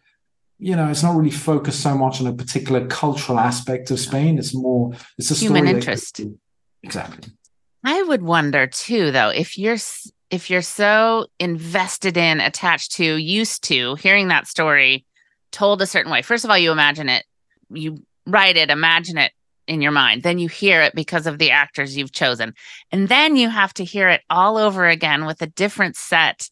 you 0.60 0.76
know, 0.76 0.90
it's 0.90 1.04
not 1.04 1.16
really 1.16 1.32
focused 1.32 1.82
so 1.82 1.96
much 1.96 2.20
on 2.20 2.28
a 2.28 2.34
particular 2.34 2.86
cultural 2.88 3.40
aspect 3.40 3.92
of 3.92 4.00
Spain. 4.00 4.38
It's 4.40 4.56
more, 4.56 4.94
it's 5.18 5.32
a 5.32 5.36
human 5.36 5.68
interest. 5.68 6.22
exactly. 6.84 7.32
I 7.84 8.02
would 8.04 8.22
wonder 8.22 8.68
too, 8.68 9.12
though, 9.12 9.30
if 9.30 9.58
you're 9.58 9.78
if 10.30 10.50
you're 10.50 10.62
so 10.62 11.28
invested 11.40 12.18
in, 12.18 12.42
attached 12.42 12.92
to, 12.94 13.16
used 13.16 13.64
to 13.64 13.96
hearing 13.96 14.28
that 14.28 14.46
story 14.46 15.06
told 15.52 15.82
a 15.82 15.88
certain 15.88 16.12
way, 16.12 16.22
first 16.22 16.44
of 16.44 16.52
all, 16.52 16.58
you 16.58 16.72
imagine 16.72 17.08
it, 17.08 17.24
you 17.70 18.04
write 18.26 18.58
it, 18.58 18.70
imagine 18.70 19.18
it 19.18 19.32
in 19.68 19.82
your 19.82 19.92
mind. 19.92 20.24
Then 20.24 20.38
you 20.38 20.50
hear 20.50 20.82
it 20.82 20.96
because 20.96 21.28
of 21.28 21.38
the 21.38 21.52
actors 21.52 21.96
you've 21.96 22.12
chosen. 22.12 22.54
And 22.92 23.08
then 23.08 23.38
you 23.38 23.50
have 23.50 23.74
to 23.76 23.86
hear 23.86 24.10
it 24.10 24.22
all 24.30 24.58
over 24.58 24.86
again 24.86 25.26
with 25.26 25.42
a 25.42 25.48
different 25.48 25.96
set 25.96 26.50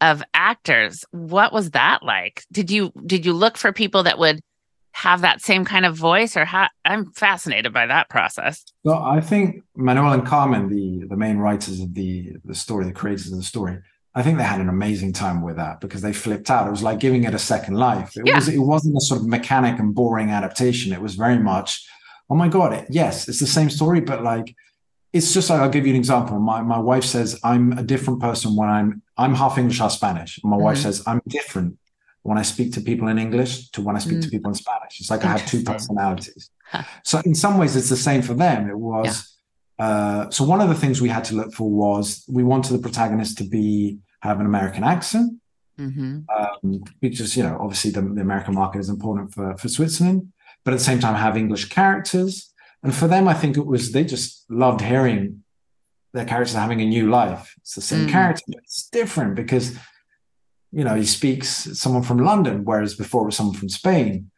of 0.00 0.22
actors. 0.34 1.04
What 1.10 1.52
was 1.52 1.72
that 1.72 2.02
like? 2.02 2.44
Did 2.52 2.70
you 2.70 2.92
did 3.06 3.26
you 3.26 3.32
look 3.32 3.56
for 3.56 3.72
people 3.72 4.04
that 4.04 4.18
would 4.18 4.40
have 4.92 5.20
that 5.20 5.40
same 5.40 5.64
kind 5.64 5.86
of 5.86 5.94
voice 5.94 6.36
or 6.36 6.44
how 6.44 6.66
i'm 6.84 7.12
fascinated 7.12 7.72
by 7.72 7.86
that 7.86 8.08
process 8.08 8.64
well 8.82 9.00
i 9.02 9.20
think 9.20 9.62
manuel 9.76 10.12
and 10.12 10.26
carmen 10.26 10.68
the 10.68 11.06
the 11.08 11.16
main 11.16 11.38
writers 11.38 11.78
of 11.78 11.94
the 11.94 12.32
the 12.44 12.54
story 12.54 12.84
the 12.84 12.90
creators 12.90 13.30
of 13.30 13.38
the 13.38 13.44
story 13.44 13.78
i 14.16 14.22
think 14.22 14.38
they 14.38 14.44
had 14.44 14.60
an 14.60 14.68
amazing 14.68 15.12
time 15.12 15.40
with 15.40 15.54
that 15.54 15.80
because 15.80 16.02
they 16.02 16.12
flipped 16.12 16.50
out 16.50 16.66
it 16.66 16.70
was 16.70 16.82
like 16.82 16.98
giving 16.98 17.22
it 17.22 17.32
a 17.32 17.38
second 17.38 17.74
life 17.74 18.16
it 18.16 18.26
yeah. 18.26 18.34
was 18.34 18.48
it 18.48 18.58
wasn't 18.58 18.96
a 18.96 19.00
sort 19.00 19.20
of 19.20 19.26
mechanic 19.28 19.78
and 19.78 19.94
boring 19.94 20.30
adaptation 20.30 20.92
it 20.92 21.00
was 21.00 21.14
very 21.14 21.38
much 21.38 21.86
oh 22.28 22.34
my 22.34 22.48
god 22.48 22.84
yes 22.90 23.28
it's 23.28 23.38
the 23.38 23.46
same 23.46 23.70
story 23.70 24.00
but 24.00 24.24
like 24.24 24.52
it's 25.12 25.32
just 25.32 25.48
like 25.48 25.60
I'll 25.60 25.70
give 25.70 25.86
you 25.86 25.92
an 25.94 25.98
example. 25.98 26.38
My 26.38 26.62
my 26.62 26.78
wife 26.78 27.04
says 27.04 27.38
I'm 27.42 27.72
a 27.72 27.82
different 27.82 28.20
person 28.20 28.54
when 28.56 28.68
I'm 28.68 29.02
I'm 29.18 29.34
half 29.34 29.58
English, 29.58 29.78
half 29.78 29.92
Spanish. 29.92 30.40
My 30.42 30.56
mm-hmm. 30.56 30.64
wife 30.64 30.78
says 30.78 31.02
I'm 31.06 31.20
different 31.26 31.76
when 32.22 32.38
I 32.38 32.42
speak 32.42 32.72
to 32.74 32.80
people 32.80 33.08
in 33.08 33.18
English 33.18 33.70
to 33.70 33.82
when 33.82 33.96
I 33.96 33.98
speak 33.98 34.18
mm. 34.18 34.22
to 34.22 34.30
people 34.30 34.50
in 34.50 34.54
Spanish. 34.54 35.00
It's 35.00 35.10
like 35.10 35.24
I 35.24 35.28
have 35.28 35.46
two 35.46 35.62
personalities. 35.62 36.50
Huh. 36.64 36.82
So 37.02 37.20
in 37.24 37.34
some 37.34 37.58
ways, 37.58 37.74
it's 37.76 37.88
the 37.88 37.96
same 37.96 38.22
for 38.22 38.34
them. 38.34 38.68
It 38.68 38.78
was. 38.78 39.06
Yeah. 39.78 39.86
Uh, 39.86 40.30
so 40.30 40.44
one 40.44 40.60
of 40.60 40.68
the 40.68 40.74
things 40.74 41.00
we 41.00 41.08
had 41.08 41.24
to 41.24 41.34
look 41.34 41.52
for 41.54 41.70
was 41.70 42.24
we 42.28 42.42
wanted 42.42 42.72
the 42.72 42.80
protagonist 42.80 43.38
to 43.38 43.44
be 43.44 43.98
have 44.22 44.40
an 44.40 44.46
American 44.46 44.82
accent, 44.82 45.34
mm-hmm. 45.78 46.20
um, 46.36 46.82
because 47.00 47.36
you 47.36 47.44
know 47.44 47.56
obviously 47.60 47.92
the, 47.92 48.02
the, 48.02 48.20
American 48.20 48.54
market 48.54 48.80
is 48.80 48.88
important 48.88 49.32
for 49.32 49.56
for 49.56 49.68
Switzerland, 49.68 50.32
but 50.64 50.74
at 50.74 50.78
the 50.78 50.84
same 50.84 50.98
time 50.98 51.14
have 51.14 51.36
English 51.36 51.68
characters. 51.68 52.52
And 52.82 52.94
for 52.94 53.08
them, 53.08 53.26
I 53.28 53.34
think 53.34 53.56
it 53.56 53.66
was 53.66 53.92
they 53.92 54.04
just 54.04 54.44
loved 54.50 54.80
hearing 54.80 55.44
their 56.12 56.24
characters 56.24 56.56
are 56.56 56.60
having 56.60 56.80
a 56.80 56.86
new 56.86 57.10
life. 57.10 57.54
It's 57.58 57.74
the 57.74 57.82
same 57.82 58.06
mm. 58.06 58.10
character, 58.10 58.44
but 58.48 58.62
it's 58.64 58.88
different 58.88 59.34
because 59.34 59.76
you 60.70 60.84
know, 60.84 60.94
he 60.94 61.04
speaks 61.04 61.48
someone 61.78 62.02
from 62.02 62.18
London, 62.18 62.64
whereas 62.64 62.94
before 62.94 63.22
it 63.22 63.26
was 63.26 63.36
someone 63.36 63.56
from 63.56 63.68
Spain. 63.68 64.30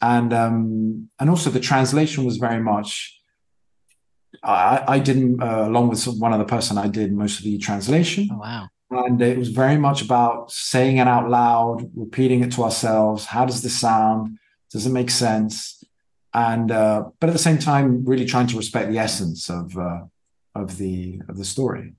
And 0.00 0.32
um, 0.32 1.08
and 1.18 1.30
also 1.30 1.50
the 1.50 1.60
translation 1.60 2.24
was 2.24 2.36
very 2.36 2.62
much. 2.62 3.12
I, 4.42 4.84
I 4.86 4.98
did, 4.98 5.40
uh, 5.40 5.64
along 5.66 5.88
with 5.88 6.04
one 6.04 6.32
other 6.32 6.44
person, 6.44 6.76
I 6.76 6.88
did 6.88 7.12
most 7.12 7.38
of 7.38 7.44
the 7.44 7.56
translation. 7.56 8.28
Oh, 8.30 8.38
wow. 8.38 8.68
And 8.90 9.20
it 9.22 9.38
was 9.38 9.48
very 9.48 9.78
much 9.78 10.02
about 10.02 10.52
saying 10.52 10.98
it 10.98 11.08
out 11.08 11.30
loud, 11.30 11.90
repeating 11.96 12.42
it 12.42 12.52
to 12.52 12.64
ourselves. 12.64 13.24
How 13.24 13.46
does 13.46 13.62
this 13.62 13.80
sound? 13.80 14.38
Does 14.70 14.86
it 14.86 14.90
make 14.90 15.10
sense? 15.10 15.82
And 16.34 16.70
uh, 16.70 17.04
but 17.18 17.30
at 17.30 17.32
the 17.32 17.38
same 17.38 17.58
time, 17.58 18.04
really 18.04 18.26
trying 18.26 18.48
to 18.48 18.56
respect 18.58 18.90
the 18.90 18.98
essence 18.98 19.48
of 19.48 19.76
uh, 19.78 20.00
of 20.60 20.78
the 20.78 21.20
of 21.28 21.36
the 21.36 21.44
story. 21.44 21.94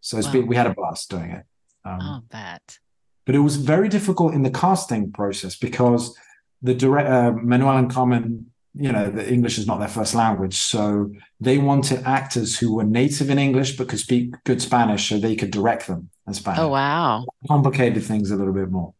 So 0.00 0.16
it's 0.18 0.26
wow. 0.28 0.32
been, 0.34 0.46
we 0.46 0.56
had 0.56 0.66
a 0.66 0.74
blast 0.74 1.10
doing 1.10 1.30
it. 1.30 1.44
Um, 1.84 1.98
oh, 2.00 2.20
that. 2.30 2.78
But 3.26 3.34
it 3.34 3.40
was 3.40 3.56
very 3.56 3.88
difficult 3.88 4.32
in 4.34 4.42
the 4.42 4.50
casting 4.50 5.12
process 5.12 5.56
because 5.56 6.16
the 6.62 6.74
direct 6.74 7.08
uh, 7.08 7.32
Manuel 7.32 7.76
and 7.76 7.90
Carmen, 7.90 8.50
you 8.74 8.90
know, 8.90 9.10
the 9.10 9.30
English 9.30 9.58
is 9.58 9.66
not 9.66 9.78
their 9.78 9.88
first 9.88 10.14
language, 10.14 10.56
so 10.56 11.12
they 11.40 11.58
wanted 11.58 12.04
actors 12.04 12.58
who 12.58 12.74
were 12.74 12.84
native 12.84 13.28
in 13.28 13.38
English 13.38 13.76
but 13.76 13.88
could 13.88 13.98
speak 13.98 14.32
good 14.44 14.62
Spanish, 14.62 15.08
so 15.08 15.18
they 15.18 15.36
could 15.36 15.50
direct 15.50 15.86
them 15.86 16.10
in 16.26 16.34
Spanish. 16.34 16.60
Oh 16.60 16.68
wow! 16.68 17.26
Complicated 17.46 18.02
things 18.02 18.30
a 18.30 18.36
little 18.36 18.54
bit 18.54 18.70
more. 18.70 18.94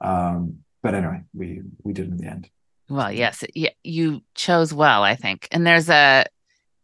Um, 0.00 0.58
but 0.82 0.94
anyway, 0.94 1.22
we 1.32 1.62
we 1.82 1.92
did 1.92 2.08
in 2.08 2.16
the 2.16 2.26
end. 2.26 2.50
Well, 2.88 3.12
yes, 3.12 3.44
you 3.84 4.20
chose 4.34 4.74
well, 4.74 5.04
I 5.04 5.14
think. 5.14 5.46
And 5.52 5.66
there's 5.66 5.88
a 5.88 6.26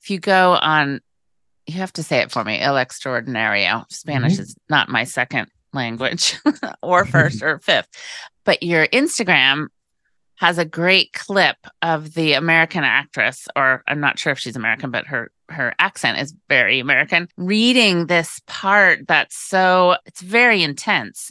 if 0.01 0.11
you 0.11 0.21
go 0.21 0.53
on, 0.53 1.01
you 1.67 1.75
have 1.75 1.93
to 1.95 2.03
say 2.03 2.19
it 2.19 2.31
for 2.31 2.45
me, 2.45 2.61
El 2.61 2.75
Extraordinario. 2.75 3.91
Spanish 3.91 4.35
mm-hmm. 4.35 4.43
is 4.43 4.57
not 4.69 4.89
my 4.89 5.05
second 5.05 5.49
language 5.73 6.39
or 6.83 7.05
first 7.05 7.43
or 7.43 7.59
fifth. 7.59 7.89
But 8.45 8.63
your 8.63 8.87
Instagram 8.89 9.67
has 10.37 10.59
a 10.59 10.65
great 10.65 11.13
clip 11.13 11.57
of 11.83 12.15
the 12.15 12.35
American 12.35 12.85
actress, 12.85 13.49
or 13.57 13.83
I'm 13.89 14.01
not 14.01 14.19
sure 14.19 14.33
if 14.33 14.39
she's 14.39 14.57
American, 14.57 14.91
but 14.91 15.07
her 15.07 15.31
her 15.49 15.75
accent 15.79 16.19
is 16.19 16.35
very 16.49 16.81
American, 16.81 17.29
reading 17.37 18.07
this 18.07 18.41
part 18.47 19.07
that's 19.07 19.37
so 19.37 19.97
it's 20.05 20.21
very 20.21 20.63
intense. 20.63 21.31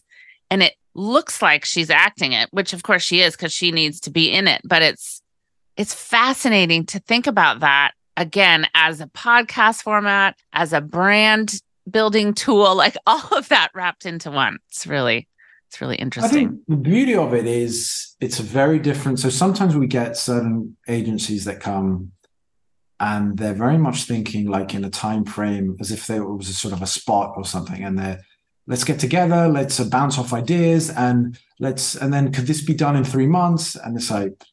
And 0.50 0.64
it 0.64 0.74
looks 0.94 1.42
like 1.42 1.66
she's 1.66 1.90
acting 1.90 2.32
it, 2.32 2.48
which 2.52 2.74
of 2.74 2.84
course 2.84 3.04
she 3.04 3.22
is 3.22 3.36
because 3.36 3.52
she 3.52 3.72
needs 3.72 4.00
to 4.02 4.12
be 4.12 4.32
in 4.32 4.48
it. 4.48 4.62
But 4.64 4.82
it's 4.82 5.22
it's 5.78 5.94
fascinating 5.94 6.86
to 6.88 7.00
think 7.00 7.28
about 7.28 7.60
that 7.60 7.92
again 8.18 8.68
as 8.74 9.02
a 9.02 9.08
podcast 9.08 9.84
format, 9.84 10.38
as 10.54 10.74
a 10.74 10.82
brand 10.82 11.62
building 11.90 12.34
tool, 12.34 12.76
like 12.84 12.98
all 13.06 13.38
of 13.38 13.50
that 13.50 13.70
wrapped 13.74 14.06
into 14.06 14.32
one. 14.32 14.60
It's 14.70 14.88
really, 14.88 15.28
it's 15.68 15.82
really 15.82 15.98
interesting. 15.98 16.32
I 16.32 16.50
think 16.50 16.62
the 16.68 16.78
beauty 16.78 17.16
of 17.16 17.34
it 17.34 17.48
is 17.48 18.16
it's 18.20 18.40
a 18.40 18.44
very 18.44 18.80
different. 18.80 19.20
So 19.20 19.30
sometimes 19.30 19.76
we 19.76 19.88
get 19.88 20.18
certain 20.18 20.78
agencies 20.88 21.46
that 21.46 21.60
come 21.60 22.12
and 23.00 23.38
they're 23.38 23.54
very 23.54 23.78
much 23.78 24.04
thinking 24.04 24.48
like 24.48 24.74
in 24.74 24.84
a 24.84 24.90
time 24.90 25.26
frame 25.26 25.76
as 25.80 25.92
if 25.92 26.08
there 26.08 26.24
was 26.24 26.50
a 26.50 26.54
sort 26.54 26.74
of 26.74 26.82
a 26.82 26.88
spot 26.88 27.34
or 27.36 27.44
something 27.44 27.84
and 27.84 28.00
they're 28.00 28.22
let's 28.68 28.84
get 28.84 29.00
together 29.00 29.48
let's 29.48 29.80
uh, 29.80 29.86
bounce 29.86 30.18
off 30.18 30.34
ideas 30.34 30.90
and 30.90 31.38
let's 31.60 31.96
and 31.96 32.14
then 32.14 32.32
could 32.32 32.48
this 32.48 32.64
be 32.64 32.74
done 32.74 32.96
in 32.96 33.04
three 33.04 33.28
months 33.28 33.76
and 33.76 33.98
it's 33.98 34.10
like 34.10 34.44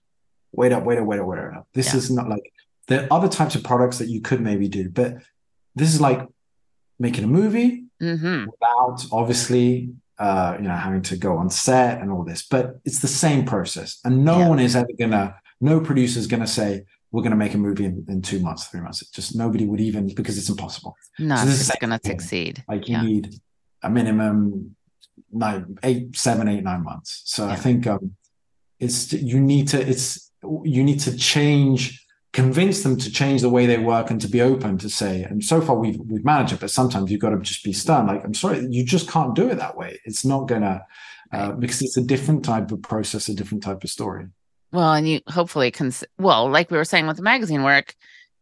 wait 0.52 0.72
up 0.72 0.84
wait 0.84 0.98
up 0.98 1.06
wait 1.06 1.20
up 1.20 1.26
wait 1.26 1.38
up 1.38 1.66
this 1.72 1.92
yeah. 1.92 1.96
is 1.96 2.10
not 2.10 2.28
like 2.28 2.51
there 2.88 3.04
are 3.04 3.18
other 3.18 3.28
types 3.28 3.54
of 3.54 3.62
products 3.62 3.98
that 3.98 4.08
you 4.08 4.20
could 4.20 4.40
maybe 4.40 4.68
do 4.68 4.88
but 4.88 5.16
this 5.74 5.92
is 5.92 6.00
like 6.00 6.26
making 6.98 7.24
a 7.24 7.28
movie 7.28 7.84
mm-hmm. 8.00 8.46
without 8.46 9.06
obviously 9.12 9.90
uh, 10.18 10.56
you 10.58 10.68
know 10.68 10.74
having 10.74 11.02
to 11.02 11.16
go 11.16 11.36
on 11.36 11.50
set 11.50 12.00
and 12.00 12.10
all 12.10 12.22
this 12.22 12.46
but 12.46 12.78
it's 12.84 13.00
the 13.00 13.08
same 13.08 13.44
process 13.44 13.98
and 14.04 14.24
no 14.24 14.38
yeah. 14.38 14.48
one 14.48 14.58
is 14.58 14.76
ever 14.76 14.88
gonna 14.98 15.34
no 15.60 15.80
producer 15.80 16.18
is 16.18 16.26
gonna 16.26 16.46
say 16.46 16.84
we're 17.12 17.22
going 17.22 17.30
to 17.30 17.36
make 17.36 17.52
a 17.52 17.58
movie 17.58 17.84
in, 17.84 18.04
in 18.08 18.22
two 18.22 18.40
months, 18.40 18.66
three 18.68 18.80
months. 18.80 19.02
It's 19.02 19.10
just 19.10 19.36
nobody 19.36 19.66
would 19.66 19.80
even 19.80 20.12
because 20.14 20.38
it's 20.38 20.48
impossible. 20.48 20.96
No, 21.18 21.36
so 21.36 21.44
this 21.44 21.60
is 21.60 21.76
going 21.78 21.90
to 21.90 22.00
succeed. 22.02 22.64
Like 22.66 22.88
you 22.88 22.96
yeah. 22.96 23.02
need 23.02 23.34
a 23.82 23.90
minimum 23.90 24.74
nine, 25.30 25.78
eight, 25.82 26.16
seven, 26.16 26.48
eight, 26.48 26.64
nine 26.64 26.82
months. 26.82 27.22
So 27.26 27.46
yeah. 27.46 27.52
I 27.52 27.56
think 27.56 27.86
um, 27.86 28.16
it's 28.80 29.12
you 29.12 29.40
need 29.40 29.68
to 29.68 29.80
it's 29.80 30.32
you 30.64 30.82
need 30.82 31.00
to 31.00 31.16
change, 31.16 32.01
convince 32.32 32.82
them 32.82 32.96
to 32.96 33.10
change 33.10 33.42
the 33.42 33.48
way 33.48 33.66
they 33.66 33.78
work 33.78 34.10
and 34.10 34.20
to 34.20 34.28
be 34.28 34.40
open 34.40 34.78
to 34.78 34.88
say. 34.88 35.22
And 35.22 35.44
so 35.44 35.60
far 35.60 35.76
we've 35.76 35.98
we've 35.98 36.24
managed 36.24 36.54
it, 36.54 36.60
but 36.60 36.70
sometimes 36.70 37.10
you've 37.10 37.20
got 37.20 37.30
to 37.30 37.38
just 37.38 37.64
be 37.64 37.72
stern. 37.72 38.06
Like 38.06 38.24
I'm 38.24 38.34
sorry, 38.34 38.66
you 38.70 38.84
just 38.84 39.10
can't 39.10 39.34
do 39.34 39.48
it 39.48 39.56
that 39.56 39.76
way. 39.76 40.00
It's 40.04 40.24
not 40.24 40.48
gonna 40.48 40.84
uh, 41.32 41.52
because 41.52 41.80
it's 41.80 41.96
a 41.96 42.02
different 42.02 42.44
type 42.44 42.70
of 42.72 42.82
process, 42.82 43.28
a 43.28 43.34
different 43.34 43.62
type 43.62 43.82
of 43.82 43.90
story. 43.90 44.26
Well, 44.70 44.92
and 44.92 45.08
you 45.08 45.20
hopefully 45.28 45.70
can, 45.70 45.92
well, 46.18 46.50
like 46.50 46.70
we 46.70 46.76
were 46.76 46.84
saying 46.84 47.06
with 47.06 47.16
the 47.16 47.22
magazine 47.22 47.62
work, 47.62 47.94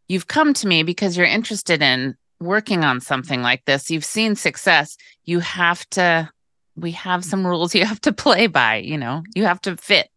you've 0.08 0.26
come 0.26 0.54
to 0.54 0.66
me 0.66 0.82
because 0.82 1.16
you're 1.16 1.26
interested 1.26 1.82
in 1.82 2.16
working 2.40 2.84
on 2.84 3.00
something 3.00 3.42
like 3.42 3.64
this. 3.64 3.90
You've 3.90 4.04
seen 4.04 4.34
success. 4.34 4.96
You 5.24 5.40
have 5.40 5.88
to, 5.90 6.30
we 6.76 6.92
have 6.92 7.24
some 7.24 7.46
rules 7.46 7.74
you 7.74 7.84
have 7.84 8.00
to 8.02 8.12
play 8.12 8.46
by, 8.46 8.76
you 8.76 8.98
know, 8.98 9.22
you 9.34 9.44
have 9.44 9.60
to 9.62 9.76
fit. 9.76 10.09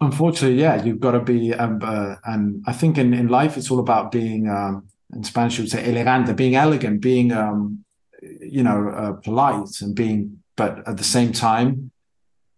Unfortunately, 0.00 0.60
yeah, 0.60 0.82
you've 0.82 1.00
got 1.00 1.12
to 1.12 1.20
be, 1.20 1.52
um, 1.54 1.80
uh, 1.82 2.16
and 2.24 2.64
I 2.66 2.72
think 2.72 2.96
in, 2.96 3.12
in 3.12 3.28
life, 3.28 3.56
it's 3.56 3.70
all 3.70 3.80
about 3.80 4.10
being, 4.10 4.48
um, 4.48 4.88
in 5.12 5.24
Spanish, 5.24 5.58
you 5.58 5.64
would 5.64 5.70
say 5.70 5.84
elegante, 5.90 6.32
being 6.32 6.54
elegant, 6.54 7.00
being, 7.00 7.32
um, 7.32 7.84
you 8.22 8.62
know, 8.62 8.88
uh, 8.88 9.12
polite 9.12 9.80
and 9.80 9.94
being, 9.94 10.42
but 10.56 10.86
at 10.88 10.96
the 10.96 11.04
same 11.04 11.32
time, 11.32 11.90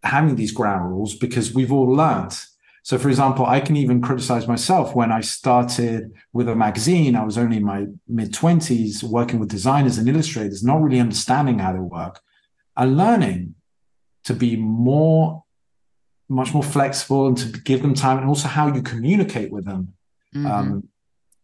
having 0.04 0.36
these 0.36 0.52
ground 0.52 0.90
rules 0.90 1.16
because 1.16 1.54
we've 1.54 1.72
all 1.72 1.88
learned 1.88 2.36
so, 2.84 2.98
for 2.98 3.08
example, 3.08 3.46
I 3.46 3.60
can 3.60 3.76
even 3.76 4.02
criticize 4.02 4.48
myself 4.48 4.94
when 4.94 5.12
I 5.12 5.20
started 5.20 6.12
with 6.32 6.48
a 6.48 6.56
magazine. 6.56 7.14
I 7.14 7.24
was 7.24 7.38
only 7.38 7.58
in 7.58 7.64
my 7.64 7.86
mid 8.08 8.32
20s 8.32 9.04
working 9.04 9.38
with 9.38 9.50
designers 9.50 9.98
and 9.98 10.08
illustrators, 10.08 10.64
not 10.64 10.82
really 10.82 10.98
understanding 10.98 11.60
how 11.60 11.72
they 11.72 11.78
work 11.78 12.20
and 12.76 12.96
learning 12.96 13.54
to 14.24 14.34
be 14.34 14.56
more, 14.56 15.41
much 16.32 16.54
more 16.54 16.62
flexible 16.62 17.26
and 17.26 17.36
to 17.38 17.46
give 17.60 17.82
them 17.82 17.94
time 17.94 18.18
and 18.18 18.26
also 18.26 18.48
how 18.48 18.72
you 18.72 18.82
communicate 18.82 19.50
with 19.52 19.64
them. 19.64 19.94
Mm-hmm. 20.34 20.46
Um, 20.46 20.88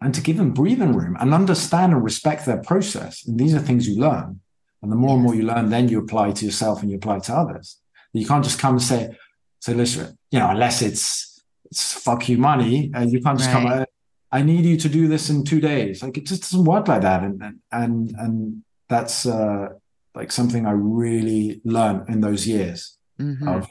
and 0.00 0.14
to 0.14 0.20
give 0.20 0.36
them 0.36 0.52
breathing 0.52 0.92
room 0.92 1.16
and 1.18 1.34
understand 1.34 1.92
and 1.92 2.04
respect 2.04 2.46
their 2.46 2.58
process. 2.58 3.26
And 3.26 3.38
these 3.38 3.52
are 3.52 3.58
things 3.58 3.88
you 3.88 4.00
learn. 4.00 4.40
And 4.80 4.92
the 4.92 4.96
more 4.96 5.14
and 5.14 5.24
more 5.24 5.34
you 5.34 5.42
learn, 5.42 5.70
then 5.70 5.88
you 5.88 5.98
apply 5.98 6.30
to 6.32 6.44
yourself 6.44 6.82
and 6.82 6.90
you 6.90 6.96
apply 6.96 7.18
to 7.20 7.34
others. 7.34 7.80
You 8.12 8.24
can't 8.24 8.44
just 8.44 8.60
come 8.60 8.74
and 8.74 8.82
say, 8.82 9.16
so 9.58 9.72
listen, 9.72 10.16
you 10.30 10.38
know, 10.38 10.50
unless 10.50 10.82
it's 10.82 11.42
it's 11.64 11.92
fuck 11.92 12.28
you 12.28 12.38
money 12.38 12.90
and 12.94 13.12
you 13.12 13.20
can't 13.20 13.38
just 13.38 13.52
right. 13.52 13.64
come 13.64 13.84
I 14.30 14.42
need 14.42 14.64
you 14.64 14.76
to 14.76 14.88
do 14.88 15.08
this 15.08 15.30
in 15.30 15.44
two 15.44 15.60
days. 15.60 16.02
Like 16.02 16.16
it 16.18 16.26
just 16.26 16.42
doesn't 16.42 16.64
work 16.64 16.86
like 16.86 17.02
that. 17.02 17.22
And 17.22 17.60
and 17.72 18.14
and 18.18 18.62
that's 18.88 19.26
uh 19.26 19.70
like 20.14 20.32
something 20.32 20.66
I 20.66 20.72
really 20.72 21.60
learned 21.64 22.08
in 22.08 22.20
those 22.20 22.46
years 22.46 22.98
mm-hmm. 23.20 23.48
of 23.48 23.68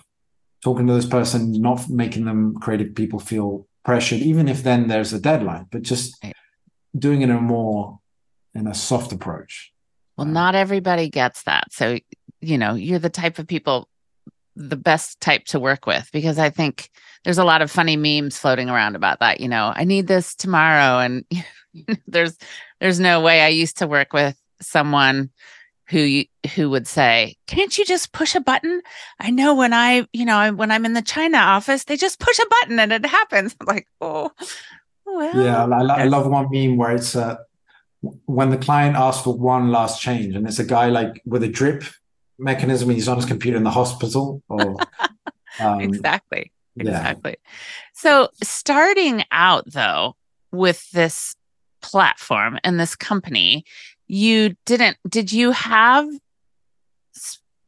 talking 0.64 0.88
to 0.88 0.94
this 0.94 1.06
person, 1.06 1.52
not 1.62 1.90
making 1.90 2.26
them 2.26 2.56
creative 2.56 2.96
people 2.96 3.20
feel 3.20 3.68
pressured, 3.84 4.20
even 4.20 4.48
if 4.48 4.64
then 4.64 4.88
there's 4.88 5.14
a 5.14 5.20
deadline, 5.20 5.68
but 5.72 5.82
just 5.82 6.24
doing 6.98 7.22
it 7.22 7.30
in 7.30 7.36
a 7.36 7.42
more 7.42 8.00
in 8.54 8.68
a 8.68 8.74
soft 8.74 9.12
approach. 9.12 9.72
Well, 10.18 10.28
not 10.28 10.56
everybody 10.56 11.10
gets 11.10 11.44
that. 11.44 11.72
So, 11.72 12.00
you 12.42 12.58
know, 12.58 12.74
you're 12.74 13.00
the 13.00 13.10
type 13.10 13.38
of 13.40 13.48
people 13.48 13.88
the 14.56 14.76
best 14.76 15.22
type 15.22 15.46
to 15.46 15.60
work 15.60 15.86
with 15.86 16.10
because 16.12 16.40
I 16.40 16.50
think 16.50 16.90
there's 17.24 17.38
a 17.38 17.44
lot 17.44 17.62
of 17.62 17.70
funny 17.70 17.96
memes 17.96 18.40
floating 18.40 18.70
around 18.70 18.96
about 18.96 19.20
that. 19.20 19.40
You 19.40 19.48
know, 19.48 19.72
I 19.76 19.84
need 19.84 20.08
this 20.08 20.34
tomorrow, 20.34 21.00
and 21.00 21.24
there's 22.08 22.38
there's 22.80 23.00
no 23.00 23.22
way 23.22 23.42
I 23.42 23.50
used 23.50 23.78
to 23.78 23.88
work 23.88 24.14
with 24.14 24.36
someone 24.60 25.30
who 25.90 26.24
who 26.56 26.70
would 26.70 26.88
say, 26.88 27.36
"Can't 27.48 27.78
you 27.78 27.86
just 27.86 28.12
push 28.12 28.36
a 28.36 28.42
button?" 28.42 28.82
I 29.20 29.30
know 29.30 29.56
when 29.56 29.74
I, 29.74 30.08
you 30.14 30.26
know, 30.26 30.54
when 30.54 30.72
I'm 30.72 30.86
in 30.86 30.94
the 30.94 31.02
China 31.02 31.38
office, 31.38 31.86
they 31.86 31.98
just 31.98 32.20
push 32.20 32.38
a 32.40 32.48
button 32.50 32.80
and 32.80 32.92
it 32.92 33.06
happens. 33.06 33.56
I'm 33.60 33.68
like, 33.76 33.88
oh, 34.02 34.32
well. 35.06 35.44
Yeah, 35.44 35.66
I, 35.66 36.04
I 36.04 36.06
love 36.06 36.28
one 36.28 36.48
meme 36.52 36.78
where 36.78 36.92
it's 36.92 37.16
uh, 37.16 37.38
when 38.26 38.50
the 38.50 38.58
client 38.58 38.96
asks 38.96 39.24
for 39.24 39.36
one 39.36 39.72
last 39.72 40.02
change, 40.02 40.36
and 40.36 40.48
it's 40.48 40.60
a 40.60 40.66
guy 40.66 40.90
like 40.90 41.22
with 41.26 41.44
a 41.44 41.48
drip 41.48 41.84
mechanism. 42.38 42.90
He's 42.90 43.08
on 43.08 43.18
his 43.18 43.26
computer 43.26 43.58
in 43.58 43.64
the 43.64 43.72
hospital, 43.72 44.44
or 44.50 44.78
um, 45.60 45.82
exactly 45.82 46.52
exactly. 46.80 47.36
Yeah. 47.44 47.52
So, 47.94 48.30
starting 48.44 49.24
out 49.32 49.72
though 49.72 50.16
with 50.52 50.90
this 50.92 51.36
platform 51.82 52.60
and 52.64 52.80
this 52.80 52.96
company, 52.96 53.66
you 54.08 54.56
didn't, 54.66 54.98
did 55.08 55.32
you 55.32 55.52
have 55.52 56.08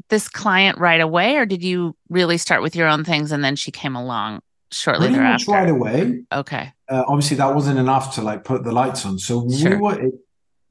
this 0.10 0.28
client 0.28 0.78
right 0.78 1.02
away 1.02 1.38
or 1.38 1.46
did 1.46 1.64
you 1.64 1.96
really 2.10 2.38
start 2.38 2.62
with 2.62 2.76
your 2.76 2.88
own 2.88 3.04
things 3.04 3.32
and 3.32 3.44
then 3.44 3.56
she 3.56 3.72
came 3.72 3.96
along 3.96 4.42
shortly 4.72 5.08
Pretty 5.08 5.16
thereafter? 5.20 5.52
right 5.52 5.70
away. 5.70 6.24
Okay. 6.32 6.74
Uh, 6.88 7.04
obviously, 7.08 7.38
that 7.38 7.54
wasn't 7.54 7.78
enough 7.78 8.16
to 8.16 8.22
like 8.22 8.44
put 8.44 8.64
the 8.64 8.72
lights 8.72 9.06
on. 9.06 9.20
So, 9.20 9.48
sure. 9.50 9.72
we 9.72 9.76
were, 9.78 10.10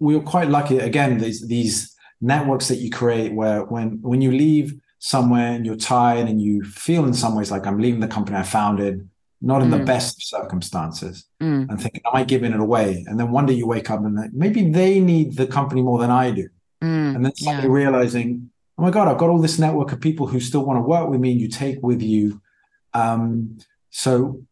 we 0.00 0.16
were 0.16 0.22
quite 0.22 0.48
lucky. 0.48 0.78
Again, 0.78 1.18
these, 1.18 1.46
these, 1.46 1.94
networks 2.20 2.68
that 2.68 2.76
you 2.76 2.90
create 2.90 3.32
where 3.32 3.64
when 3.64 4.00
when 4.02 4.20
you 4.20 4.32
leave 4.32 4.74
somewhere 4.98 5.52
and 5.52 5.64
you're 5.64 5.76
tired 5.76 6.28
and 6.28 6.42
you 6.42 6.64
feel 6.64 7.04
in 7.04 7.14
some 7.14 7.36
ways 7.36 7.50
like 7.50 7.66
I'm 7.66 7.78
leaving 7.78 8.00
the 8.00 8.08
company 8.08 8.36
I 8.36 8.42
founded, 8.42 9.08
not 9.40 9.62
in 9.62 9.68
mm. 9.68 9.78
the 9.78 9.84
best 9.84 10.28
circumstances, 10.28 11.26
mm. 11.40 11.68
and 11.68 11.80
thinking, 11.80 12.02
am 12.06 12.16
I 12.16 12.24
giving 12.24 12.52
it 12.52 12.60
away? 12.60 13.04
And 13.06 13.18
then 13.18 13.30
one 13.30 13.46
day 13.46 13.54
you 13.54 13.66
wake 13.66 13.90
up 13.90 14.00
and 14.00 14.32
maybe 14.32 14.70
they 14.70 15.00
need 15.00 15.36
the 15.36 15.46
company 15.46 15.82
more 15.82 15.98
than 15.98 16.10
I 16.10 16.30
do. 16.30 16.48
Mm. 16.82 17.16
And 17.16 17.24
then 17.24 17.34
suddenly 17.36 17.68
yeah. 17.68 17.72
realizing, 17.72 18.50
oh 18.76 18.82
my 18.82 18.90
God, 18.90 19.08
I've 19.08 19.18
got 19.18 19.30
all 19.30 19.40
this 19.40 19.58
network 19.58 19.92
of 19.92 20.00
people 20.00 20.26
who 20.26 20.40
still 20.40 20.64
want 20.64 20.78
to 20.78 20.82
work 20.82 21.08
with 21.08 21.20
me 21.20 21.32
and 21.32 21.40
you 21.40 21.48
take 21.48 21.78
with 21.82 22.02
you. 22.02 22.40
Um, 22.94 23.58
so 23.90 24.42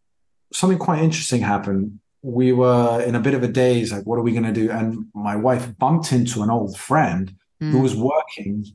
something 0.53 0.78
quite 0.78 1.03
interesting 1.03 1.43
happened. 1.43 2.01
We 2.22 2.53
were 2.53 3.03
in 3.03 3.14
a 3.14 3.20
bit 3.20 3.34
of 3.34 3.43
a 3.43 3.49
daze, 3.49 3.93
like, 3.93 4.05
what 4.05 4.18
are 4.18 4.22
we 4.22 4.32
going 4.32 4.45
to 4.45 4.53
do? 4.53 4.70
And 4.70 5.07
my 5.14 5.37
wife 5.37 5.76
bumped 5.78 6.12
into 6.12 6.43
an 6.43 6.51
old 6.51 6.76
friend 6.76 7.34
who 7.61 7.78
mm. 7.78 7.82
was 7.82 7.95
working 7.97 8.66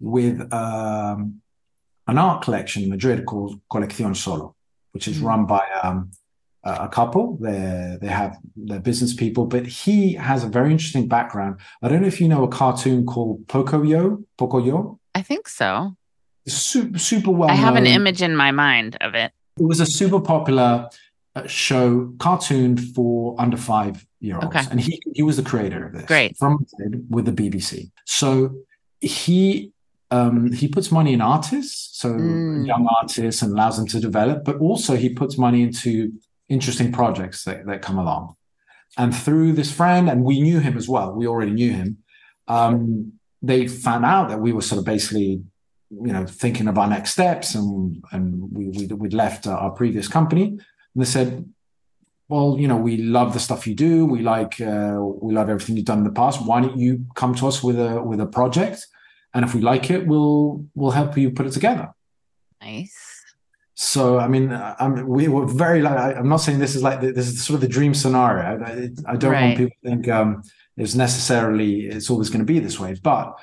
with 0.00 0.52
um, 0.52 1.40
an 2.06 2.18
art 2.18 2.42
collection 2.42 2.84
in 2.84 2.90
Madrid 2.90 3.24
called 3.24 3.60
Colección 3.72 4.14
Solo, 4.14 4.54
which 4.94 5.08
is 5.08 5.18
mm. 5.18 5.24
run 5.24 5.44
by 5.44 5.66
um, 5.82 6.10
a 6.64 6.88
couple. 6.88 7.36
They 7.40 7.98
they 8.00 8.06
have 8.06 8.38
their 8.56 8.80
business 8.80 9.12
people, 9.12 9.46
but 9.46 9.66
he 9.66 10.14
has 10.14 10.44
a 10.44 10.48
very 10.48 10.70
interesting 10.70 11.08
background. 11.08 11.60
I 11.82 11.88
don't 11.88 12.00
know 12.00 12.08
if 12.08 12.20
you 12.20 12.28
know 12.28 12.44
a 12.44 12.48
cartoon 12.48 13.04
called 13.04 13.46
Pocoyo. 13.46 14.24
Pocoyo. 14.38 14.98
I 15.14 15.22
think 15.22 15.48
so. 15.48 15.96
Super 16.46 16.98
super 16.98 17.30
well. 17.30 17.50
I 17.50 17.54
have 17.54 17.76
an 17.76 17.86
image 17.86 18.22
in 18.22 18.36
my 18.36 18.50
mind 18.50 18.96
of 19.00 19.14
it. 19.14 19.32
It 19.58 19.64
was 19.64 19.80
a 19.80 19.86
super 19.86 20.20
popular 20.20 20.88
uh, 21.36 21.46
show 21.46 22.14
cartoon 22.18 22.76
for 22.76 23.34
under 23.38 23.56
five 23.56 24.06
year 24.20 24.36
olds, 24.36 24.46
okay. 24.46 24.64
and 24.70 24.80
he 24.80 25.02
he 25.14 25.22
was 25.22 25.36
the 25.36 25.42
creator 25.42 25.86
of 25.86 25.92
this. 25.92 26.06
Great 26.06 26.36
from 26.38 26.64
with 27.10 27.24
the 27.26 27.32
BBC. 27.32 27.90
So 28.06 28.54
he 29.00 29.73
um, 30.14 30.52
he 30.52 30.66
puts 30.68 30.88
money 30.98 31.12
in 31.12 31.20
artists, 31.20 31.98
so 32.00 32.08
mm. 32.10 32.66
young 32.66 32.84
artists, 33.00 33.42
and 33.42 33.52
allows 33.52 33.76
them 33.76 33.88
to 33.88 34.00
develop. 34.08 34.44
But 34.44 34.56
also, 34.58 34.92
he 34.96 35.08
puts 35.20 35.34
money 35.46 35.60
into 35.62 36.12
interesting 36.48 36.92
projects 36.92 37.44
that, 37.44 37.66
that 37.66 37.82
come 37.82 37.98
along. 37.98 38.36
And 38.96 39.10
through 39.24 39.52
this 39.54 39.72
friend, 39.72 40.08
and 40.10 40.22
we 40.30 40.40
knew 40.40 40.60
him 40.60 40.76
as 40.76 40.88
well. 40.88 41.08
We 41.20 41.26
already 41.26 41.54
knew 41.60 41.72
him. 41.72 41.88
Um, 42.46 43.12
they 43.42 43.66
found 43.66 44.04
out 44.04 44.28
that 44.28 44.40
we 44.40 44.52
were 44.52 44.62
sort 44.62 44.78
of 44.78 44.84
basically, 44.84 45.42
you 45.90 46.12
know, 46.14 46.26
thinking 46.26 46.68
of 46.68 46.78
our 46.78 46.88
next 46.96 47.10
steps, 47.12 47.54
and 47.54 48.04
and 48.12 48.22
we 48.56 48.68
we'd, 48.68 48.92
we'd 48.92 49.14
left 49.24 49.46
our 49.46 49.70
previous 49.70 50.08
company. 50.08 50.46
And 50.46 50.98
they 51.02 51.10
said, 51.16 51.28
well, 52.28 52.56
you 52.58 52.68
know, 52.68 52.76
we 52.88 52.96
love 53.18 53.32
the 53.32 53.40
stuff 53.40 53.66
you 53.66 53.74
do. 53.74 54.06
We 54.06 54.20
like, 54.34 54.60
uh, 54.60 54.98
we 55.24 55.34
love 55.34 55.48
everything 55.50 55.76
you've 55.76 55.90
done 55.92 55.98
in 55.98 56.10
the 56.10 56.20
past. 56.22 56.46
Why 56.48 56.60
don't 56.60 56.78
you 56.78 57.04
come 57.14 57.34
to 57.34 57.46
us 57.48 57.62
with 57.62 57.78
a 57.78 58.00
with 58.00 58.20
a 58.20 58.26
project? 58.26 58.86
And 59.34 59.44
if 59.44 59.54
we 59.54 59.60
like 59.60 59.90
it, 59.90 60.06
we'll 60.06 60.64
we'll 60.74 60.92
help 60.92 61.16
you 61.18 61.30
put 61.30 61.46
it 61.46 61.52
together. 61.52 61.92
Nice. 62.60 63.14
So, 63.74 64.18
I 64.18 64.28
mean, 64.28 64.52
I'm, 64.52 65.06
we 65.06 65.26
were 65.26 65.46
very 65.46 65.82
like, 65.82 65.98
I, 65.98 66.12
am 66.12 66.28
not 66.28 66.36
saying 66.36 66.60
this 66.60 66.76
is 66.76 66.82
like, 66.82 67.00
this 67.00 67.26
is 67.26 67.44
sort 67.44 67.56
of 67.56 67.60
the 67.60 67.68
dream 67.68 67.92
scenario. 67.92 68.64
I, 68.64 68.90
I 69.12 69.16
don't 69.16 69.32
right. 69.32 69.42
want 69.42 69.56
people 69.56 69.76
to 69.82 69.88
think 69.90 70.08
um, 70.08 70.42
it's 70.76 70.94
necessarily, 70.94 71.86
it's 71.86 72.08
always 72.08 72.30
going 72.30 72.46
to 72.46 72.52
be 72.52 72.60
this 72.60 72.78
way. 72.78 72.94
But 73.02 73.36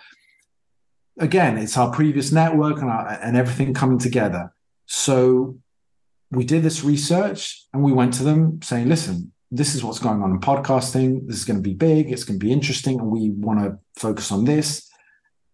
again, 1.19 1.57
it's 1.57 1.77
our 1.77 1.91
previous 1.91 2.31
network 2.31 2.81
and, 2.81 2.89
our, 2.89 3.19
and 3.21 3.35
everything 3.35 3.73
coming 3.73 3.99
together. 3.99 4.53
So 4.85 5.57
we 6.31 6.45
did 6.45 6.63
this 6.63 6.83
research 6.83 7.65
and 7.73 7.83
we 7.83 7.91
went 7.91 8.13
to 8.15 8.23
them 8.23 8.61
saying, 8.61 8.87
listen, 8.87 9.33
this 9.51 9.75
is 9.75 9.83
what's 9.83 9.99
going 9.99 10.23
on 10.23 10.31
in 10.31 10.39
podcasting. 10.39 11.27
This 11.27 11.37
is 11.37 11.45
going 11.45 11.61
to 11.61 11.69
be 11.69 11.73
big. 11.73 12.09
It's 12.09 12.23
going 12.23 12.39
to 12.39 12.45
be 12.45 12.53
interesting. 12.53 13.01
And 13.01 13.11
we 13.11 13.31
want 13.31 13.59
to 13.59 13.77
focus 13.99 14.31
on 14.31 14.45
this. 14.45 14.89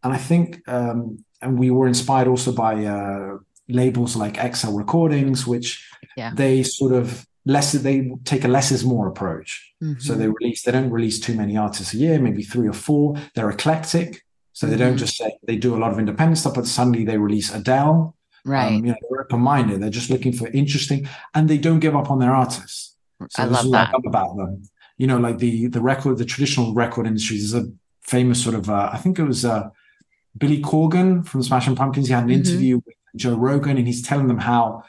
And 0.04 0.14
I 0.14 0.18
think, 0.18 0.68
um, 0.68 1.24
and 1.42 1.58
we 1.58 1.72
were 1.72 1.88
inspired 1.88 2.28
also 2.28 2.52
by 2.52 2.86
uh, 2.86 3.38
labels 3.68 4.16
like 4.16 4.56
XL 4.56 4.72
Recordings, 4.72 5.46
which 5.46 5.86
yeah. 6.16 6.32
they 6.34 6.64
sort 6.64 6.94
of 6.94 7.26
less 7.46 7.72
they 7.72 8.12
take 8.26 8.44
a 8.44 8.48
less 8.48 8.72
is 8.72 8.84
more 8.84 9.08
approach. 9.08 9.74
Mm-hmm. 9.82 10.00
So 10.00 10.16
they 10.16 10.28
release 10.28 10.64
they 10.64 10.72
don't 10.72 10.92
release 10.92 11.20
too 11.20 11.36
many 11.36 11.58
artists 11.58 11.94
a 11.94 11.98
year, 11.98 12.20
maybe 12.20 12.44
three 12.44 12.68
or 12.68 12.74
four. 12.74 13.16
They're 13.34 13.50
eclectic, 13.50 14.24
so 14.54 14.66
mm-hmm. 14.66 14.72
they 14.72 14.78
don't 14.78 14.90
mm-hmm. 14.90 14.98
just 14.98 15.18
say 15.18 15.38
they 15.44 15.56
do 15.56 15.76
a 15.76 15.80
lot 15.80 15.92
of 15.92 16.00
independent 16.00 16.38
stuff, 16.38 16.56
but 16.56 16.68
suddenly 16.68 17.06
they 17.06 17.18
release 17.18 17.54
Adele. 17.54 18.16
Right. 18.46 18.68
Um, 18.68 18.86
you 18.86 18.92
know, 18.92 18.98
they're 19.10 19.22
open 19.22 19.42
minded. 19.42 19.82
They're 19.82 19.90
just 19.90 20.10
looking 20.10 20.34
for 20.34 20.48
interesting, 20.48 21.08
and 21.34 21.50
they 21.50 21.58
don't 21.58 21.80
give 21.80 21.96
up 21.96 22.12
on 22.12 22.20
their 22.20 22.34
artists. 22.34 22.96
So 23.30 23.44
I 23.44 23.46
love 23.46 23.72
that 23.72 23.94
about 24.06 24.38
them. 24.38 24.64
You 24.98 25.08
know, 25.08 25.18
like 25.18 25.38
the 25.40 25.68
the 25.68 25.82
record, 25.82 26.18
the 26.18 26.26
traditional 26.26 26.74
record 26.74 27.08
industry. 27.08 27.38
is 27.38 27.54
a 27.54 27.66
famous 28.02 28.44
sort 28.44 28.56
of. 28.56 28.70
Uh, 28.70 28.90
I 28.92 28.98
think 28.98 29.20
it 29.20 29.24
was 29.24 29.46
uh, 29.46 29.70
Billy 30.38 30.62
Corgan 30.62 31.26
from 31.26 31.44
Smashing 31.44 31.76
Pumpkins. 31.76 32.08
He 32.08 32.14
had 32.14 32.24
an 32.24 32.30
mm-hmm. 32.30 32.40
interview 32.40 32.76
with 32.86 32.96
Joe 33.16 33.36
Rogan, 33.36 33.78
and 33.78 33.88
he's 33.88 34.02
telling 34.02 34.28
them 34.28 34.40
how 34.40 34.84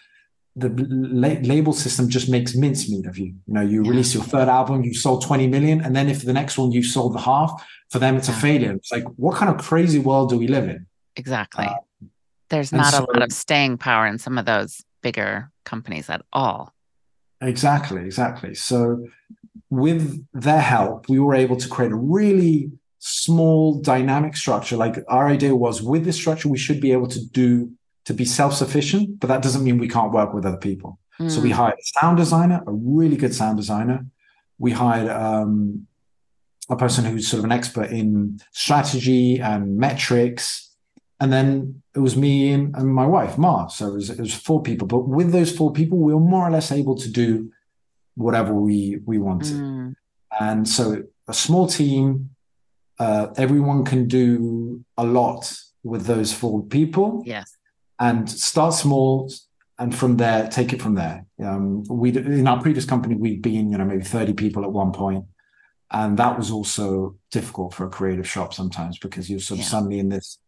the 0.56 0.68
la- 0.88 1.40
label 1.48 1.72
system 1.72 2.08
just 2.08 2.28
makes 2.28 2.54
mincemeat 2.54 3.06
of 3.06 3.16
you. 3.18 3.26
You 3.46 3.54
know, 3.54 3.60
you 3.60 3.84
yeah. 3.84 3.90
release 3.90 4.14
your 4.14 4.24
third 4.24 4.48
album, 4.48 4.82
you 4.82 4.94
sold 4.94 5.24
20 5.24 5.46
million, 5.46 5.80
and 5.80 5.94
then 5.94 6.08
if 6.08 6.22
the 6.22 6.32
next 6.32 6.58
one 6.58 6.72
you 6.72 6.82
sold 6.82 7.14
the 7.14 7.20
half, 7.20 7.64
for 7.90 7.98
them 7.98 8.16
it's 8.16 8.28
yeah. 8.28 8.36
a 8.36 8.40
failure. 8.40 8.72
It's 8.72 8.90
like, 8.90 9.04
what 9.16 9.36
kind 9.36 9.54
of 9.54 9.64
crazy 9.64 9.98
world 9.98 10.30
do 10.30 10.38
we 10.38 10.48
live 10.48 10.68
in? 10.68 10.86
Exactly. 11.16 11.66
Uh, 11.66 11.74
There's 12.50 12.72
not 12.72 12.92
so, 12.92 13.04
a 13.04 13.12
lot 13.12 13.22
of 13.22 13.32
staying 13.32 13.78
power 13.78 14.06
in 14.06 14.18
some 14.18 14.36
of 14.36 14.46
those 14.46 14.82
bigger 15.02 15.50
companies 15.64 16.10
at 16.10 16.22
all. 16.32 16.74
Exactly, 17.40 18.04
exactly. 18.04 18.54
So 18.54 19.06
with 19.70 20.24
their 20.32 20.60
help, 20.60 21.08
we 21.08 21.18
were 21.20 21.34
able 21.34 21.56
to 21.56 21.68
create 21.68 21.92
a 21.92 21.96
really 21.96 22.72
small 22.98 23.80
dynamic 23.80 24.36
structure. 24.36 24.76
Like 24.76 24.98
our 25.08 25.28
idea 25.28 25.54
was 25.54 25.82
with 25.82 26.04
this 26.04 26.16
structure, 26.16 26.48
we 26.48 26.58
should 26.58 26.80
be 26.80 26.92
able 26.92 27.08
to 27.08 27.24
do 27.28 27.72
to 28.04 28.14
be 28.14 28.24
self-sufficient, 28.24 29.20
but 29.20 29.26
that 29.26 29.42
doesn't 29.42 29.62
mean 29.62 29.76
we 29.78 29.88
can't 29.88 30.12
work 30.12 30.32
with 30.32 30.46
other 30.46 30.56
people. 30.56 30.98
Mm. 31.20 31.30
So 31.30 31.40
we 31.42 31.50
hmm. 31.50 31.56
hired 31.56 31.74
a 31.74 32.00
sound 32.00 32.16
designer, 32.16 32.62
a 32.66 32.72
really 32.72 33.16
good 33.16 33.34
sound 33.34 33.58
designer. 33.58 34.06
We 34.58 34.70
hired 34.72 35.10
um, 35.10 35.86
a 36.70 36.76
person 36.76 37.04
who's 37.04 37.28
sort 37.28 37.40
of 37.40 37.44
an 37.44 37.52
expert 37.52 37.90
in 37.90 38.40
strategy 38.52 39.40
and 39.40 39.76
metrics. 39.76 40.74
And 41.20 41.32
then 41.32 41.82
it 41.94 41.98
was 41.98 42.16
me 42.16 42.52
and, 42.52 42.74
and 42.76 42.88
my 42.88 43.06
wife, 43.06 43.36
Ma. 43.36 43.66
So 43.66 43.88
it 43.88 43.94
was, 43.94 44.10
it 44.10 44.20
was 44.20 44.34
four 44.34 44.62
people. 44.62 44.86
But 44.86 45.08
with 45.08 45.32
those 45.32 45.54
four 45.54 45.72
people, 45.72 45.98
we 45.98 46.14
were 46.14 46.20
more 46.20 46.46
or 46.46 46.50
less 46.50 46.72
able 46.72 46.96
to 46.96 47.10
do 47.10 47.50
whatever 48.14 48.54
we 48.54 49.00
we 49.04 49.18
wanted. 49.18 49.56
Mm. 49.56 49.94
And 50.38 50.68
so 50.68 51.04
a 51.26 51.34
small 51.34 51.66
team, 51.66 52.30
uh, 52.98 53.28
everyone 53.36 53.84
can 53.84 54.08
do 54.08 54.84
a 54.96 55.04
lot 55.04 55.52
with 55.82 56.06
those 56.06 56.32
four 56.32 56.64
people. 56.64 57.22
Yes 57.24 57.58
and 57.98 58.28
start 58.30 58.74
small 58.74 59.30
and 59.78 59.94
from 59.94 60.16
there 60.16 60.48
take 60.48 60.72
it 60.72 60.82
from 60.82 60.94
there 60.94 61.24
um, 61.42 61.84
we 61.84 62.16
in 62.16 62.46
our 62.46 62.60
previous 62.60 62.84
company 62.84 63.14
we'd 63.14 63.42
been 63.42 63.70
you 63.70 63.78
know 63.78 63.84
maybe 63.84 64.02
30 64.02 64.34
people 64.34 64.64
at 64.64 64.72
one 64.72 64.92
point 64.92 65.24
and 65.90 66.18
that 66.18 66.36
was 66.36 66.50
also 66.50 67.16
difficult 67.30 67.74
for 67.74 67.86
a 67.86 67.90
creative 67.90 68.28
shop 68.28 68.52
sometimes 68.52 68.98
because 68.98 69.28
you're 69.30 69.40
sort 69.40 69.58
of 69.58 69.64
yeah. 69.64 69.70
suddenly 69.70 69.98
in 69.98 70.08
this 70.08 70.38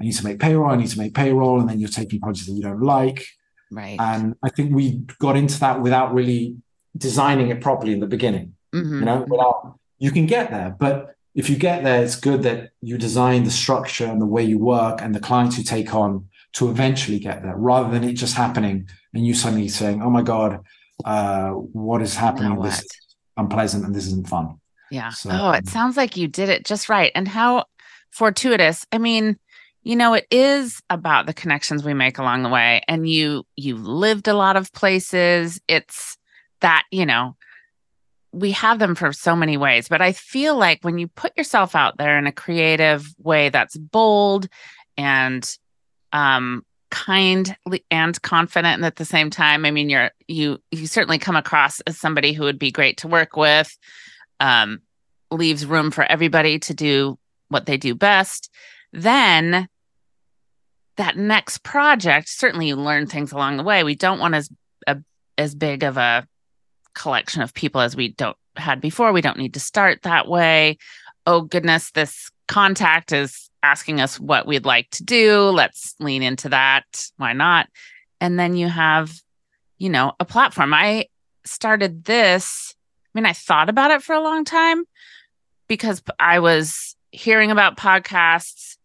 i 0.00 0.04
need 0.04 0.12
to 0.12 0.24
make 0.24 0.38
payroll 0.38 0.70
i 0.70 0.76
need 0.76 0.88
to 0.88 0.98
make 0.98 1.14
payroll 1.14 1.60
and 1.60 1.68
then 1.68 1.78
you're 1.78 1.88
taking 1.88 2.20
projects 2.20 2.46
that 2.46 2.52
you 2.52 2.62
don't 2.62 2.82
like 2.82 3.26
right 3.70 3.98
and 4.00 4.34
i 4.42 4.48
think 4.48 4.74
we 4.74 5.02
got 5.18 5.36
into 5.36 5.58
that 5.60 5.80
without 5.80 6.14
really 6.14 6.56
designing 6.96 7.48
it 7.48 7.60
properly 7.60 7.92
in 7.92 8.00
the 8.00 8.06
beginning 8.06 8.54
mm-hmm. 8.74 9.00
you 9.00 9.04
know 9.04 9.24
without 9.28 9.78
you 9.98 10.10
can 10.10 10.26
get 10.26 10.50
there 10.50 10.74
but 10.78 11.14
if 11.36 11.48
you 11.48 11.56
get 11.56 11.84
there 11.84 12.02
it's 12.02 12.16
good 12.16 12.42
that 12.42 12.70
you 12.80 12.98
design 12.98 13.44
the 13.44 13.50
structure 13.50 14.06
and 14.06 14.20
the 14.20 14.26
way 14.26 14.42
you 14.42 14.58
work 14.58 15.00
and 15.00 15.14
the 15.14 15.20
clients 15.20 15.56
you 15.56 15.62
take 15.62 15.94
on 15.94 16.26
to 16.56 16.70
eventually 16.70 17.18
get 17.18 17.42
there 17.42 17.54
rather 17.56 17.90
than 17.90 18.02
it 18.02 18.14
just 18.14 18.34
happening 18.34 18.88
and 19.12 19.26
you 19.26 19.34
suddenly 19.34 19.68
saying, 19.68 20.02
oh 20.02 20.10
my 20.10 20.22
God, 20.22 20.60
uh, 21.04 21.50
what 21.50 22.02
is 22.02 22.14
happening? 22.16 22.60
This 22.62 22.80
is 22.80 22.88
unpleasant 23.36 23.84
and 23.84 23.94
this 23.94 24.06
isn't 24.06 24.28
fun. 24.28 24.60
Yeah. 24.90 25.10
So, 25.10 25.30
oh, 25.32 25.50
it 25.50 25.68
sounds 25.68 25.96
like 25.96 26.16
you 26.16 26.28
did 26.28 26.48
it 26.48 26.64
just 26.64 26.88
right. 26.88 27.12
And 27.14 27.28
how 27.28 27.64
fortuitous. 28.10 28.86
I 28.90 28.98
mean, 28.98 29.36
you 29.82 29.96
know, 29.96 30.14
it 30.14 30.26
is 30.30 30.80
about 30.88 31.26
the 31.26 31.34
connections 31.34 31.84
we 31.84 31.92
make 31.92 32.18
along 32.18 32.42
the 32.42 32.48
way. 32.48 32.82
And 32.88 33.08
you 33.08 33.44
you 33.56 33.76
lived 33.76 34.28
a 34.28 34.34
lot 34.34 34.56
of 34.56 34.72
places. 34.72 35.60
It's 35.68 36.16
that, 36.60 36.84
you 36.90 37.04
know, 37.04 37.36
we 38.36 38.52
have 38.52 38.78
them 38.78 38.94
for 38.94 39.12
so 39.12 39.34
many 39.34 39.56
ways, 39.56 39.88
but 39.88 40.02
I 40.02 40.12
feel 40.12 40.56
like 40.56 40.80
when 40.82 40.98
you 40.98 41.08
put 41.08 41.36
yourself 41.36 41.74
out 41.74 41.96
there 41.96 42.18
in 42.18 42.26
a 42.26 42.32
creative 42.32 43.06
way 43.18 43.48
that's 43.48 43.76
bold 43.76 44.48
and 44.96 45.56
um, 46.12 46.64
kind 46.90 47.56
and 47.90 48.22
confident 48.22 48.76
and 48.76 48.84
at 48.84 48.94
the 48.94 49.04
same 49.04 49.28
time 49.28 49.64
i 49.64 49.72
mean 49.72 49.90
you're 49.90 50.12
you 50.28 50.56
you 50.70 50.86
certainly 50.86 51.18
come 51.18 51.34
across 51.34 51.80
as 51.80 51.98
somebody 51.98 52.32
who 52.32 52.44
would 52.44 52.60
be 52.60 52.70
great 52.70 52.96
to 52.96 53.08
work 53.08 53.36
with 53.36 53.76
um, 54.38 54.80
leaves 55.30 55.66
room 55.66 55.90
for 55.90 56.04
everybody 56.04 56.58
to 56.60 56.74
do 56.74 57.18
what 57.48 57.66
they 57.66 57.76
do 57.76 57.94
best. 57.94 58.50
Then 58.92 59.68
that 60.96 61.16
next 61.16 61.62
project 61.62 62.28
certainly 62.28 62.68
you 62.68 62.76
learn 62.76 63.06
things 63.06 63.32
along 63.32 63.56
the 63.56 63.62
way. 63.62 63.84
We 63.84 63.94
don't 63.94 64.18
want 64.18 64.34
as 64.34 64.50
a, 64.86 64.98
as 65.36 65.54
big 65.54 65.82
of 65.82 65.96
a 65.96 66.26
collection 66.96 67.42
of 67.42 67.54
people 67.54 67.80
as 67.80 67.94
we 67.94 68.08
don't 68.08 68.36
had 68.56 68.80
before 68.80 69.12
we 69.12 69.20
don't 69.20 69.38
need 69.38 69.54
to 69.54 69.60
start 69.60 70.02
that 70.02 70.26
way 70.26 70.76
oh 71.26 71.42
goodness 71.42 71.90
this 71.92 72.30
contact 72.48 73.12
is 73.12 73.46
asking 73.66 74.00
us 74.00 74.20
what 74.20 74.46
we'd 74.46 74.64
like 74.64 74.88
to 74.90 75.04
do. 75.04 75.50
Let's 75.50 75.94
lean 75.98 76.22
into 76.22 76.48
that. 76.50 76.84
Why 77.16 77.32
not? 77.32 77.68
And 78.20 78.38
then 78.38 78.56
you 78.56 78.68
have, 78.68 79.12
you 79.78 79.90
know, 79.90 80.12
a 80.20 80.24
platform. 80.24 80.72
I 80.72 81.06
started 81.44 82.04
this. 82.04 82.74
I 83.14 83.18
mean, 83.18 83.26
I 83.26 83.32
thought 83.32 83.68
about 83.68 83.90
it 83.90 84.02
for 84.02 84.14
a 84.14 84.22
long 84.22 84.44
time 84.44 84.84
because 85.68 86.02
I 86.18 86.38
was 86.38 86.96
hearing 87.10 87.50
about 87.50 87.76
podcasts. 87.76 88.76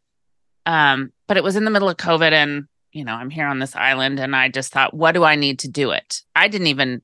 Um, 0.66 1.12
but 1.28 1.38
it 1.38 1.43
was 1.43 1.55
in 1.55 1.66
the 1.66 1.72
middle 1.72 1.89
of 1.89 1.97
COVID 1.97 2.32
and, 2.32 2.66
you 2.91 3.05
know, 3.05 3.14
I'm 3.14 3.30
here 3.30 3.47
on 3.47 3.59
this 3.59 3.76
island 3.76 4.20
and 4.20 4.36
I 4.36 4.49
just 4.49 4.74
thought, 4.74 4.93
what 4.93 5.14
do 5.14 5.24
I 5.24 5.36
need 5.36 5.59
to 5.59 5.68
do 5.68 5.91
it? 5.91 6.22
I 6.36 6.47
didn't 6.47 6.68
even 6.68 7.01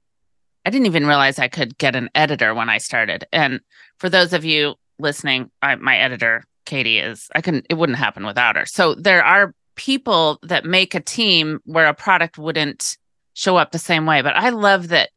I 0.67 0.69
didn't 0.69 0.87
even 0.87 1.07
realize 1.07 1.39
I 1.39 1.47
could 1.47 1.77
get 1.77 1.95
an 1.95 2.09
editor 2.13 2.53
when 2.53 2.67
I 2.67 2.77
started. 2.77 3.25
And 3.31 3.61
for 3.99 4.09
those 4.09 4.33
of 4.33 4.43
you 4.43 4.75
listening, 4.99 5.49
I, 5.61 5.75
my 5.75 5.97
editor 5.97 6.43
Katie 6.65 6.99
is. 6.99 7.29
I 7.33 7.39
can 7.39 7.63
it 7.69 7.75
wouldn't 7.75 7.97
happen 7.97 8.25
without 8.25 8.57
her. 8.57 8.65
So 8.65 8.93
there 8.93 9.23
are 9.23 9.53
people 9.77 10.39
that 10.43 10.65
make 10.65 10.93
a 10.93 10.99
team 10.99 11.61
where 11.63 11.85
a 11.85 11.93
product 11.93 12.37
wouldn't 12.37 12.97
show 13.33 13.55
up 13.55 13.71
the 13.71 13.79
same 13.79 14.05
way. 14.05 14.21
But 14.21 14.35
I 14.35 14.49
love 14.49 14.89
that 14.89 15.11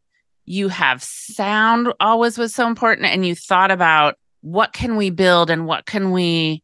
you 0.44 0.68
have 0.68 1.02
sound 1.02 1.92
always 1.98 2.38
was 2.38 2.54
so 2.54 2.68
important 2.68 3.08
and 3.08 3.26
you 3.26 3.34
thought 3.34 3.72
about 3.72 4.14
what 4.42 4.72
can 4.72 4.94
we 4.94 5.10
build 5.10 5.50
and 5.50 5.66
what 5.66 5.84
can 5.84 6.12
we 6.12 6.62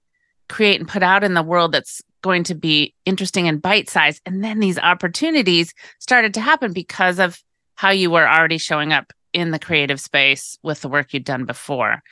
create 0.48 0.78
and 0.78 0.88
put 0.88 1.02
out 1.02 1.24
in 1.24 1.34
the 1.34 1.42
world 1.42 1.72
that's 1.72 2.02
going 2.22 2.44
to 2.44 2.54
be 2.54 2.94
interesting 3.04 3.48
and 3.48 3.60
bite 3.60 3.90
sized. 3.90 4.22
And 4.24 4.44
then 4.44 4.60
these 4.60 4.78
opportunities 4.78 5.74
started 5.98 6.34
to 6.34 6.40
happen 6.40 6.72
because 6.72 7.18
of 7.18 7.42
how 7.76 7.90
you 7.90 8.10
were 8.10 8.28
already 8.28 8.58
showing 8.58 8.92
up 8.92 9.12
in 9.32 9.52
the 9.52 9.58
creative 9.58 10.00
space 10.00 10.58
with 10.62 10.80
the 10.80 10.88
work 10.88 11.12
you'd 11.12 11.24
done 11.24 11.44
before. 11.44 12.02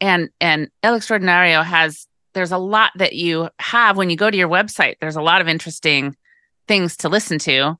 And 0.00 0.30
and 0.40 0.70
El 0.82 0.98
Extraordinario 0.98 1.62
has 1.64 2.06
there's 2.32 2.52
a 2.52 2.58
lot 2.58 2.92
that 2.96 3.14
you 3.14 3.48
have 3.58 3.96
when 3.96 4.10
you 4.10 4.16
go 4.16 4.30
to 4.30 4.36
your 4.36 4.48
website. 4.48 4.96
There's 5.00 5.16
a 5.16 5.22
lot 5.22 5.40
of 5.40 5.48
interesting 5.48 6.16
things 6.68 6.96
to 6.98 7.08
listen 7.08 7.38
to. 7.40 7.76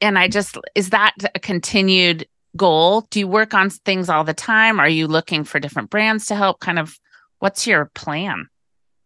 And 0.00 0.18
I 0.18 0.28
just, 0.28 0.56
is 0.74 0.90
that 0.90 1.14
a 1.34 1.38
continued 1.38 2.26
goal? 2.56 3.02
Do 3.10 3.20
you 3.20 3.28
work 3.28 3.54
on 3.54 3.70
things 3.70 4.08
all 4.08 4.24
the 4.24 4.34
time? 4.34 4.80
Are 4.80 4.88
you 4.88 5.06
looking 5.06 5.44
for 5.44 5.60
different 5.60 5.90
brands 5.90 6.26
to 6.26 6.34
help? 6.34 6.60
Kind 6.60 6.78
of, 6.78 6.98
what's 7.38 7.66
your 7.66 7.90
plan? 7.94 8.48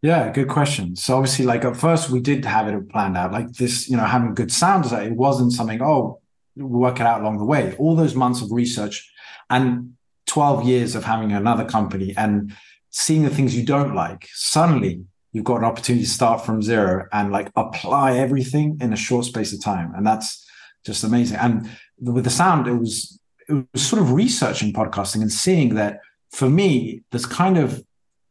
Yeah, 0.01 0.33
good 0.33 0.49
question. 0.49 0.97
So 0.97 1.17
obviously, 1.17 1.45
like 1.45 1.65
at 1.65 1.77
first, 1.77 2.11
we 2.11 2.21
did 2.21 2.45
have 2.45 2.69
it 2.69 2.89
planned 2.89 3.17
out. 3.17 3.33
Like 3.33 3.53
this, 3.53 3.89
you 3.89 3.97
know, 3.97 4.05
having 4.05 4.35
good 4.35 4.51
sound 4.51 4.85
design, 4.85 5.09
it 5.09 5.17
wasn't 5.17 5.53
something. 5.53 5.83
Oh, 5.83 6.21
work 6.57 7.01
it 7.01 7.07
out 7.07 7.21
along 7.21 7.39
the 7.39 7.45
way. 7.45 7.75
All 7.79 7.97
those 7.97 8.15
months 8.15 8.43
of 8.43 8.53
research, 8.53 9.11
and 9.51 9.95
12 10.27 10.65
years 10.65 10.95
of 10.95 11.05
having 11.05 11.33
another 11.33 11.65
company 11.65 12.15
and 12.17 12.55
seeing 12.91 13.23
the 13.23 13.31
things 13.31 13.57
you 13.57 13.65
don't 13.65 13.95
like, 13.95 14.29
suddenly 14.33 15.05
you've 15.33 15.45
got 15.45 15.59
an 15.59 15.65
opportunity 15.65 16.05
to 16.05 16.11
start 16.11 16.45
from 16.45 16.63
zero 16.63 17.07
and 17.13 17.33
like 17.33 17.51
apply 17.57 18.17
everything 18.17 18.79
in 18.81 18.93
a 18.93 18.97
short 18.97 19.25
space 19.25 19.53
of 19.53 19.63
time. 19.63 19.93
And 19.95 20.07
that's 20.07 20.47
just 20.85 21.05
amazing. 21.05 21.39
And 21.39 21.71
with 22.01 22.25
the 22.25 22.31
sound, 22.31 22.67
it 22.67 22.75
was 22.75 23.19
it 23.49 23.67
was 23.73 23.83
sort 23.83 24.01
of 24.01 24.13
researching 24.13 24.73
podcasting 24.73 25.21
and 25.21 25.33
seeing 25.33 25.75
that 25.75 26.01
for 26.31 26.49
me, 26.49 27.03
this 27.11 27.27
kind 27.27 27.59
of 27.59 27.85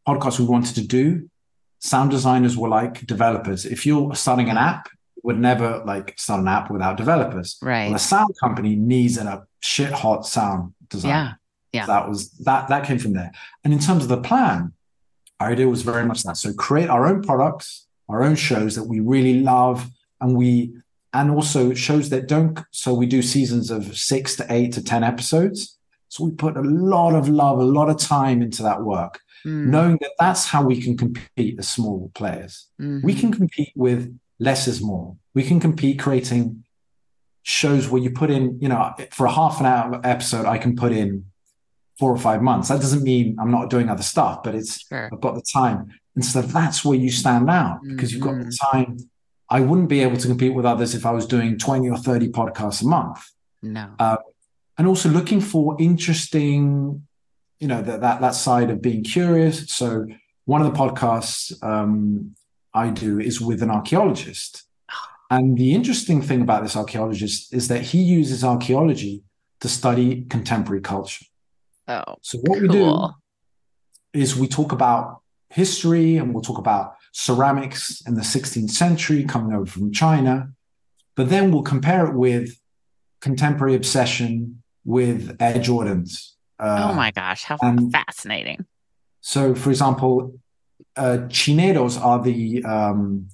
podcast 0.07 0.39
we 0.39 0.45
wanted 0.45 0.75
to 0.75 0.87
do, 0.87 1.29
sound 1.79 2.09
designers 2.11 2.57
were 2.57 2.69
like 2.69 3.05
developers. 3.05 3.65
If 3.65 3.85
you're 3.85 4.15
starting 4.15 4.49
an 4.49 4.57
app, 4.57 4.89
would 5.23 5.39
never 5.39 5.83
like 5.85 6.17
start 6.17 6.41
an 6.41 6.47
app 6.47 6.71
without 6.71 6.97
developers. 6.97 7.57
Right. 7.61 7.87
Well, 7.87 7.95
a 7.95 7.99
sound 7.99 8.33
company 8.39 8.75
needs 8.75 9.17
an, 9.17 9.27
a 9.27 9.43
shit 9.61 9.91
hot 9.91 10.25
sound 10.25 10.73
design. 10.89 11.09
Yeah. 11.09 11.33
Yeah. 11.73 11.85
That 11.85 12.09
was 12.09 12.31
that 12.39 12.67
that 12.67 12.85
came 12.85 12.99
from 12.99 13.13
there. 13.13 13.31
And 13.63 13.73
in 13.73 13.79
terms 13.79 14.03
of 14.03 14.09
the 14.09 14.21
plan, 14.21 14.73
our 15.39 15.51
idea 15.51 15.69
was 15.69 15.83
very 15.83 16.05
much 16.05 16.23
that. 16.23 16.37
So 16.37 16.53
create 16.53 16.89
our 16.89 17.07
own 17.07 17.21
products, 17.21 17.87
our 18.09 18.23
own 18.23 18.35
shows 18.35 18.75
that 18.75 18.83
we 18.83 18.99
really 18.99 19.39
love, 19.39 19.89
and 20.19 20.35
we 20.35 20.73
and 21.13 21.31
also 21.31 21.73
shows 21.73 22.09
that 22.09 22.27
don't. 22.27 22.59
So 22.71 22.93
we 22.93 23.05
do 23.05 23.21
seasons 23.21 23.71
of 23.71 23.97
six 23.97 24.35
to 24.35 24.45
eight 24.49 24.73
to 24.73 24.83
ten 24.83 25.03
episodes. 25.03 25.77
So 26.09 26.25
we 26.25 26.31
put 26.31 26.57
a 26.57 26.61
lot 26.61 27.15
of 27.15 27.29
love, 27.29 27.59
a 27.59 27.63
lot 27.63 27.89
of 27.89 27.97
time 27.97 28.41
into 28.41 28.63
that 28.63 28.83
work, 28.83 29.21
mm. 29.45 29.67
knowing 29.67 29.97
that 30.01 30.11
that's 30.19 30.45
how 30.45 30.61
we 30.61 30.81
can 30.81 30.97
compete 30.97 31.57
as 31.57 31.69
small 31.69 32.11
players. 32.13 32.67
Mm-hmm. 32.81 33.05
We 33.05 33.13
can 33.13 33.31
compete 33.31 33.71
with 33.77 34.19
less 34.41 34.67
is 34.67 34.81
more. 34.81 35.15
We 35.35 35.43
can 35.43 35.59
compete 35.59 35.99
creating 35.99 36.63
shows 37.43 37.87
where 37.87 38.01
you 38.01 38.09
put 38.09 38.31
in, 38.31 38.59
you 38.59 38.67
know, 38.67 38.93
for 39.11 39.27
a 39.27 39.31
half 39.31 39.59
an 39.59 39.67
hour 39.67 40.01
episode, 40.03 40.45
I 40.45 40.57
can 40.57 40.75
put 40.75 40.91
in 40.91 41.25
four 41.99 42.11
or 42.11 42.17
five 42.17 42.41
months. 42.41 42.67
That 42.69 42.81
doesn't 42.81 43.03
mean 43.03 43.37
I'm 43.39 43.51
not 43.51 43.69
doing 43.69 43.87
other 43.87 44.03
stuff, 44.03 44.41
but 44.43 44.55
it's 44.55 44.87
sure. 44.87 45.09
I've 45.13 45.21
got 45.21 45.35
the 45.35 45.43
time. 45.43 45.93
And 46.15 46.25
so 46.25 46.41
that's 46.41 46.83
where 46.83 46.97
you 46.97 47.11
stand 47.11 47.49
out 47.49 47.79
because 47.83 48.11
you've 48.11 48.23
got 48.23 48.39
the 48.39 48.45
mm-hmm. 48.45 48.77
time. 48.77 48.97
I 49.47 49.61
wouldn't 49.61 49.89
be 49.89 50.01
able 50.01 50.17
to 50.17 50.27
compete 50.27 50.55
with 50.55 50.65
others 50.65 50.95
if 50.95 51.05
I 51.05 51.11
was 51.11 51.27
doing 51.27 51.57
20 51.57 51.89
or 51.89 51.97
30 51.97 52.29
podcasts 52.29 52.81
a 52.81 52.87
month. 52.87 53.23
No. 53.61 53.91
Uh, 53.99 54.17
and 54.77 54.87
also 54.87 55.09
looking 55.09 55.39
for 55.39 55.77
interesting, 55.79 57.05
you 57.59 57.67
know, 57.67 57.81
that, 57.83 58.01
that 58.01 58.21
that 58.21 58.33
side 58.33 58.71
of 58.71 58.81
being 58.81 59.03
curious. 59.03 59.69
So 59.69 60.07
one 60.45 60.63
of 60.63 60.73
the 60.73 60.77
podcasts 60.77 61.61
um, 61.63 62.35
I 62.73 62.89
do 62.89 63.19
is 63.19 63.41
with 63.41 63.61
an 63.61 63.69
archaeologist. 63.69 64.63
And 65.29 65.57
the 65.57 65.73
interesting 65.73 66.21
thing 66.21 66.41
about 66.41 66.63
this 66.63 66.75
archaeologist 66.75 67.53
is 67.53 67.67
that 67.69 67.81
he 67.81 68.01
uses 68.01 68.43
archaeology 68.43 69.23
to 69.61 69.69
study 69.69 70.25
contemporary 70.29 70.81
culture. 70.81 71.25
Oh, 71.87 72.15
so 72.21 72.37
what 72.39 72.59
cool. 72.59 72.61
we 72.61 72.67
do 72.67 73.09
is 74.13 74.35
we 74.35 74.47
talk 74.47 74.71
about 74.71 75.21
history 75.49 76.17
and 76.17 76.33
we'll 76.33 76.43
talk 76.43 76.57
about 76.57 76.95
ceramics 77.13 78.01
in 78.07 78.15
the 78.15 78.21
16th 78.21 78.69
century 78.69 79.23
coming 79.23 79.55
over 79.55 79.65
from 79.65 79.91
China, 79.91 80.51
but 81.15 81.29
then 81.29 81.51
we'll 81.51 81.63
compare 81.63 82.05
it 82.05 82.13
with 82.13 82.59
contemporary 83.19 83.75
obsession 83.75 84.63
with 84.83 85.37
Air 85.39 85.55
Jordans. 85.55 86.33
Uh, 86.59 86.89
oh 86.89 86.93
my 86.93 87.11
gosh, 87.11 87.43
how 87.43 87.57
fascinating! 87.91 88.65
So, 89.21 89.55
for 89.55 89.69
example, 89.69 90.39
uh, 90.95 91.19
chineros 91.27 91.99
are 91.99 92.21
the 92.21 92.63
um, 92.65 93.27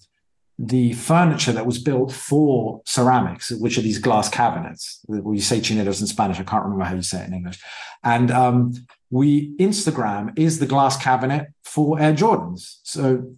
the 0.60 0.94
furniture 0.94 1.52
that 1.52 1.66
was 1.66 1.78
built 1.78 2.12
for 2.12 2.82
ceramics, 2.86 3.52
which 3.52 3.78
are 3.78 3.82
these 3.82 4.00
glass 4.00 4.28
cabinets. 4.28 5.02
We 5.08 5.40
say 5.40 5.60
chineros 5.60 6.02
in 6.02 6.08
Spanish. 6.08 6.40
I 6.40 6.44
can't 6.44 6.64
remember 6.64 6.86
how 6.86 6.96
you 6.96 7.04
say 7.04 7.22
it 7.22 7.28
in 7.28 7.34
English. 7.34 7.62
And 8.04 8.32
um, 8.32 8.74
we 9.12 9.56
Instagram 9.58 10.38
is 10.38 10.60
the 10.60 10.66
glass 10.66 10.98
cabinet 10.98 11.48
for 11.64 12.00
Air 12.00 12.14
Jordans. 12.14 12.80
So 12.84 13.36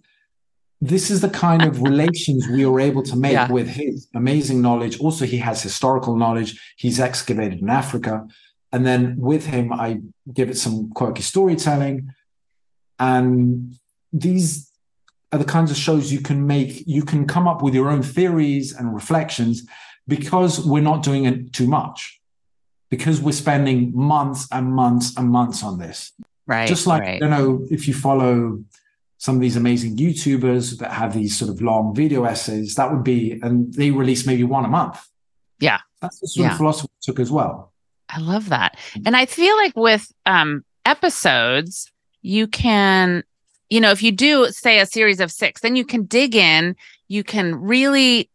this 0.80 1.10
is 1.10 1.20
the 1.20 1.28
kind 1.28 1.62
of 1.62 1.82
relations 1.82 2.48
we 2.48 2.64
were 2.64 2.80
able 2.80 3.02
to 3.02 3.16
make 3.16 3.32
yeah. 3.32 3.50
with 3.52 3.68
his 3.68 4.08
amazing 4.14 4.62
knowledge. 4.62 4.98
Also, 4.98 5.26
he 5.26 5.36
has 5.36 5.62
historical 5.62 6.16
knowledge. 6.16 6.58
He's 6.76 6.98
excavated 6.98 7.60
in 7.60 7.68
Africa. 7.68 8.26
And 8.72 8.86
then 8.86 9.16
with 9.18 9.44
him, 9.46 9.72
I 9.72 10.00
give 10.32 10.48
it 10.48 10.56
some 10.56 10.90
quirky 10.90 11.22
storytelling. 11.22 12.08
And 12.98 13.74
these 14.12 14.70
are 15.32 15.38
the 15.38 15.44
kinds 15.44 15.70
of 15.70 15.76
shows 15.76 16.12
you 16.12 16.20
can 16.20 16.46
make. 16.46 16.84
You 16.86 17.02
can 17.02 17.26
come 17.26 17.46
up 17.46 17.62
with 17.62 17.74
your 17.74 17.88
own 17.88 18.02
theories 18.02 18.74
and 18.74 18.94
reflections 18.94 19.66
because 20.08 20.64
we're 20.64 20.82
not 20.82 21.02
doing 21.02 21.24
it 21.24 21.52
too 21.52 21.66
much, 21.66 22.20
because 22.90 23.20
we're 23.20 23.32
spending 23.32 23.92
months 23.94 24.48
and 24.50 24.72
months 24.72 25.16
and 25.16 25.28
months 25.28 25.62
on 25.62 25.78
this. 25.78 26.12
Right. 26.46 26.66
Just 26.66 26.86
like, 26.86 27.02
right. 27.02 27.20
Don't 27.20 27.30
know, 27.30 27.66
if 27.70 27.86
you 27.86 27.94
follow 27.94 28.64
some 29.18 29.36
of 29.36 29.40
these 29.40 29.54
amazing 29.54 29.96
YouTubers 29.96 30.78
that 30.78 30.90
have 30.90 31.14
these 31.14 31.38
sort 31.38 31.50
of 31.50 31.60
long 31.62 31.94
video 31.94 32.24
essays, 32.24 32.74
that 32.74 32.90
would 32.90 33.04
be, 33.04 33.38
and 33.42 33.72
they 33.74 33.90
release 33.90 34.26
maybe 34.26 34.42
one 34.42 34.64
a 34.64 34.68
month. 34.68 34.98
Yeah. 35.60 35.78
That's 36.00 36.18
the 36.18 36.26
sort 36.26 36.46
yeah. 36.46 36.52
of 36.52 36.56
philosophy 36.56 36.92
took 37.02 37.20
as 37.20 37.30
well. 37.30 37.72
I 38.08 38.18
love 38.18 38.48
that. 38.48 38.76
And 39.06 39.14
I 39.14 39.26
feel 39.26 39.54
like 39.56 39.76
with 39.76 40.10
um, 40.26 40.64
episodes, 40.84 41.92
you 42.22 42.48
can 42.48 43.22
you 43.70 43.80
know, 43.80 43.92
if 43.92 44.02
you 44.02 44.12
do 44.12 44.48
say 44.50 44.80
a 44.80 44.86
series 44.86 45.20
of 45.20 45.30
six, 45.30 45.60
then 45.60 45.76
you 45.76 45.84
can 45.84 46.04
dig 46.04 46.34
in, 46.34 46.76
you 47.08 47.22
can 47.22 47.54
really 47.54 48.28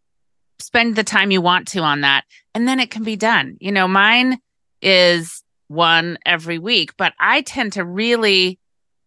spend 0.59 0.95
the 0.95 1.03
time 1.03 1.29
you 1.29 1.41
want 1.41 1.67
to 1.67 1.79
on 1.79 2.01
that, 2.01 2.23
and 2.55 2.67
then 2.67 2.79
it 2.79 2.89
can 2.89 3.03
be 3.03 3.17
done. 3.17 3.57
You 3.59 3.73
know, 3.73 3.88
mine 3.88 4.39
is 4.81 5.43
one 5.67 6.17
every 6.25 6.57
week, 6.57 6.95
but 6.97 7.13
I 7.19 7.41
tend 7.41 7.73
to 7.73 7.83
really 7.83 8.59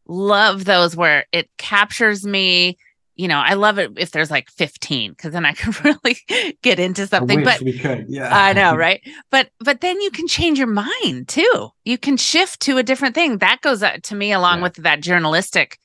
love 0.06 0.66
those 0.66 0.94
where 0.94 1.24
it 1.32 1.48
captures 1.56 2.26
me. 2.26 2.76
You 3.16 3.26
know, 3.26 3.38
I 3.38 3.54
love 3.54 3.78
it 3.78 3.92
if 3.96 4.10
there's 4.10 4.30
like 4.30 4.50
15 4.50 5.12
because 5.12 5.32
then 5.32 5.46
I 5.46 5.52
can 5.54 5.74
really 5.82 6.18
get 6.62 6.78
into 6.78 7.06
something. 7.06 7.42
but 7.42 7.62
we 7.62 7.78
could, 7.78 8.04
yeah. 8.10 8.28
I 8.36 8.52
know, 8.52 8.76
right? 8.76 9.00
But 9.30 9.48
but 9.60 9.80
then 9.80 9.98
you 10.02 10.10
can 10.10 10.28
change 10.28 10.58
your 10.58 10.68
mind 10.68 11.28
too. 11.28 11.70
You 11.86 11.96
can 11.96 12.18
shift 12.18 12.60
to 12.60 12.76
a 12.76 12.82
different 12.82 13.14
thing. 13.14 13.38
That 13.38 13.62
goes 13.62 13.82
uh, 13.82 13.96
to 14.02 14.14
me 14.14 14.32
along 14.32 14.58
yeah. 14.58 14.62
with 14.64 14.74
that 14.74 15.00
journalistic 15.00 15.78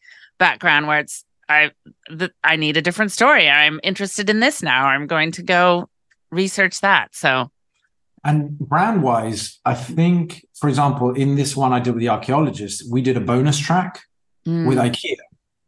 background 0.48 0.88
where 0.88 1.00
it's 1.00 1.24
I 1.48 1.72
th- 2.10 2.32
I 2.44 2.56
need 2.58 2.76
a 2.78 2.82
different 2.82 3.12
story. 3.12 3.50
I'm 3.50 3.80
interested 3.84 4.30
in 4.30 4.40
this 4.40 4.62
now. 4.62 4.88
I'm 4.88 5.08
going 5.08 5.32
to 5.34 5.44
go 5.44 5.90
research 6.32 6.82
that. 6.82 7.16
So 7.16 7.50
and 8.26 8.58
brand 8.58 9.04
wise, 9.04 9.60
I 9.66 9.76
think, 9.76 10.46
for 10.56 10.70
example, 10.70 11.14
in 11.14 11.36
this 11.36 11.56
one 11.56 11.74
I 11.74 11.80
did 11.80 11.94
with 11.94 12.02
the 12.02 12.10
archaeologist, 12.10 12.84
we 12.92 13.02
did 13.02 13.18
a 13.18 13.20
bonus 13.22 13.58
track 13.58 14.02
mm. 14.46 14.68
with 14.68 14.78
IKEA 14.78 15.18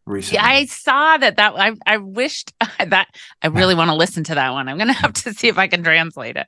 recently. 0.05 0.38
Yeah, 0.38 0.45
I 0.45 0.65
saw 0.65 1.17
that. 1.17 1.38
That 1.38 1.53
I 1.57 1.73
I 1.86 1.97
wished 1.97 2.53
that 2.80 3.07
I 3.41 3.47
really 3.47 3.76
want 3.76 3.89
to 3.91 3.95
listen 3.95 4.23
to 4.26 4.36
that 4.36 4.51
one. 4.51 4.67
I'm 4.67 4.78
going 4.78 4.88
to 4.88 4.93
have 4.93 5.13
to 5.13 5.34
see 5.34 5.47
if 5.47 5.57
I 5.57 5.67
can 5.67 5.84
translate 5.84 6.38
it. 6.38 6.47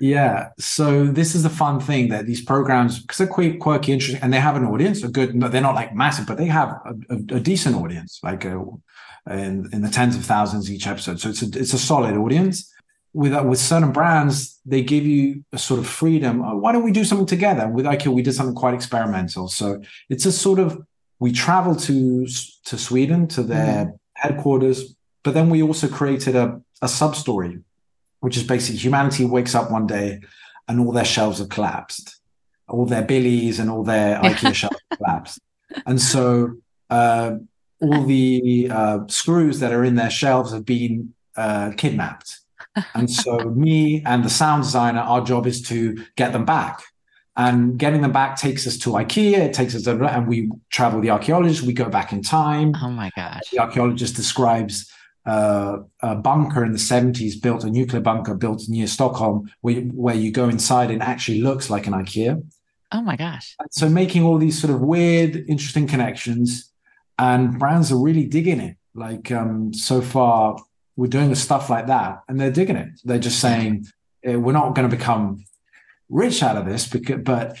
Yeah. 0.00 0.48
So 0.58 1.06
this 1.06 1.34
is 1.34 1.42
the 1.42 1.50
fun 1.50 1.80
thing 1.80 2.08
that 2.08 2.26
these 2.26 2.44
programs, 2.44 3.00
because 3.00 3.18
they're 3.18 3.26
quite 3.26 3.60
quirky, 3.60 3.92
interesting, 3.92 4.22
and 4.22 4.32
they 4.32 4.40
have 4.40 4.56
an 4.56 4.64
audience, 4.64 5.02
a 5.02 5.08
good, 5.08 5.40
they're 5.40 5.60
not 5.60 5.74
like 5.74 5.94
massive, 5.94 6.26
but 6.26 6.36
they 6.36 6.46
have 6.46 6.68
a, 6.68 6.94
a, 7.10 7.16
a 7.36 7.40
decent 7.40 7.76
audience, 7.76 8.20
like 8.22 8.44
a, 8.44 8.58
uh, 8.58 9.34
in, 9.34 9.68
in 9.72 9.82
the 9.82 9.88
tens 9.88 10.16
of 10.16 10.24
thousands 10.24 10.70
each 10.70 10.86
episode. 10.86 11.20
So 11.20 11.28
it's 11.30 11.42
a, 11.42 11.46
it's 11.58 11.72
a 11.72 11.78
solid 11.78 12.16
audience. 12.16 12.70
With, 13.12 13.32
uh, 13.32 13.44
with 13.44 13.60
certain 13.60 13.92
brands, 13.92 14.60
they 14.66 14.82
give 14.82 15.06
you 15.06 15.44
a 15.52 15.58
sort 15.58 15.78
of 15.78 15.86
freedom. 15.86 16.42
Oh, 16.42 16.56
why 16.56 16.72
don't 16.72 16.82
we 16.82 16.90
do 16.90 17.04
something 17.04 17.26
together? 17.26 17.68
With 17.68 17.86
IKEA, 17.86 18.12
we 18.12 18.22
did 18.22 18.34
something 18.34 18.56
quite 18.56 18.74
experimental. 18.74 19.46
So 19.48 19.80
it's 20.10 20.26
a 20.26 20.32
sort 20.32 20.58
of, 20.58 20.84
we 21.20 21.30
travel 21.30 21.76
to, 21.76 22.26
to 22.64 22.76
Sweden, 22.76 23.28
to 23.28 23.44
their 23.44 23.84
mm-hmm. 23.84 23.94
headquarters, 24.14 24.96
but 25.22 25.32
then 25.32 25.48
we 25.48 25.62
also 25.62 25.86
created 25.86 26.34
a, 26.34 26.60
a 26.82 26.88
sub 26.88 27.14
story 27.14 27.60
which 28.24 28.38
is 28.38 28.42
basically 28.42 28.78
humanity 28.78 29.26
wakes 29.26 29.54
up 29.54 29.70
one 29.70 29.86
day 29.86 30.18
and 30.66 30.80
all 30.80 30.92
their 30.92 31.04
shelves 31.04 31.40
have 31.40 31.50
collapsed, 31.50 32.20
all 32.68 32.86
their 32.86 33.02
Billies 33.04 33.58
and 33.58 33.70
all 33.70 33.84
their 33.84 34.18
IKEA 34.22 34.54
shelves 34.54 34.80
collapsed, 34.96 35.38
and 35.84 36.00
so 36.00 36.54
uh, 36.88 37.32
all 37.82 38.02
the 38.04 38.68
uh, 38.70 38.98
screws 39.08 39.60
that 39.60 39.72
are 39.72 39.84
in 39.84 39.96
their 39.96 40.08
shelves 40.08 40.52
have 40.52 40.64
been 40.64 41.12
uh, 41.36 41.72
kidnapped. 41.76 42.40
And 42.94 43.10
so, 43.10 43.38
me 43.66 44.02
and 44.06 44.24
the 44.24 44.30
sound 44.30 44.62
designer, 44.62 45.00
our 45.00 45.22
job 45.22 45.46
is 45.46 45.60
to 45.68 46.02
get 46.16 46.32
them 46.32 46.46
back. 46.46 46.80
And 47.36 47.78
getting 47.78 48.00
them 48.00 48.12
back 48.12 48.36
takes 48.36 48.66
us 48.66 48.78
to 48.78 48.90
IKEA. 48.90 49.38
It 49.38 49.52
takes 49.52 49.74
us 49.74 49.82
to, 49.82 50.02
and 50.06 50.28
we 50.28 50.50
travel 50.70 51.00
the 51.00 51.10
archaeologist. 51.10 51.62
We 51.62 51.72
go 51.74 51.90
back 51.90 52.12
in 52.12 52.22
time. 52.22 52.74
Oh 52.80 52.90
my 52.90 53.10
gosh! 53.16 53.42
The 53.50 53.58
archaeologist 53.58 54.14
describes 54.14 54.88
uh, 55.26 55.78
a 56.00 56.14
bunker 56.14 56.64
in 56.64 56.72
the 56.72 56.78
70s 56.78 57.40
built 57.40 57.64
a 57.64 57.70
nuclear 57.70 58.00
bunker 58.00 58.34
built 58.34 58.62
near 58.68 58.86
Stockholm 58.86 59.50
where, 59.62 59.80
where 59.80 60.14
you 60.14 60.30
go 60.30 60.48
inside 60.48 60.90
and 60.90 61.02
actually 61.02 61.40
looks 61.40 61.70
like 61.70 61.86
an 61.86 61.94
IKEA. 61.94 62.42
Oh 62.92 63.00
my 63.00 63.16
gosh. 63.16 63.56
So 63.70 63.88
making 63.88 64.22
all 64.22 64.38
these 64.38 64.60
sort 64.60 64.72
of 64.72 64.80
weird, 64.80 65.36
interesting 65.48 65.86
connections 65.86 66.70
and 67.18 67.58
brands 67.58 67.90
are 67.90 67.98
really 67.98 68.26
digging 68.26 68.60
it. 68.60 68.76
Like 68.94 69.32
um, 69.32 69.72
so 69.72 70.00
far, 70.00 70.58
we're 70.96 71.08
doing 71.08 71.34
stuff 71.34 71.70
like 71.70 71.88
that 71.88 72.20
and 72.28 72.38
they're 72.38 72.52
digging 72.52 72.76
it. 72.76 73.00
They're 73.04 73.18
just 73.18 73.40
saying, 73.40 73.86
eh, 74.22 74.36
we're 74.36 74.52
not 74.52 74.74
going 74.74 74.88
to 74.88 74.96
become 74.96 75.44
rich 76.08 76.42
out 76.42 76.56
of 76.56 76.66
this 76.66 76.86
because 76.86 77.20
but 77.22 77.58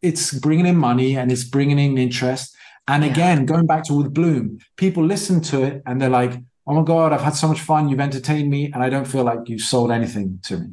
it's 0.00 0.32
bringing 0.32 0.66
in 0.66 0.76
money 0.76 1.16
and 1.16 1.32
it's 1.32 1.44
bringing 1.44 1.78
in 1.78 1.98
interest 1.98 2.56
and 2.86 3.04
yeah. 3.04 3.10
again 3.10 3.44
going 3.44 3.66
back 3.66 3.82
to 3.84 3.92
with 3.92 4.14
bloom 4.14 4.58
people 4.76 5.04
listen 5.04 5.40
to 5.40 5.62
it 5.62 5.82
and 5.84 6.00
they're 6.00 6.08
like 6.08 6.38
oh 6.66 6.74
my 6.74 6.82
god 6.82 7.12
i've 7.12 7.22
had 7.22 7.34
so 7.34 7.48
much 7.48 7.60
fun 7.60 7.88
you've 7.88 8.00
entertained 8.00 8.50
me 8.50 8.70
and 8.72 8.82
i 8.82 8.88
don't 8.88 9.06
feel 9.06 9.24
like 9.24 9.40
you've 9.46 9.60
sold 9.60 9.90
anything 9.90 10.38
to 10.42 10.58
me 10.58 10.68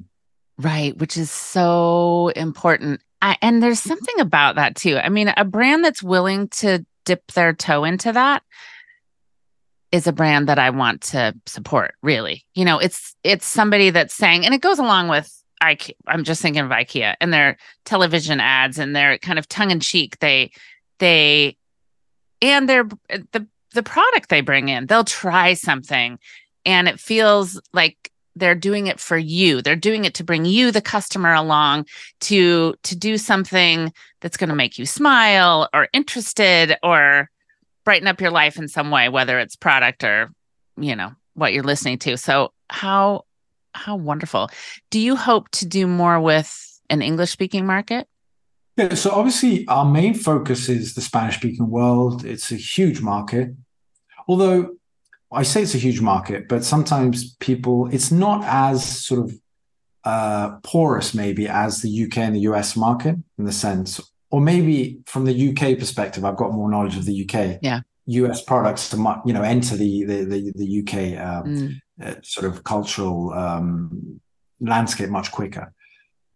right 0.58 0.98
which 0.98 1.18
is 1.18 1.32
so 1.32 2.32
important 2.36 3.02
I, 3.22 3.38
and 3.42 3.62
there's 3.62 3.80
mm-hmm. 3.80 3.90
something 3.90 4.20
about 4.20 4.56
that 4.56 4.76
too 4.76 4.98
i 4.98 5.10
mean 5.10 5.32
a 5.36 5.46
brand 5.46 5.84
that's 5.84 6.04
willing 6.04 6.48
to 6.50 6.86
dip 7.06 7.32
their 7.32 7.54
toe 7.54 7.84
into 7.84 8.12
that 8.12 8.44
is 9.92 10.08
a 10.08 10.14
brand 10.14 10.48
that 10.48 10.60
I 10.60 10.70
want 10.70 11.02
to 11.02 11.34
support, 11.46 11.96
really. 12.02 12.46
You 12.54 12.66
know, 12.66 12.78
it's 12.78 13.16
it's 13.24 13.46
somebody 13.46 13.90
that's 13.90 14.14
saying, 14.14 14.46
and 14.46 14.54
it 14.54 14.62
goes 14.62 14.80
along 14.80 15.08
with 15.08 15.32
IKEA. 15.64 15.94
I'm 16.08 16.24
just 16.24 16.42
thinking 16.42 16.64
of 16.64 16.70
IKEA 16.70 17.16
and 17.20 17.34
their 17.34 17.58
television 17.86 18.40
ads 18.40 18.78
and 18.78 18.96
their 18.96 19.18
kind 19.18 19.40
of 19.40 19.48
tongue 19.48 19.72
in 19.72 19.80
cheek. 19.80 20.20
They 20.20 20.52
they 21.00 21.58
and 22.42 22.70
their 22.70 22.84
the 23.32 23.48
the 23.74 23.84
product 23.84 24.30
they 24.30 24.42
bring 24.42 24.70
in, 24.70 24.86
they'll 24.86 25.04
try 25.04 25.54
something 25.54 26.20
and 26.66 26.88
it 26.88 27.00
feels 27.00 27.60
like 27.74 28.12
they're 28.36 28.56
doing 28.56 28.88
it 28.88 29.00
for 29.00 29.18
you. 29.18 29.62
They're 29.62 29.76
doing 29.76 30.06
it 30.06 30.14
to 30.16 30.24
bring 30.24 30.46
you 30.46 30.72
the 30.72 30.82
customer 30.82 31.34
along 31.34 31.86
to 32.22 32.76
to 32.84 32.96
do 32.96 33.18
something 33.18 33.94
that's 34.22 34.38
going 34.38 34.50
to 34.50 34.56
make 34.56 34.78
you 34.78 34.86
smile 34.86 35.70
or 35.74 35.88
interested 35.94 36.78
or 36.84 37.30
brighten 37.84 38.08
up 38.08 38.22
your 38.22 38.32
life 38.32 38.58
in 38.58 38.68
some 38.68 38.92
way, 38.92 39.10
whether 39.10 39.40
it's 39.40 39.56
product 39.56 40.04
or, 40.04 40.32
you 40.78 40.96
know, 40.96 41.12
what 41.34 41.54
you're 41.54 41.64
listening 41.64 41.98
to. 42.00 42.18
So 42.18 42.54
how 42.70 43.26
how 43.74 43.96
wonderful. 43.96 44.50
Do 44.90 45.00
you 45.00 45.16
hope 45.16 45.50
to 45.52 45.66
do 45.66 45.88
more 45.88 46.20
with 46.20 46.80
an 46.90 47.02
English 47.02 47.32
speaking 47.32 47.66
market? 47.66 48.08
Yeah, 48.80 48.94
so 48.94 49.12
obviously 49.12 49.68
our 49.68 49.84
main 49.84 50.14
focus 50.14 50.70
is 50.70 50.94
the 50.94 51.02
Spanish 51.02 51.36
speaking 51.36 51.70
world. 51.70 52.24
It's 52.24 52.50
a 52.52 52.56
huge 52.56 53.02
market. 53.02 53.50
Although 54.28 54.78
I 55.32 55.44
say 55.44 55.64
it's 55.64 55.76
a 55.76 55.80
huge 55.80 56.00
market, 56.00 56.48
but 56.48 56.64
sometimes 56.64 57.36
people, 57.36 57.88
it's 57.92 58.10
not 58.10 58.44
as 58.46 59.06
sort 59.06 59.26
of 59.26 59.34
uh, 60.06 60.58
porous 60.64 61.14
maybe 61.14 61.46
as 61.48 61.82
the 61.82 62.06
UK 62.06 62.20
and 62.20 62.36
the 62.36 62.40
US 62.52 62.78
market 62.78 63.16
in 63.38 63.44
the 63.44 63.52
sense 63.52 64.00
or 64.32 64.40
maybe 64.40 65.00
from 65.06 65.26
the 65.26 65.50
UK 65.50 65.78
perspective, 65.78 66.24
I've 66.24 66.38
got 66.38 66.54
more 66.54 66.70
knowledge 66.70 66.96
of 66.96 67.06
the 67.06 67.28
UK. 67.30 67.60
Yeah. 67.62 67.82
US 68.06 68.42
products 68.42 68.90
to 68.90 69.22
you 69.26 69.34
know 69.34 69.44
enter 69.44 69.76
the 69.76 70.04
the 70.04 70.26
the, 70.26 70.54
the 70.56 70.80
UK 70.80 70.94
um, 71.24 71.44
mm. 71.46 71.80
uh, 72.02 72.16
sort 72.24 72.48
of 72.48 72.64
cultural 72.64 73.34
um, 73.34 74.20
landscape 74.60 75.10
much 75.10 75.32
quicker. 75.32 75.74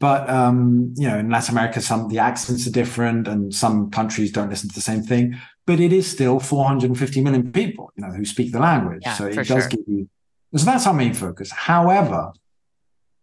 But 0.03 0.29
um, 0.29 0.93
you 0.97 1.07
know, 1.07 1.17
in 1.17 1.29
Latin 1.29 1.53
America, 1.53 1.79
some 1.79 2.09
the 2.09 2.19
accents 2.19 2.67
are 2.67 2.71
different, 2.71 3.25
and 3.25 3.55
some 3.55 3.89
countries 3.89 4.33
don't 4.33 4.49
listen 4.49 4.67
to 4.67 4.75
the 4.75 4.81
same 4.81 5.01
thing. 5.01 5.39
But 5.65 5.79
it 5.79 5.93
is 5.93 6.11
still 6.11 6.41
450 6.41 7.21
million 7.21 7.53
people, 7.53 7.89
you 7.95 8.05
know, 8.05 8.11
who 8.11 8.25
speak 8.25 8.51
the 8.51 8.59
language. 8.59 9.03
Yeah, 9.05 9.13
so 9.13 9.27
it 9.27 9.35
does 9.35 9.47
sure. 9.47 9.69
give 9.69 9.79
you. 9.87 10.09
So 10.57 10.65
that's 10.65 10.85
our 10.87 10.93
main 10.93 11.13
focus. 11.13 11.51
However, 11.51 12.33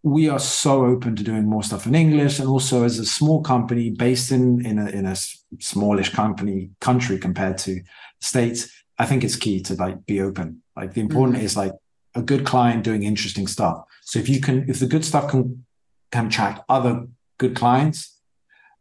we 0.03 0.31
are 0.31 0.39
so 0.39 0.87
open 0.87 1.16
to 1.16 1.22
doing 1.22 1.47
more 1.47 1.62
stuff 1.62 1.85
in 1.85 1.95
English, 1.95 2.39
and 2.39 2.49
also 2.49 2.85
as 2.85 2.99
a 2.99 3.05
small 3.05 3.43
company 3.43 3.91
based 3.91 4.33
in 4.33 4.64
in 4.64 4.78
a, 4.78 4.87
in 4.89 5.05
a 5.05 5.16
smallish 5.59 6.14
company 6.14 6.70
country 6.81 7.18
compared 7.18 7.59
to 7.59 7.83
states, 8.22 8.72
I 8.99 9.05
think 9.05 9.22
it's 9.22 9.37
key 9.37 9.61
to 9.64 9.74
like 9.74 10.07
be 10.07 10.22
open. 10.22 10.62
Like 10.74 10.95
the 10.95 11.03
important 11.03 11.37
mm-hmm. 11.37 11.45
is 11.45 11.59
like 11.59 11.74
a 12.14 12.22
good 12.22 12.47
client 12.47 12.85
doing 12.85 13.03
interesting 13.03 13.49
stuff. 13.49 13.85
So 14.01 14.18
if 14.18 14.31
you 14.31 14.41
can, 14.41 14.64
if 14.66 14.81
the 14.81 14.87
good 14.87 15.05
stuff 15.05 15.28
can 15.31 15.66
can 16.11 16.27
attract 16.27 16.61
other 16.69 17.07
good 17.39 17.55
clients, 17.55 18.21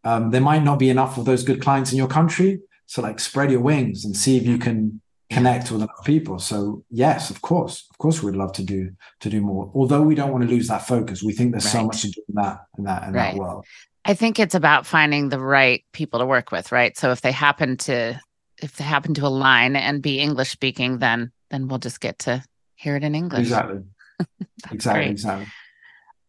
um, 0.03 0.31
there 0.31 0.41
might 0.41 0.63
not 0.63 0.79
be 0.79 0.89
enough 0.89 1.17
of 1.17 1.25
those 1.25 1.43
good 1.43 1.61
clients 1.61 1.91
in 1.91 1.97
your 1.97 2.07
country. 2.07 2.59
So 2.85 3.01
like 3.01 3.19
spread 3.19 3.51
your 3.51 3.61
wings 3.61 4.05
and 4.05 4.15
see 4.15 4.37
if 4.37 4.45
you 4.45 4.57
can 4.57 5.01
connect 5.29 5.71
with 5.71 5.83
other 5.83 5.91
people. 6.05 6.39
So 6.39 6.83
yes, 6.89 7.29
of 7.29 7.41
course, 7.41 7.87
of 7.91 7.97
course, 7.97 8.23
we'd 8.23 8.35
love 8.35 8.53
to 8.53 8.63
do 8.63 8.91
to 9.19 9.29
do 9.29 9.41
more. 9.41 9.71
Although 9.75 10.01
we 10.01 10.15
don't 10.15 10.31
want 10.31 10.43
to 10.43 10.49
lose 10.49 10.67
that 10.69 10.87
focus, 10.87 11.21
we 11.21 11.33
think 11.33 11.51
there's 11.51 11.65
right. 11.65 11.71
so 11.71 11.85
much 11.85 12.01
to 12.01 12.09
do 12.09 12.21
in 12.29 12.35
that 12.35 12.65
in 12.77 12.83
that 12.85 13.07
in 13.07 13.13
right. 13.13 13.33
that 13.33 13.39
world. 13.39 13.65
I 14.05 14.13
think 14.15 14.39
it's 14.39 14.55
about 14.55 14.87
finding 14.87 15.29
the 15.29 15.39
right 15.39 15.83
people 15.93 16.19
to 16.19 16.25
work 16.25 16.51
with, 16.51 16.71
right? 16.71 16.97
So 16.97 17.11
if 17.11 17.21
they 17.21 17.31
happen 17.31 17.77
to 17.77 18.19
if 18.61 18.77
they 18.77 18.83
happen 18.83 19.13
to 19.15 19.25
align 19.25 19.75
and 19.75 20.01
be 20.01 20.19
English 20.19 20.49
speaking, 20.49 20.97
then 20.97 21.31
then 21.51 21.67
we'll 21.67 21.79
just 21.79 21.99
get 21.99 22.19
to 22.19 22.43
hear 22.75 22.95
it 22.95 23.03
in 23.03 23.13
English. 23.13 23.41
Exactly. 23.41 23.81
exactly. 24.71 25.03
Great. 25.03 25.11
Exactly. 25.11 25.47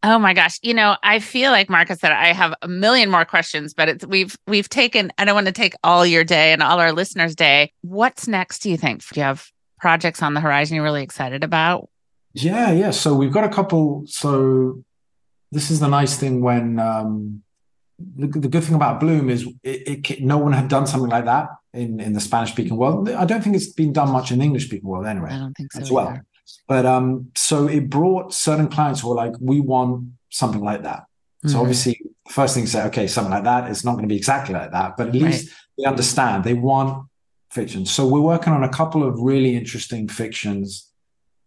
Oh 0.02 0.18
my 0.18 0.32
gosh. 0.32 0.58
You 0.62 0.72
know, 0.72 0.96
I 1.02 1.18
feel 1.18 1.50
like 1.50 1.68
Marcus 1.68 1.98
said 2.00 2.12
I 2.12 2.32
have 2.32 2.54
a 2.62 2.68
million 2.68 3.10
more 3.10 3.24
questions, 3.24 3.74
but 3.74 3.88
it's 3.88 4.06
we've 4.06 4.36
we've 4.46 4.68
taken 4.68 5.12
I 5.18 5.24
don't 5.24 5.34
want 5.34 5.46
to 5.46 5.52
take 5.52 5.74
all 5.84 6.06
your 6.06 6.24
day 6.24 6.52
and 6.52 6.62
all 6.62 6.80
our 6.80 6.92
listeners' 6.92 7.34
day. 7.34 7.72
What's 7.82 8.26
next, 8.26 8.60
do 8.60 8.70
you 8.70 8.76
think? 8.76 9.06
Do 9.08 9.20
you 9.20 9.24
have 9.24 9.46
projects 9.78 10.22
on 10.22 10.34
the 10.34 10.40
horizon 10.40 10.76
you're 10.76 10.84
really 10.84 11.02
excited 11.02 11.44
about? 11.44 11.88
Yeah, 12.32 12.72
yeah. 12.72 12.92
So 12.92 13.14
we've 13.14 13.32
got 13.32 13.44
a 13.44 13.48
couple. 13.48 14.04
So 14.06 14.82
this 15.52 15.70
is 15.70 15.80
the 15.80 15.88
nice 15.88 16.16
thing 16.16 16.40
when 16.40 16.78
um 16.78 17.42
the, 18.16 18.26
the 18.26 18.48
good 18.48 18.64
thing 18.64 18.74
about 18.74 19.00
Bloom 19.00 19.28
is 19.28 19.46
it, 19.62 20.08
it, 20.10 20.22
no 20.22 20.38
one 20.38 20.52
had 20.52 20.68
done 20.68 20.86
something 20.86 21.10
like 21.10 21.26
that 21.26 21.48
in, 21.74 22.00
in 22.00 22.14
the 22.14 22.20
Spanish 22.20 22.52
speaking 22.52 22.76
world. 22.76 23.10
I 23.10 23.24
don't 23.24 23.42
think 23.42 23.56
it's 23.56 23.72
been 23.72 23.92
done 23.92 24.10
much 24.10 24.30
in 24.30 24.38
the 24.38 24.44
English 24.44 24.66
speaking 24.66 24.88
world 24.88 25.06
anyway. 25.06 25.30
I 25.30 25.38
don't 25.38 25.54
think 25.54 25.72
so 25.72 25.80
as 25.80 25.90
well. 25.90 26.08
Either. 26.08 26.24
But 26.68 26.86
um, 26.86 27.30
so 27.34 27.66
it 27.66 27.90
brought 27.90 28.32
certain 28.32 28.68
clients 28.68 29.00
who 29.00 29.08
were 29.08 29.14
like, 29.14 29.32
we 29.40 29.60
want 29.60 30.10
something 30.30 30.62
like 30.62 30.84
that. 30.84 31.04
So 31.42 31.48
mm-hmm. 31.48 31.60
obviously, 31.60 32.00
first 32.28 32.54
thing 32.54 32.64
to 32.64 32.70
say, 32.70 32.84
okay, 32.86 33.06
something 33.06 33.32
like 33.32 33.44
that 33.44 33.70
is 33.70 33.84
not 33.84 33.92
going 33.92 34.04
to 34.04 34.08
be 34.08 34.16
exactly 34.16 34.54
like 34.54 34.72
that, 34.72 34.96
but 34.96 35.08
at 35.08 35.14
least 35.14 35.48
right. 35.48 35.56
they 35.78 35.84
understand 35.84 36.44
they 36.44 36.54
want 36.54 37.06
fiction. 37.50 37.86
So 37.86 38.06
we're 38.06 38.20
working 38.20 38.52
on 38.52 38.62
a 38.62 38.68
couple 38.68 39.02
of 39.02 39.18
really 39.18 39.56
interesting 39.56 40.06
fictions 40.06 40.92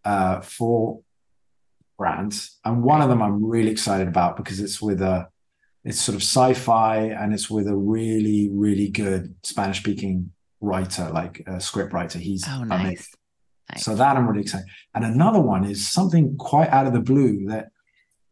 uh, 0.04 0.42
for 0.42 1.02
brands, 1.98 2.60
and 2.66 2.84
one 2.84 3.02
of 3.02 3.10
them 3.10 3.22
I'm 3.22 3.46
really 3.46 3.72
excited 3.72 4.08
about 4.08 4.36
because 4.36 4.60
it's 4.60 4.82
with 4.82 5.02
a 5.02 5.30
it's 5.84 6.02
sort 6.02 6.16
of 6.16 6.24
sci-fi 6.24 6.98
and 6.98 7.34
it's 7.34 7.50
with 7.50 7.68
a 7.68 7.76
really 7.76 8.50
really 8.52 8.90
good 8.90 9.36
Spanish 9.44 9.80
speaking 9.80 10.32
writer, 10.60 11.10
like 11.12 11.44
a 11.46 11.62
script 11.62 11.94
writer. 11.94 12.20
He's 12.20 12.46
oh, 12.48 12.64
nice. 12.64 12.82
amazing. 12.82 13.06
So 13.78 13.96
that 13.96 14.18
I'm 14.18 14.28
really 14.28 14.42
excited. 14.42 14.68
And 14.94 15.06
another 15.06 15.40
one 15.40 15.64
is 15.66 15.90
something 15.90 16.36
quite 16.38 16.70
out 16.70 16.88
of 16.88 16.94
the 16.94 17.00
blue 17.00 17.46
that 17.48 17.70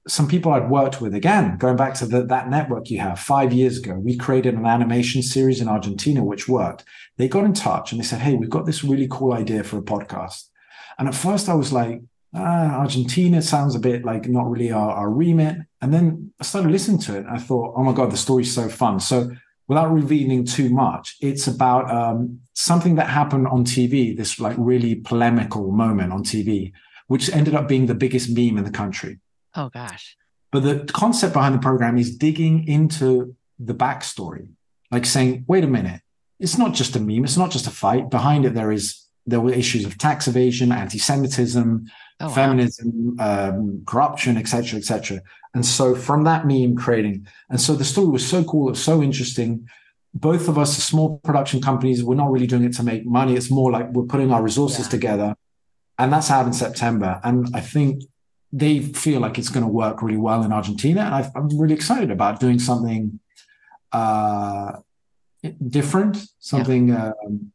some 0.07 0.27
people 0.27 0.51
I'd 0.51 0.69
worked 0.69 0.99
with 0.99 1.13
again, 1.13 1.57
going 1.57 1.75
back 1.75 1.93
to 1.95 2.05
the, 2.05 2.23
that 2.25 2.49
network 2.49 2.89
you 2.89 2.99
have 2.99 3.19
five 3.19 3.53
years 3.53 3.77
ago, 3.77 3.93
we 3.93 4.17
created 4.17 4.55
an 4.55 4.65
animation 4.65 5.21
series 5.21 5.61
in 5.61 5.67
Argentina, 5.67 6.23
which 6.23 6.47
worked. 6.47 6.83
They 7.17 7.27
got 7.27 7.45
in 7.45 7.53
touch 7.53 7.91
and 7.91 8.01
they 8.01 8.05
said, 8.05 8.21
Hey, 8.21 8.35
we've 8.35 8.49
got 8.49 8.65
this 8.65 8.83
really 8.83 9.07
cool 9.09 9.33
idea 9.33 9.63
for 9.63 9.77
a 9.77 9.83
podcast. 9.83 10.49
And 10.97 11.07
at 11.07 11.15
first 11.15 11.49
I 11.49 11.53
was 11.53 11.71
like, 11.71 12.01
ah, 12.33 12.79
Argentina 12.79 13.41
sounds 13.41 13.75
a 13.75 13.79
bit 13.79 14.05
like 14.05 14.27
not 14.27 14.49
really 14.49 14.71
our, 14.71 14.91
our 14.91 15.09
remit. 15.09 15.57
And 15.81 15.93
then 15.93 16.33
I 16.39 16.43
started 16.43 16.71
listening 16.71 16.99
to 17.01 17.17
it. 17.17 17.25
I 17.29 17.37
thought, 17.37 17.73
oh 17.75 17.83
my 17.83 17.93
God, 17.93 18.11
the 18.11 18.17
story's 18.17 18.53
so 18.53 18.69
fun. 18.69 18.99
So 18.99 19.31
without 19.71 19.89
revealing 19.89 20.43
too 20.43 20.69
much, 20.69 21.15
it's 21.21 21.47
about 21.47 21.89
um, 21.89 22.41
something 22.51 22.95
that 22.95 23.07
happened 23.07 23.47
on 23.47 23.63
TV, 23.63 24.17
this 24.17 24.37
like 24.37 24.57
really 24.59 24.95
polemical 24.95 25.71
moment 25.71 26.11
on 26.11 26.25
TV, 26.25 26.73
which 27.07 27.29
ended 27.31 27.55
up 27.55 27.69
being 27.69 27.85
the 27.85 27.95
biggest 27.95 28.35
meme 28.35 28.57
in 28.57 28.65
the 28.65 28.77
country. 28.81 29.21
Oh 29.55 29.69
gosh. 29.69 30.17
But 30.51 30.63
the 30.63 30.91
concept 30.91 31.31
behind 31.31 31.55
the 31.55 31.59
program 31.59 31.97
is 31.97 32.17
digging 32.17 32.67
into 32.67 33.37
the 33.59 33.73
backstory, 33.73 34.49
like 34.91 35.05
saying, 35.05 35.45
wait 35.47 35.63
a 35.63 35.67
minute, 35.67 36.01
it's 36.37 36.57
not 36.57 36.73
just 36.73 36.97
a 36.97 36.99
meme, 36.99 37.23
it's 37.23 37.37
not 37.37 37.49
just 37.49 37.65
a 37.65 37.71
fight. 37.71 38.09
Behind 38.09 38.43
it, 38.43 38.53
there 38.53 38.73
is 38.73 39.07
there 39.25 39.39
were 39.39 39.53
issues 39.53 39.85
of 39.85 39.97
tax 39.97 40.27
evasion, 40.27 40.73
anti-Semitism, 40.73 41.85
oh, 42.21 42.29
feminism, 42.29 43.15
wow. 43.17 43.49
um, 43.49 43.83
corruption, 43.85 44.37
etc., 44.37 44.79
etc. 44.79 45.21
And 45.53 45.65
so 45.65 45.95
from 45.95 46.23
that 46.23 46.45
meme 46.45 46.75
creating, 46.75 47.27
and 47.49 47.59
so 47.59 47.73
the 47.75 47.85
story 47.85 48.07
was 48.07 48.27
so 48.27 48.43
cool, 48.43 48.67
it 48.67 48.71
was 48.71 48.83
so 48.83 49.01
interesting. 49.01 49.67
Both 50.13 50.47
of 50.47 50.57
us 50.57 50.77
are 50.77 50.81
small 50.81 51.19
production 51.19 51.61
companies. 51.61 52.03
We're 52.03 52.15
not 52.15 52.31
really 52.31 52.47
doing 52.47 52.63
it 52.63 52.73
to 52.73 52.83
make 52.83 53.05
money. 53.05 53.35
It's 53.35 53.49
more 53.49 53.71
like 53.71 53.89
we're 53.91 54.03
putting 54.03 54.31
our 54.31 54.41
resources 54.43 54.85
yeah. 54.85 54.91
together. 54.91 55.35
And 55.97 56.11
that's 56.11 56.31
out 56.31 56.47
in 56.47 56.53
September. 56.53 57.19
And 57.23 57.47
I 57.53 57.61
think 57.61 58.03
they 58.51 58.79
feel 58.79 59.21
like 59.21 59.37
it's 59.37 59.49
going 59.49 59.65
to 59.65 59.71
work 59.71 60.01
really 60.01 60.17
well 60.17 60.43
in 60.43 60.51
Argentina. 60.51 61.01
And 61.01 61.13
i 61.15 61.31
am 61.35 61.47
really 61.57 61.73
excited 61.73 62.11
about 62.11 62.39
doing 62.39 62.59
something 62.59 63.19
uh, 63.91 64.73
different, 65.69 66.17
something. 66.39 66.89
Yeah. 66.89 67.11
Um, 67.25 67.51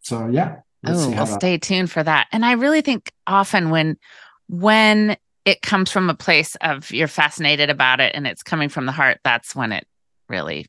so 0.00 0.28
yeah. 0.28 0.60
Oh, 0.86 1.10
well, 1.10 1.26
stay 1.26 1.58
tuned 1.58 1.90
for 1.90 2.02
that. 2.02 2.28
And 2.32 2.44
I 2.44 2.52
really 2.52 2.82
think 2.82 3.12
often 3.26 3.70
when 3.70 3.96
when 4.48 5.16
it 5.44 5.62
comes 5.62 5.90
from 5.90 6.10
a 6.10 6.14
place 6.14 6.56
of 6.60 6.90
you're 6.90 7.08
fascinated 7.08 7.70
about 7.70 8.00
it 8.00 8.12
and 8.14 8.26
it's 8.26 8.42
coming 8.42 8.68
from 8.68 8.86
the 8.86 8.92
heart, 8.92 9.18
that's 9.24 9.56
when 9.56 9.72
it 9.72 9.86
really 10.28 10.66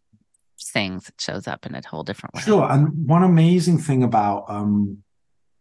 sings. 0.55 1.09
It 1.09 1.15
shows 1.19 1.47
up 1.47 1.65
in 1.65 1.75
a 1.75 1.81
whole 1.85 2.03
different 2.03 2.35
way. 2.35 2.41
Sure. 2.41 2.69
And 2.69 3.07
one 3.07 3.23
amazing 3.23 3.77
thing 3.77 4.03
about 4.03 4.45
um, 4.47 5.03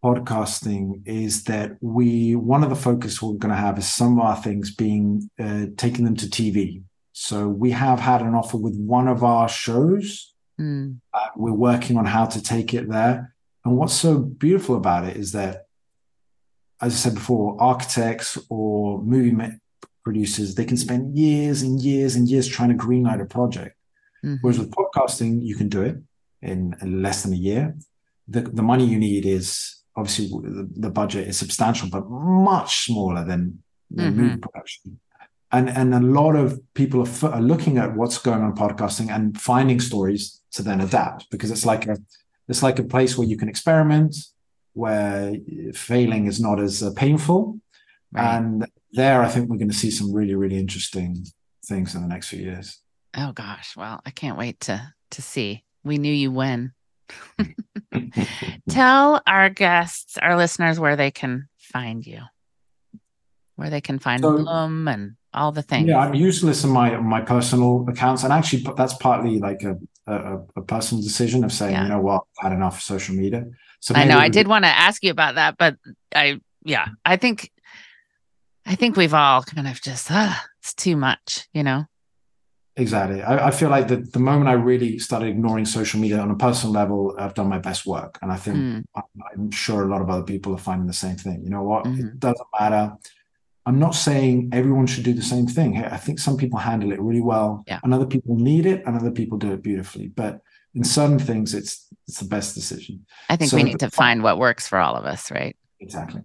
podcasting 0.03 1.03
is 1.07 1.44
that 1.44 1.76
we 1.80 2.34
one 2.36 2.62
of 2.62 2.70
the 2.70 2.76
focus 2.76 3.20
we're 3.20 3.34
going 3.34 3.55
to 3.55 3.61
have 3.61 3.78
is 3.78 3.90
some 3.90 4.18
of 4.18 4.24
our 4.24 4.36
things 4.36 4.74
being 4.74 5.28
uh, 5.38 5.66
taking 5.76 6.05
them 6.05 6.16
to 6.16 6.26
TV. 6.26 6.82
So 7.12 7.49
we 7.49 7.72
have 7.72 7.99
had 7.99 8.22
an 8.22 8.34
offer 8.34 8.57
with 8.57 8.76
one 8.76 9.09
of 9.09 9.24
our 9.24 9.49
shows. 9.49 10.32
Mm. 10.61 11.01
Uh, 11.12 11.26
we're 11.36 11.53
working 11.53 11.96
on 11.96 12.05
how 12.05 12.26
to 12.26 12.42
take 12.42 12.74
it 12.74 12.88
there. 12.88 13.34
And 13.64 13.76
what's 13.76 13.94
so 13.94 14.18
beautiful 14.18 14.76
about 14.76 15.04
it 15.04 15.16
is 15.16 15.32
that, 15.32 15.66
as 16.80 16.94
I 16.94 16.96
said 16.96 17.14
before, 17.14 17.61
architects 17.61 18.38
or 18.48 19.02
movie 19.02 19.36
producers, 20.04 20.54
they 20.54 20.64
can 20.64 20.76
spend 20.76 21.16
years 21.16 21.62
and 21.62 21.80
years 21.80 22.14
and 22.14 22.28
years 22.28 22.46
trying 22.46 22.70
to 22.70 22.74
greenlight 22.74 23.20
a 23.20 23.26
project. 23.26 23.76
Mm-hmm. 24.24 24.36
Whereas 24.40 24.59
with 24.59 24.70
podcasting, 24.70 25.44
you 25.44 25.56
can 25.56 25.68
do 25.68 25.82
it 25.82 25.96
in, 26.40 26.74
less 27.02 27.22
than 27.22 27.32
a 27.32 27.36
year. 27.36 27.76
The, 28.28 28.42
the 28.42 28.62
money 28.62 28.84
you 28.84 28.98
need 28.98 29.26
is 29.26 29.82
obviously 29.96 30.28
the, 30.28 30.68
the 30.76 30.90
budget 30.90 31.28
is 31.28 31.36
substantial, 31.36 31.88
but 31.90 32.09
much 32.09 32.84
smaller 32.84 33.24
than, 33.24 33.62
than 33.90 34.12
mm-hmm. 34.12 34.20
movie 34.20 34.36
production 34.38 35.00
and 35.52 35.68
and 35.70 35.94
a 35.94 36.00
lot 36.00 36.36
of 36.36 36.61
people 36.74 37.06
are, 37.06 37.28
are, 37.30 37.40
looking 37.40 37.78
at 37.78 37.96
what's 37.96 38.18
going 38.18 38.42
on 38.42 38.54
podcasting 38.54 39.11
and 39.11 39.40
finding 39.40 39.80
stories 39.80 40.40
to 40.52 40.62
then 40.62 40.80
adapt 40.80 41.30
because 41.30 41.50
it's 41.50 41.64
like 41.64 41.86
a 41.86 41.96
it's 42.49 42.62
like 42.62 42.78
a 42.78 42.84
place 42.84 43.16
where 43.16 43.28
you 43.28 43.36
can 43.36 43.49
experiment 43.49 44.16
where 44.74 45.34
failing 45.74 46.26
is 46.26 46.40
not 46.40 46.61
as 46.61 46.82
uh, 46.82 46.92
painful. 46.94 47.61
Right. 48.11 48.36
and 48.36 48.66
there 48.92 49.20
i 49.20 49.28
think 49.28 49.51
we're 49.51 49.59
going 49.59 49.68
to 49.68 49.76
see 49.76 49.90
some 49.90 50.14
really 50.14 50.34
really 50.34 50.57
interesting 50.57 51.26
things 51.66 51.94
in 51.94 52.01
the 52.01 52.09
next 52.09 52.28
few 52.28 52.40
years. 52.40 52.80
Oh 53.16 53.32
gosh. 53.32 53.76
Well 53.76 54.01
i 54.07 54.11
can't 54.11 54.38
wait 54.38 54.61
to 54.61 54.94
to 55.11 55.22
see. 55.22 55.64
We 55.84 55.99
knew 55.99 56.12
you 56.12 56.30
when. 56.32 56.72
Tell 58.70 59.22
our 59.26 59.49
guests 59.51 60.18
our 60.18 60.36
listeners 60.36 60.78
where 60.78 60.96
they 60.96 61.11
can 61.11 61.49
find 61.59 62.07
you. 62.07 62.20
Where 63.57 63.70
they 63.70 63.80
can 63.80 63.99
find 63.99 64.22
so, 64.22 64.36
Bloom 64.36 64.88
and 64.88 65.16
all 65.34 65.53
the 65.53 65.62
things. 65.62 65.88
Yeah, 65.88 65.99
I'm 65.99 66.14
useless 66.14 66.64
in 66.64 66.70
my 66.70 66.96
my 66.99 67.20
personal 67.20 67.86
accounts, 67.88 68.24
and 68.24 68.32
actually, 68.32 68.64
that's 68.76 68.94
partly 68.94 69.38
like 69.38 69.62
a 69.62 69.78
a, 70.09 70.42
a 70.56 70.62
personal 70.62 71.02
decision 71.02 71.44
of 71.44 71.52
saying, 71.52 71.72
yeah. 71.72 71.84
you 71.84 71.88
know 71.90 72.00
what, 72.00 72.24
I've 72.38 72.50
had 72.50 72.56
enough 72.56 72.78
of 72.78 72.82
social 72.82 73.14
media. 73.14 73.46
So 73.80 73.94
I 73.94 74.04
know 74.04 74.18
I 74.18 74.28
did 74.28 74.48
want 74.48 74.64
to 74.64 74.68
ask 74.68 75.02
you 75.04 75.11
about 75.11 75.36
that, 75.36 75.56
but 75.59 75.76
I 76.14 76.40
yeah, 76.64 76.88
I 77.04 77.16
think 77.16 77.50
I 78.66 78.74
think 78.74 78.96
we've 78.96 79.14
all 79.14 79.42
kind 79.42 79.68
of 79.68 79.80
just 79.80 80.11
uh, 80.11 80.34
it's 80.61 80.74
too 80.74 80.96
much, 80.96 81.48
you 81.52 81.62
know. 81.62 81.84
Exactly. 82.76 83.22
I, 83.22 83.48
I 83.48 83.50
feel 83.50 83.70
like 83.70 83.88
the, 83.88 83.96
the 83.96 84.20
moment 84.20 84.48
I 84.48 84.52
really 84.52 85.00
started 85.00 85.28
ignoring 85.28 85.64
social 85.64 85.98
media 85.98 86.20
on 86.20 86.30
a 86.30 86.36
personal 86.36 86.72
level, 86.72 87.14
I've 87.18 87.34
done 87.34 87.48
my 87.48 87.59
best 87.59 87.86
work. 87.86 88.20
And 88.22 88.30
I 88.30 88.36
think 88.36 88.56
mm. 88.56 88.84
I'm, 88.94 89.02
I'm, 89.32 89.50
sure 89.50 89.82
a 89.82 89.88
lot 89.88 90.00
of 90.00 90.09
other 90.09 90.22
people 90.22 90.54
are 90.54 90.59
finding 90.59 90.86
the 90.86 90.92
same 90.92 91.16
thing. 91.16 91.42
You 91.42 91.50
know 91.50 91.64
what? 91.64 91.86
Mm-hmm. 91.86 92.06
It 92.06 92.20
doesn't 92.20 92.46
matter 92.59 92.96
I'm 93.68 93.78
not 93.78 93.94
saying 93.94 94.48
everyone 94.54 94.86
should 94.86 95.04
do 95.04 95.12
the 95.12 95.20
same 95.20 95.46
thing. 95.46 95.76
I 95.76 95.98
think 95.98 96.18
some 96.18 96.38
people 96.38 96.58
handle 96.58 96.90
it 96.90 96.98
really 97.00 97.20
well, 97.20 97.64
yeah. 97.66 97.80
and 97.82 97.92
other 97.92 98.06
people 98.06 98.34
need 98.34 98.64
it, 98.64 98.82
and 98.86 98.96
other 98.96 99.10
people 99.10 99.36
do 99.36 99.52
it 99.52 99.62
beautifully. 99.62 100.08
But 100.08 100.40
in 100.74 100.84
certain 100.84 101.18
things, 101.18 101.52
it's 101.52 101.86
it's 102.06 102.18
the 102.18 102.28
best 102.28 102.54
decision. 102.54 103.04
I 103.28 103.36
think 103.36 103.50
so 103.50 103.58
we 103.58 103.64
need 103.64 103.80
to 103.80 103.90
find 103.90 104.22
what 104.22 104.38
works 104.38 104.66
for 104.66 104.78
all 104.78 104.96
of 104.96 105.04
us, 105.04 105.30
right? 105.30 105.54
Exactly. 105.80 106.22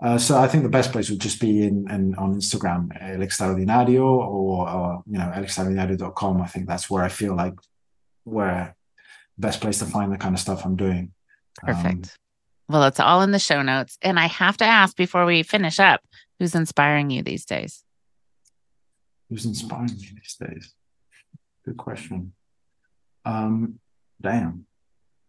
Uh, 0.00 0.18
so 0.18 0.38
I 0.38 0.46
think 0.46 0.62
the 0.62 0.68
best 0.68 0.92
place 0.92 1.10
would 1.10 1.20
just 1.20 1.40
be 1.40 1.66
in, 1.66 1.90
in 1.90 2.14
on 2.14 2.36
Instagram, 2.36 2.88
Extraordinario, 3.02 4.04
or, 4.04 4.70
or 4.70 5.02
you 5.06 5.18
know, 5.18 5.32
elextraordinario.com. 5.34 6.40
I 6.40 6.46
think 6.46 6.68
that's 6.68 6.88
where 6.88 7.02
I 7.02 7.08
feel 7.08 7.34
like 7.34 7.54
where 8.22 8.76
best 9.36 9.60
place 9.60 9.80
to 9.80 9.86
find 9.86 10.12
the 10.12 10.18
kind 10.18 10.36
of 10.36 10.40
stuff 10.40 10.64
I'm 10.64 10.76
doing. 10.76 11.12
Perfect. 11.56 12.06
Um, 12.06 12.10
well, 12.68 12.84
it's 12.84 13.00
all 13.00 13.22
in 13.22 13.32
the 13.32 13.38
show 13.40 13.62
notes. 13.62 13.98
And 14.00 14.18
I 14.18 14.26
have 14.26 14.56
to 14.58 14.64
ask 14.64 14.96
before 14.96 15.26
we 15.26 15.42
finish 15.42 15.80
up, 15.80 16.00
Who's 16.44 16.54
inspiring 16.54 17.08
you 17.08 17.22
these 17.22 17.46
days? 17.46 17.84
Who's 19.30 19.46
inspiring 19.46 19.96
me 19.96 20.10
these 20.14 20.36
days? 20.38 20.74
Good 21.64 21.78
question. 21.78 22.34
Um, 23.24 23.78
damn. 24.20 24.66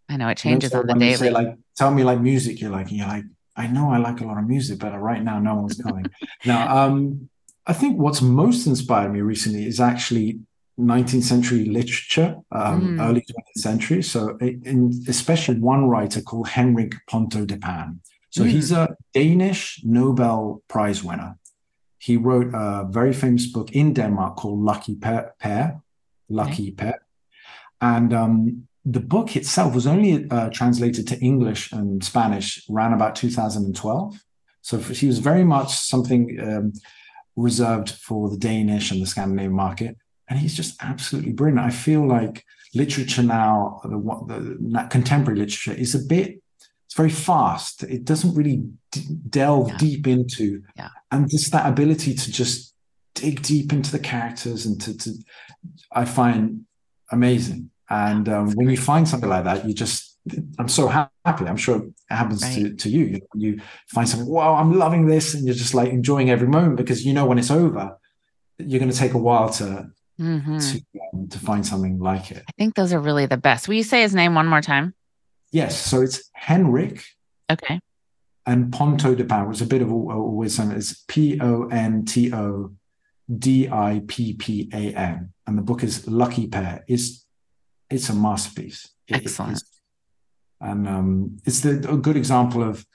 I 0.10 0.18
know 0.18 0.28
it 0.28 0.38
changes 0.38 0.74
you 0.74 0.76
know, 0.76 0.84
so 0.84 0.92
on 0.92 1.00
the 1.00 1.06
daily. 1.06 1.16
Say, 1.16 1.30
like, 1.30 1.56
tell 1.78 1.92
me 1.92 2.04
like 2.04 2.20
music 2.20 2.60
you 2.60 2.68
like, 2.68 2.90
and 2.90 2.98
you're 2.98 3.08
like, 3.08 3.24
I 3.56 3.68
know 3.68 3.92
I 3.92 3.98
like 4.00 4.20
a 4.20 4.26
lot 4.26 4.38
of 4.38 4.46
music, 4.46 4.80
but 4.80 4.92
right 5.00 5.24
now 5.24 5.40
no 5.40 5.56
one's 5.56 5.82
coming. 5.82 6.08
now, 6.46 6.84
um, 6.84 7.30
I 7.66 7.72
think 7.72 7.98
what's 7.98 8.22
most 8.22 8.68
inspired 8.68 9.14
me 9.14 9.22
recently 9.22 9.66
is 9.66 9.80
actually 9.80 10.42
19th 10.78 11.24
century 11.24 11.64
literature, 11.64 12.36
um, 12.52 12.98
mm. 12.98 13.02
early 13.02 13.22
20th 13.22 13.62
century. 13.62 14.04
So, 14.04 14.38
in, 14.42 14.92
especially 15.08 15.62
one 15.62 15.86
writer 15.86 16.22
called 16.22 16.50
Henrik 16.50 16.96
Pontoppidan. 17.10 18.02
So 18.36 18.44
mm. 18.44 18.50
he's 18.50 18.74
a 18.74 18.98
Danish 19.14 19.80
Nobel 19.86 20.62
Prize 20.68 21.02
winner. 21.02 21.38
He 22.00 22.18
wrote 22.18 22.54
a 22.54 22.86
very 22.90 23.14
famous 23.14 23.46
book 23.46 23.72
in 23.72 23.94
Denmark 23.94 24.36
called 24.36 24.60
Lucky 24.60 24.96
Per, 24.96 25.82
Lucky 26.28 26.64
okay. 26.64 26.72
Pair. 26.72 27.00
And 27.80 28.14
um, 28.14 28.68
the 28.84 29.00
book 29.00 29.38
itself 29.38 29.74
was 29.74 29.88
only 29.88 30.30
uh, 30.30 30.50
translated 30.50 31.08
to 31.08 31.20
English 31.20 31.72
and 31.72 32.04
Spanish 32.04 32.62
around 32.70 32.92
about 32.92 33.16
2012. 33.16 34.20
So 34.62 34.80
he 34.80 35.08
was 35.08 35.20
very 35.20 35.46
much 35.46 35.74
something 35.74 36.38
um, 36.42 36.74
reserved 37.38 37.92
for 37.92 38.30
the 38.30 38.38
Danish 38.38 38.92
and 38.92 39.02
the 39.02 39.08
Scandinavian 39.08 39.54
market. 39.54 39.96
And 40.28 40.40
he's 40.40 40.56
just 40.56 40.76
absolutely 40.84 41.32
brilliant. 41.32 41.66
I 41.66 41.70
feel 41.70 42.06
like 42.06 42.44
literature 42.74 43.24
now, 43.24 43.80
the, 43.84 44.58
the 44.60 44.88
contemporary 44.90 45.40
literature, 45.40 45.72
is 45.72 45.96
a 45.96 46.00
bit 46.00 46.42
it's 46.96 46.98
very 46.98 47.10
fast. 47.10 47.84
It 47.84 48.06
doesn't 48.06 48.36
really 48.36 48.64
d- 48.92 49.18
delve 49.30 49.70
yeah. 49.70 49.78
deep 49.78 50.08
into, 50.08 50.62
yeah. 50.78 50.90
and 51.12 51.30
just 51.30 51.52
that 51.52 51.68
ability 51.68 52.14
to 52.14 52.32
just 52.32 52.74
dig 53.14 53.42
deep 53.42 53.74
into 53.74 53.92
the 53.92 54.00
characters 54.00 54.66
and 54.66 54.80
to, 54.82 54.98
to 54.98 55.14
I 55.92 56.06
find 56.06 56.66
amazing. 57.12 57.72
And 57.90 58.28
um, 58.30 58.52
when 58.54 58.70
you 58.70 58.78
find 58.78 59.08
something 59.08 59.30
like 59.30 59.44
that, 59.44 59.66
you 59.66 59.74
just, 59.74 60.18
I'm 60.58 60.68
so 60.68 60.88
happy. 60.88 61.46
I'm 61.46 61.58
sure 61.58 61.78
it 61.78 61.94
happens 62.10 62.44
right. 62.44 62.56
to, 62.56 62.76
to 62.76 62.90
you. 62.90 63.06
you. 63.06 63.22
You 63.36 63.62
find 63.88 64.08
something, 64.08 64.28
wow, 64.28 64.56
I'm 64.56 64.78
loving 64.78 65.06
this. 65.06 65.34
And 65.34 65.46
you're 65.46 65.56
just 65.56 65.74
like 65.74 65.90
enjoying 65.90 66.30
every 66.30 66.48
moment 66.48 66.78
because 66.78 67.06
you 67.06 67.14
know 67.14 67.26
when 67.26 67.38
it's 67.38 67.52
over, 67.52 67.98
you're 68.58 68.80
going 68.80 68.92
to 68.92 68.98
take 68.98 69.14
a 69.14 69.20
while 69.20 69.50
to, 69.50 69.92
mm-hmm. 70.20 70.58
to, 70.58 70.82
um, 71.14 71.28
to 71.30 71.40
find 71.40 71.66
something 71.66 72.00
like 72.00 72.32
it. 72.32 72.44
I 72.48 72.52
think 72.58 72.76
those 72.76 72.92
are 72.92 73.00
really 73.00 73.28
the 73.28 73.38
best. 73.38 73.68
Will 73.68 73.76
you 73.76 73.84
say 73.84 74.02
his 74.02 74.16
name 74.16 74.34
one 74.34 74.48
more 74.48 74.62
time? 74.62 74.96
Yes, 75.56 75.80
so 75.80 76.02
it's 76.02 76.30
Henrik. 76.34 77.02
Okay. 77.50 77.80
And 78.46 78.74
Ponto 78.74 79.16
de 79.16 79.24
Pontoppidan 79.24 79.48
was 79.48 79.62
a 79.62 79.66
bit 79.66 79.82
of 79.82 79.90
always 79.90 80.54
something. 80.54 80.78
It's 80.78 81.06
P 81.08 81.40
O 81.40 81.70
N 81.70 82.04
T 82.04 82.34
O 82.34 82.74
D 83.34 83.70
I 83.70 84.02
P 84.06 84.34
P 84.34 84.70
A 84.74 84.94
N, 84.94 85.30
and 85.48 85.58
the 85.58 85.62
book 85.62 85.82
is 85.82 86.10
Lucky 86.10 86.48
Per. 86.48 86.84
It's 86.90 87.26
it's 87.90 88.10
a 88.10 88.14
masterpiece. 88.14 88.90
Excellent. 89.10 89.64
and 90.60 90.90
um, 90.90 91.38
it's 91.46 91.62
the, 91.62 91.90
a 91.90 91.96
good 91.96 92.18
example 92.18 92.62
of 92.62 92.86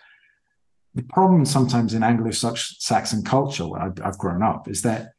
the 0.94 1.04
problem 1.04 1.46
sometimes 1.46 1.94
in 1.94 2.02
Anglo-Saxon 2.02 3.22
culture 3.22 3.66
where 3.66 3.80
I've, 3.80 3.98
I've, 4.04 4.18
grown 4.18 4.42
up 4.42 4.68
is 4.68 4.82
that 4.82 5.12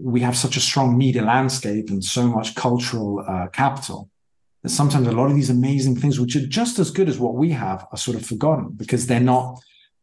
we 0.00 0.20
have 0.20 0.36
such 0.36 0.56
a 0.56 0.60
strong 0.60 0.96
media 0.96 1.22
landscape 1.22 1.90
and 1.90 2.02
so 2.02 2.28
much 2.28 2.54
cultural 2.54 3.24
uh, 3.26 3.48
capital 3.48 4.08
that 4.66 4.72
sometimes 4.72 5.06
a 5.06 5.12
lot 5.12 5.30
of 5.30 5.36
these 5.36 5.48
amazing 5.48 5.94
things, 5.94 6.18
which 6.18 6.34
are 6.34 6.44
just 6.44 6.80
as 6.80 6.90
good 6.90 7.08
as 7.08 7.20
what 7.20 7.34
we 7.34 7.50
have, 7.52 7.86
are 7.92 7.96
sort 7.96 8.16
of 8.16 8.26
forgotten 8.26 8.70
because 8.70 9.06
they're 9.06 9.20
not, 9.20 9.60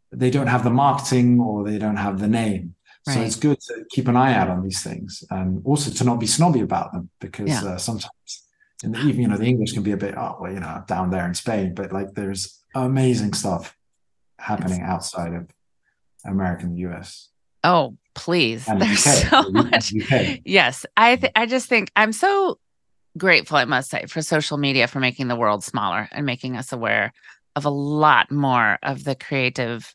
they 0.09 0.29
don't 0.29 0.47
have 0.47 0.63
the 0.63 0.69
marketing 0.69 1.41
or 1.41 1.65
they 1.65 1.77
don't 1.77 1.97
have 1.97 2.19
the 2.19 2.29
name. 2.29 2.73
Right. 3.05 3.15
So 3.15 3.21
it's 3.23 3.35
good 3.35 3.59
to 3.59 3.83
keep 3.89 4.07
an 4.07 4.15
eye 4.15 4.33
out 4.33 4.49
on 4.49 4.63
these 4.63 4.81
things 4.81 5.21
and 5.29 5.61
also 5.65 5.91
to 5.91 6.03
not 6.05 6.21
be 6.21 6.27
snobby 6.27 6.61
about 6.61 6.93
them 6.93 7.09
because 7.19 7.49
yeah. 7.49 7.71
uh, 7.71 7.77
sometimes, 7.77 8.47
and 8.83 8.95
even 8.95 9.19
you 9.23 9.27
know, 9.27 9.35
the 9.35 9.43
English 9.43 9.73
can 9.73 9.83
be 9.83 9.91
a 9.91 9.97
bit, 9.97 10.15
oh, 10.17 10.37
well, 10.39 10.53
you 10.53 10.61
know, 10.61 10.81
down 10.87 11.09
there 11.09 11.25
in 11.25 11.33
Spain, 11.33 11.73
but 11.73 11.91
like 11.91 12.13
there's 12.13 12.63
amazing 12.73 13.33
stuff 13.33 13.75
happening 14.39 14.79
it's... 14.79 14.89
outside 14.89 15.33
of 15.33 15.49
America 16.23 16.63
and 16.63 16.77
the 16.77 16.89
US. 16.89 17.27
Oh, 17.65 17.97
please. 18.13 18.67
And 18.67 18.81
There's 18.81 19.05
UK, 19.05 19.29
so 19.29 19.49
much. 19.51 19.93
UK. 19.93 20.39
Yes. 20.45 20.85
I 20.95 21.17
th- 21.17 21.31
I 21.35 21.45
just 21.47 21.67
think 21.67 21.91
I'm 21.95 22.11
so 22.11 22.59
grateful, 23.17 23.57
I 23.57 23.65
must 23.65 23.89
say, 23.89 24.05
for 24.05 24.21
social 24.21 24.57
media 24.57 24.87
for 24.87 24.99
making 24.99 25.27
the 25.27 25.35
world 25.35 25.63
smaller 25.63 26.07
and 26.11 26.25
making 26.25 26.57
us 26.57 26.71
aware 26.71 27.13
of 27.55 27.65
a 27.65 27.69
lot 27.69 28.31
more 28.31 28.79
of 28.81 29.03
the 29.03 29.15
creative 29.15 29.93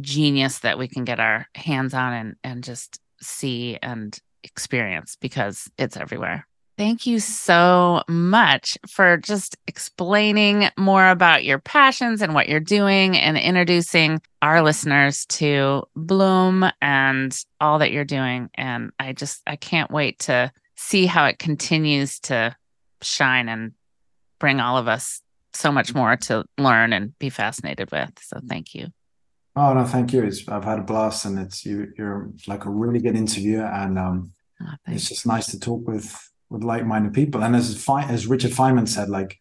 genius 0.00 0.60
that 0.60 0.78
we 0.78 0.88
can 0.88 1.04
get 1.04 1.20
our 1.20 1.46
hands 1.54 1.94
on 1.94 2.12
and, 2.12 2.36
and 2.42 2.64
just 2.64 3.00
see 3.20 3.78
and 3.82 4.18
experience 4.42 5.16
because 5.20 5.70
it's 5.78 5.96
everywhere. 5.96 6.46
Thank 6.78 7.06
you 7.06 7.20
so 7.20 8.02
much 8.08 8.78
for 8.88 9.18
just 9.18 9.56
explaining 9.66 10.68
more 10.78 11.10
about 11.10 11.44
your 11.44 11.58
passions 11.58 12.22
and 12.22 12.34
what 12.34 12.48
you're 12.48 12.60
doing 12.60 13.16
and 13.16 13.36
introducing 13.36 14.22
our 14.40 14.62
listeners 14.62 15.26
to 15.26 15.84
Bloom 15.94 16.64
and 16.80 17.38
all 17.60 17.78
that 17.80 17.92
you're 17.92 18.06
doing. 18.06 18.48
And 18.54 18.90
I 18.98 19.12
just, 19.12 19.42
I 19.46 19.56
can't 19.56 19.90
wait 19.90 20.20
to 20.20 20.50
see 20.82 21.06
how 21.06 21.26
it 21.26 21.38
continues 21.38 22.18
to 22.18 22.54
shine 23.02 23.48
and 23.48 23.72
bring 24.40 24.60
all 24.60 24.76
of 24.76 24.88
us 24.88 25.22
so 25.54 25.70
much 25.70 25.94
more 25.94 26.16
to 26.16 26.44
learn 26.58 26.92
and 26.92 27.16
be 27.18 27.30
fascinated 27.30 27.90
with. 27.92 28.10
So 28.20 28.40
thank 28.48 28.74
you. 28.74 28.88
Oh 29.54 29.74
no, 29.74 29.84
thank 29.84 30.12
you. 30.12 30.24
It's, 30.24 30.48
I've 30.48 30.64
had 30.64 30.78
a 30.78 30.82
blast, 30.82 31.24
and 31.24 31.38
it's 31.38 31.64
you. 31.64 31.92
You're 31.96 32.30
like 32.46 32.64
a 32.64 32.70
really 32.70 33.00
good 33.00 33.16
interviewer, 33.16 33.66
and 33.66 33.98
um, 33.98 34.32
oh, 34.62 34.74
it's 34.86 35.08
just 35.08 35.26
nice 35.26 35.46
to 35.48 35.60
talk 35.60 35.86
with 35.86 36.08
with 36.48 36.64
like-minded 36.64 37.12
people. 37.12 37.42
And 37.44 37.54
as 37.54 37.86
as 38.08 38.26
Richard 38.26 38.52
Feynman 38.52 38.88
said, 38.88 39.08
like 39.10 39.38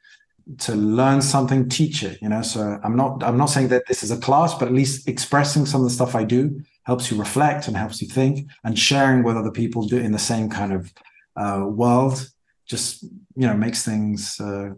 to 0.60 0.76
learn 0.76 1.22
something, 1.22 1.70
teach 1.70 2.04
it. 2.04 2.22
You 2.22 2.30
know, 2.30 2.42
so 2.42 2.78
I'm 2.84 2.98
not 2.98 3.24
I'm 3.24 3.38
not 3.38 3.50
saying 3.50 3.70
that 3.70 3.88
this 3.88 4.04
is 4.04 4.12
a 4.12 4.18
class, 4.18 4.54
but 4.54 4.68
at 4.68 4.74
least 4.74 5.08
expressing 5.08 5.66
some 5.66 5.82
of 5.82 5.88
the 5.88 5.96
stuff 5.96 6.14
I 6.14 6.26
do 6.26 6.62
helps 6.84 7.10
you 7.10 7.18
reflect 7.18 7.68
and 7.68 7.78
helps 7.78 8.02
you 8.02 8.10
think, 8.10 8.50
and 8.66 8.78
sharing 8.78 9.24
with 9.24 9.38
other 9.38 9.52
people 9.52 9.88
do 9.88 9.98
in 9.98 10.12
the 10.12 10.20
same 10.32 10.50
kind 10.50 10.74
of 10.74 10.92
uh, 11.36 11.66
world 11.66 12.30
just 12.66 13.04
you 13.04 13.48
know 13.48 13.56
makes 13.56 13.84
things 13.84 14.40
uh, 14.40 14.70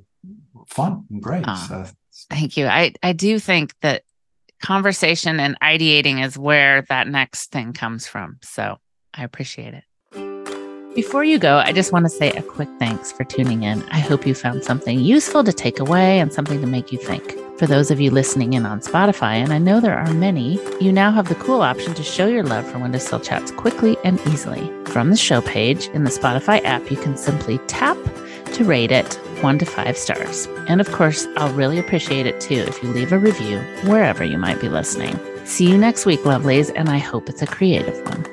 fun 0.68 1.06
and 1.10 1.22
great. 1.22 1.46
Oh, 1.48 1.66
so, 1.68 1.86
thank 2.30 2.58
you. 2.58 2.68
I 2.68 2.94
I 3.04 3.14
do 3.14 3.40
think 3.40 3.74
that 3.82 4.04
conversation 4.62 5.40
and 5.40 5.60
ideating 5.60 6.24
is 6.24 6.38
where 6.38 6.84
that 6.84 7.08
next 7.08 7.52
thing 7.52 7.74
comes 7.74 8.08
from. 8.08 8.40
So 8.42 8.78
I 9.14 9.24
appreciate 9.24 9.74
it. 9.74 9.84
Before 10.96 11.24
you 11.24 11.40
go, 11.40 11.58
I 11.58 11.72
just 11.72 11.92
want 11.92 12.06
to 12.06 12.10
say 12.10 12.32
a 12.32 12.44
quick 12.44 12.70
thanks 12.78 13.12
for 13.12 13.24
tuning 13.24 13.64
in. 13.64 13.84
I 13.90 14.00
hope 14.00 14.28
you 14.28 14.36
found 14.36 14.64
something 14.64 15.00
useful 15.00 15.44
to 15.44 15.52
take 15.52 15.80
away 15.80 16.20
and 16.20 16.32
something 16.32 16.62
to 16.62 16.68
make 16.68 16.92
you 16.92 17.00
think. 17.00 17.36
For 17.64 17.68
those 17.68 17.92
of 17.92 18.02
you 18.02 18.12
listening 18.12 18.52
in 18.52 18.66
on 18.66 18.82
Spotify, 18.82 19.36
and 19.36 19.54
I 19.54 19.58
know 19.58 19.80
there 19.80 19.98
are 19.98 20.14
many, 20.14 20.60
you 20.82 20.92
now 20.92 21.14
have 21.14 21.30
the 21.30 21.36
cool 21.36 21.62
option 21.62 21.94
to 21.94 22.04
show 22.04 22.28
your 22.28 22.44
love 22.44 22.70
for 22.70 22.78
Windowsill 22.78 23.22
Chats 23.22 23.52
quickly 23.52 23.96
and 24.04 24.20
easily. 24.28 24.70
From 24.88 25.10
the 25.10 25.16
show 25.16 25.40
page 25.40 25.88
in 25.94 26.04
the 26.04 26.10
Spotify 26.10 26.62
app, 26.66 26.92
you 26.92 26.98
can 26.98 27.16
simply 27.16 27.60
tap 27.68 27.96
to 28.48 28.66
rate 28.66 28.92
it 28.92 29.14
one 29.40 29.60
to 29.60 29.66
five 29.66 29.98
stars. 29.98 30.46
And 30.68 30.82
of 30.82 30.92
course, 30.92 31.26
I'll 31.38 31.54
really 31.54 31.80
appreciate 31.80 32.26
it 32.26 32.42
too 32.42 32.66
if 32.68 32.84
you 32.84 32.90
leave 32.90 33.14
a 33.14 33.18
review 33.18 33.60
wherever 33.86 34.26
you 34.26 34.38
might 34.38 34.60
be 34.60 34.68
listening. 34.68 35.18
See 35.46 35.70
you 35.70 35.78
next 35.78 36.06
week, 36.06 36.20
lovelies, 36.24 36.70
and 36.76 36.90
I 36.90 36.98
hope 36.98 37.30
it's 37.30 37.42
a 37.42 37.48
creative 37.48 37.98
one. 38.10 38.33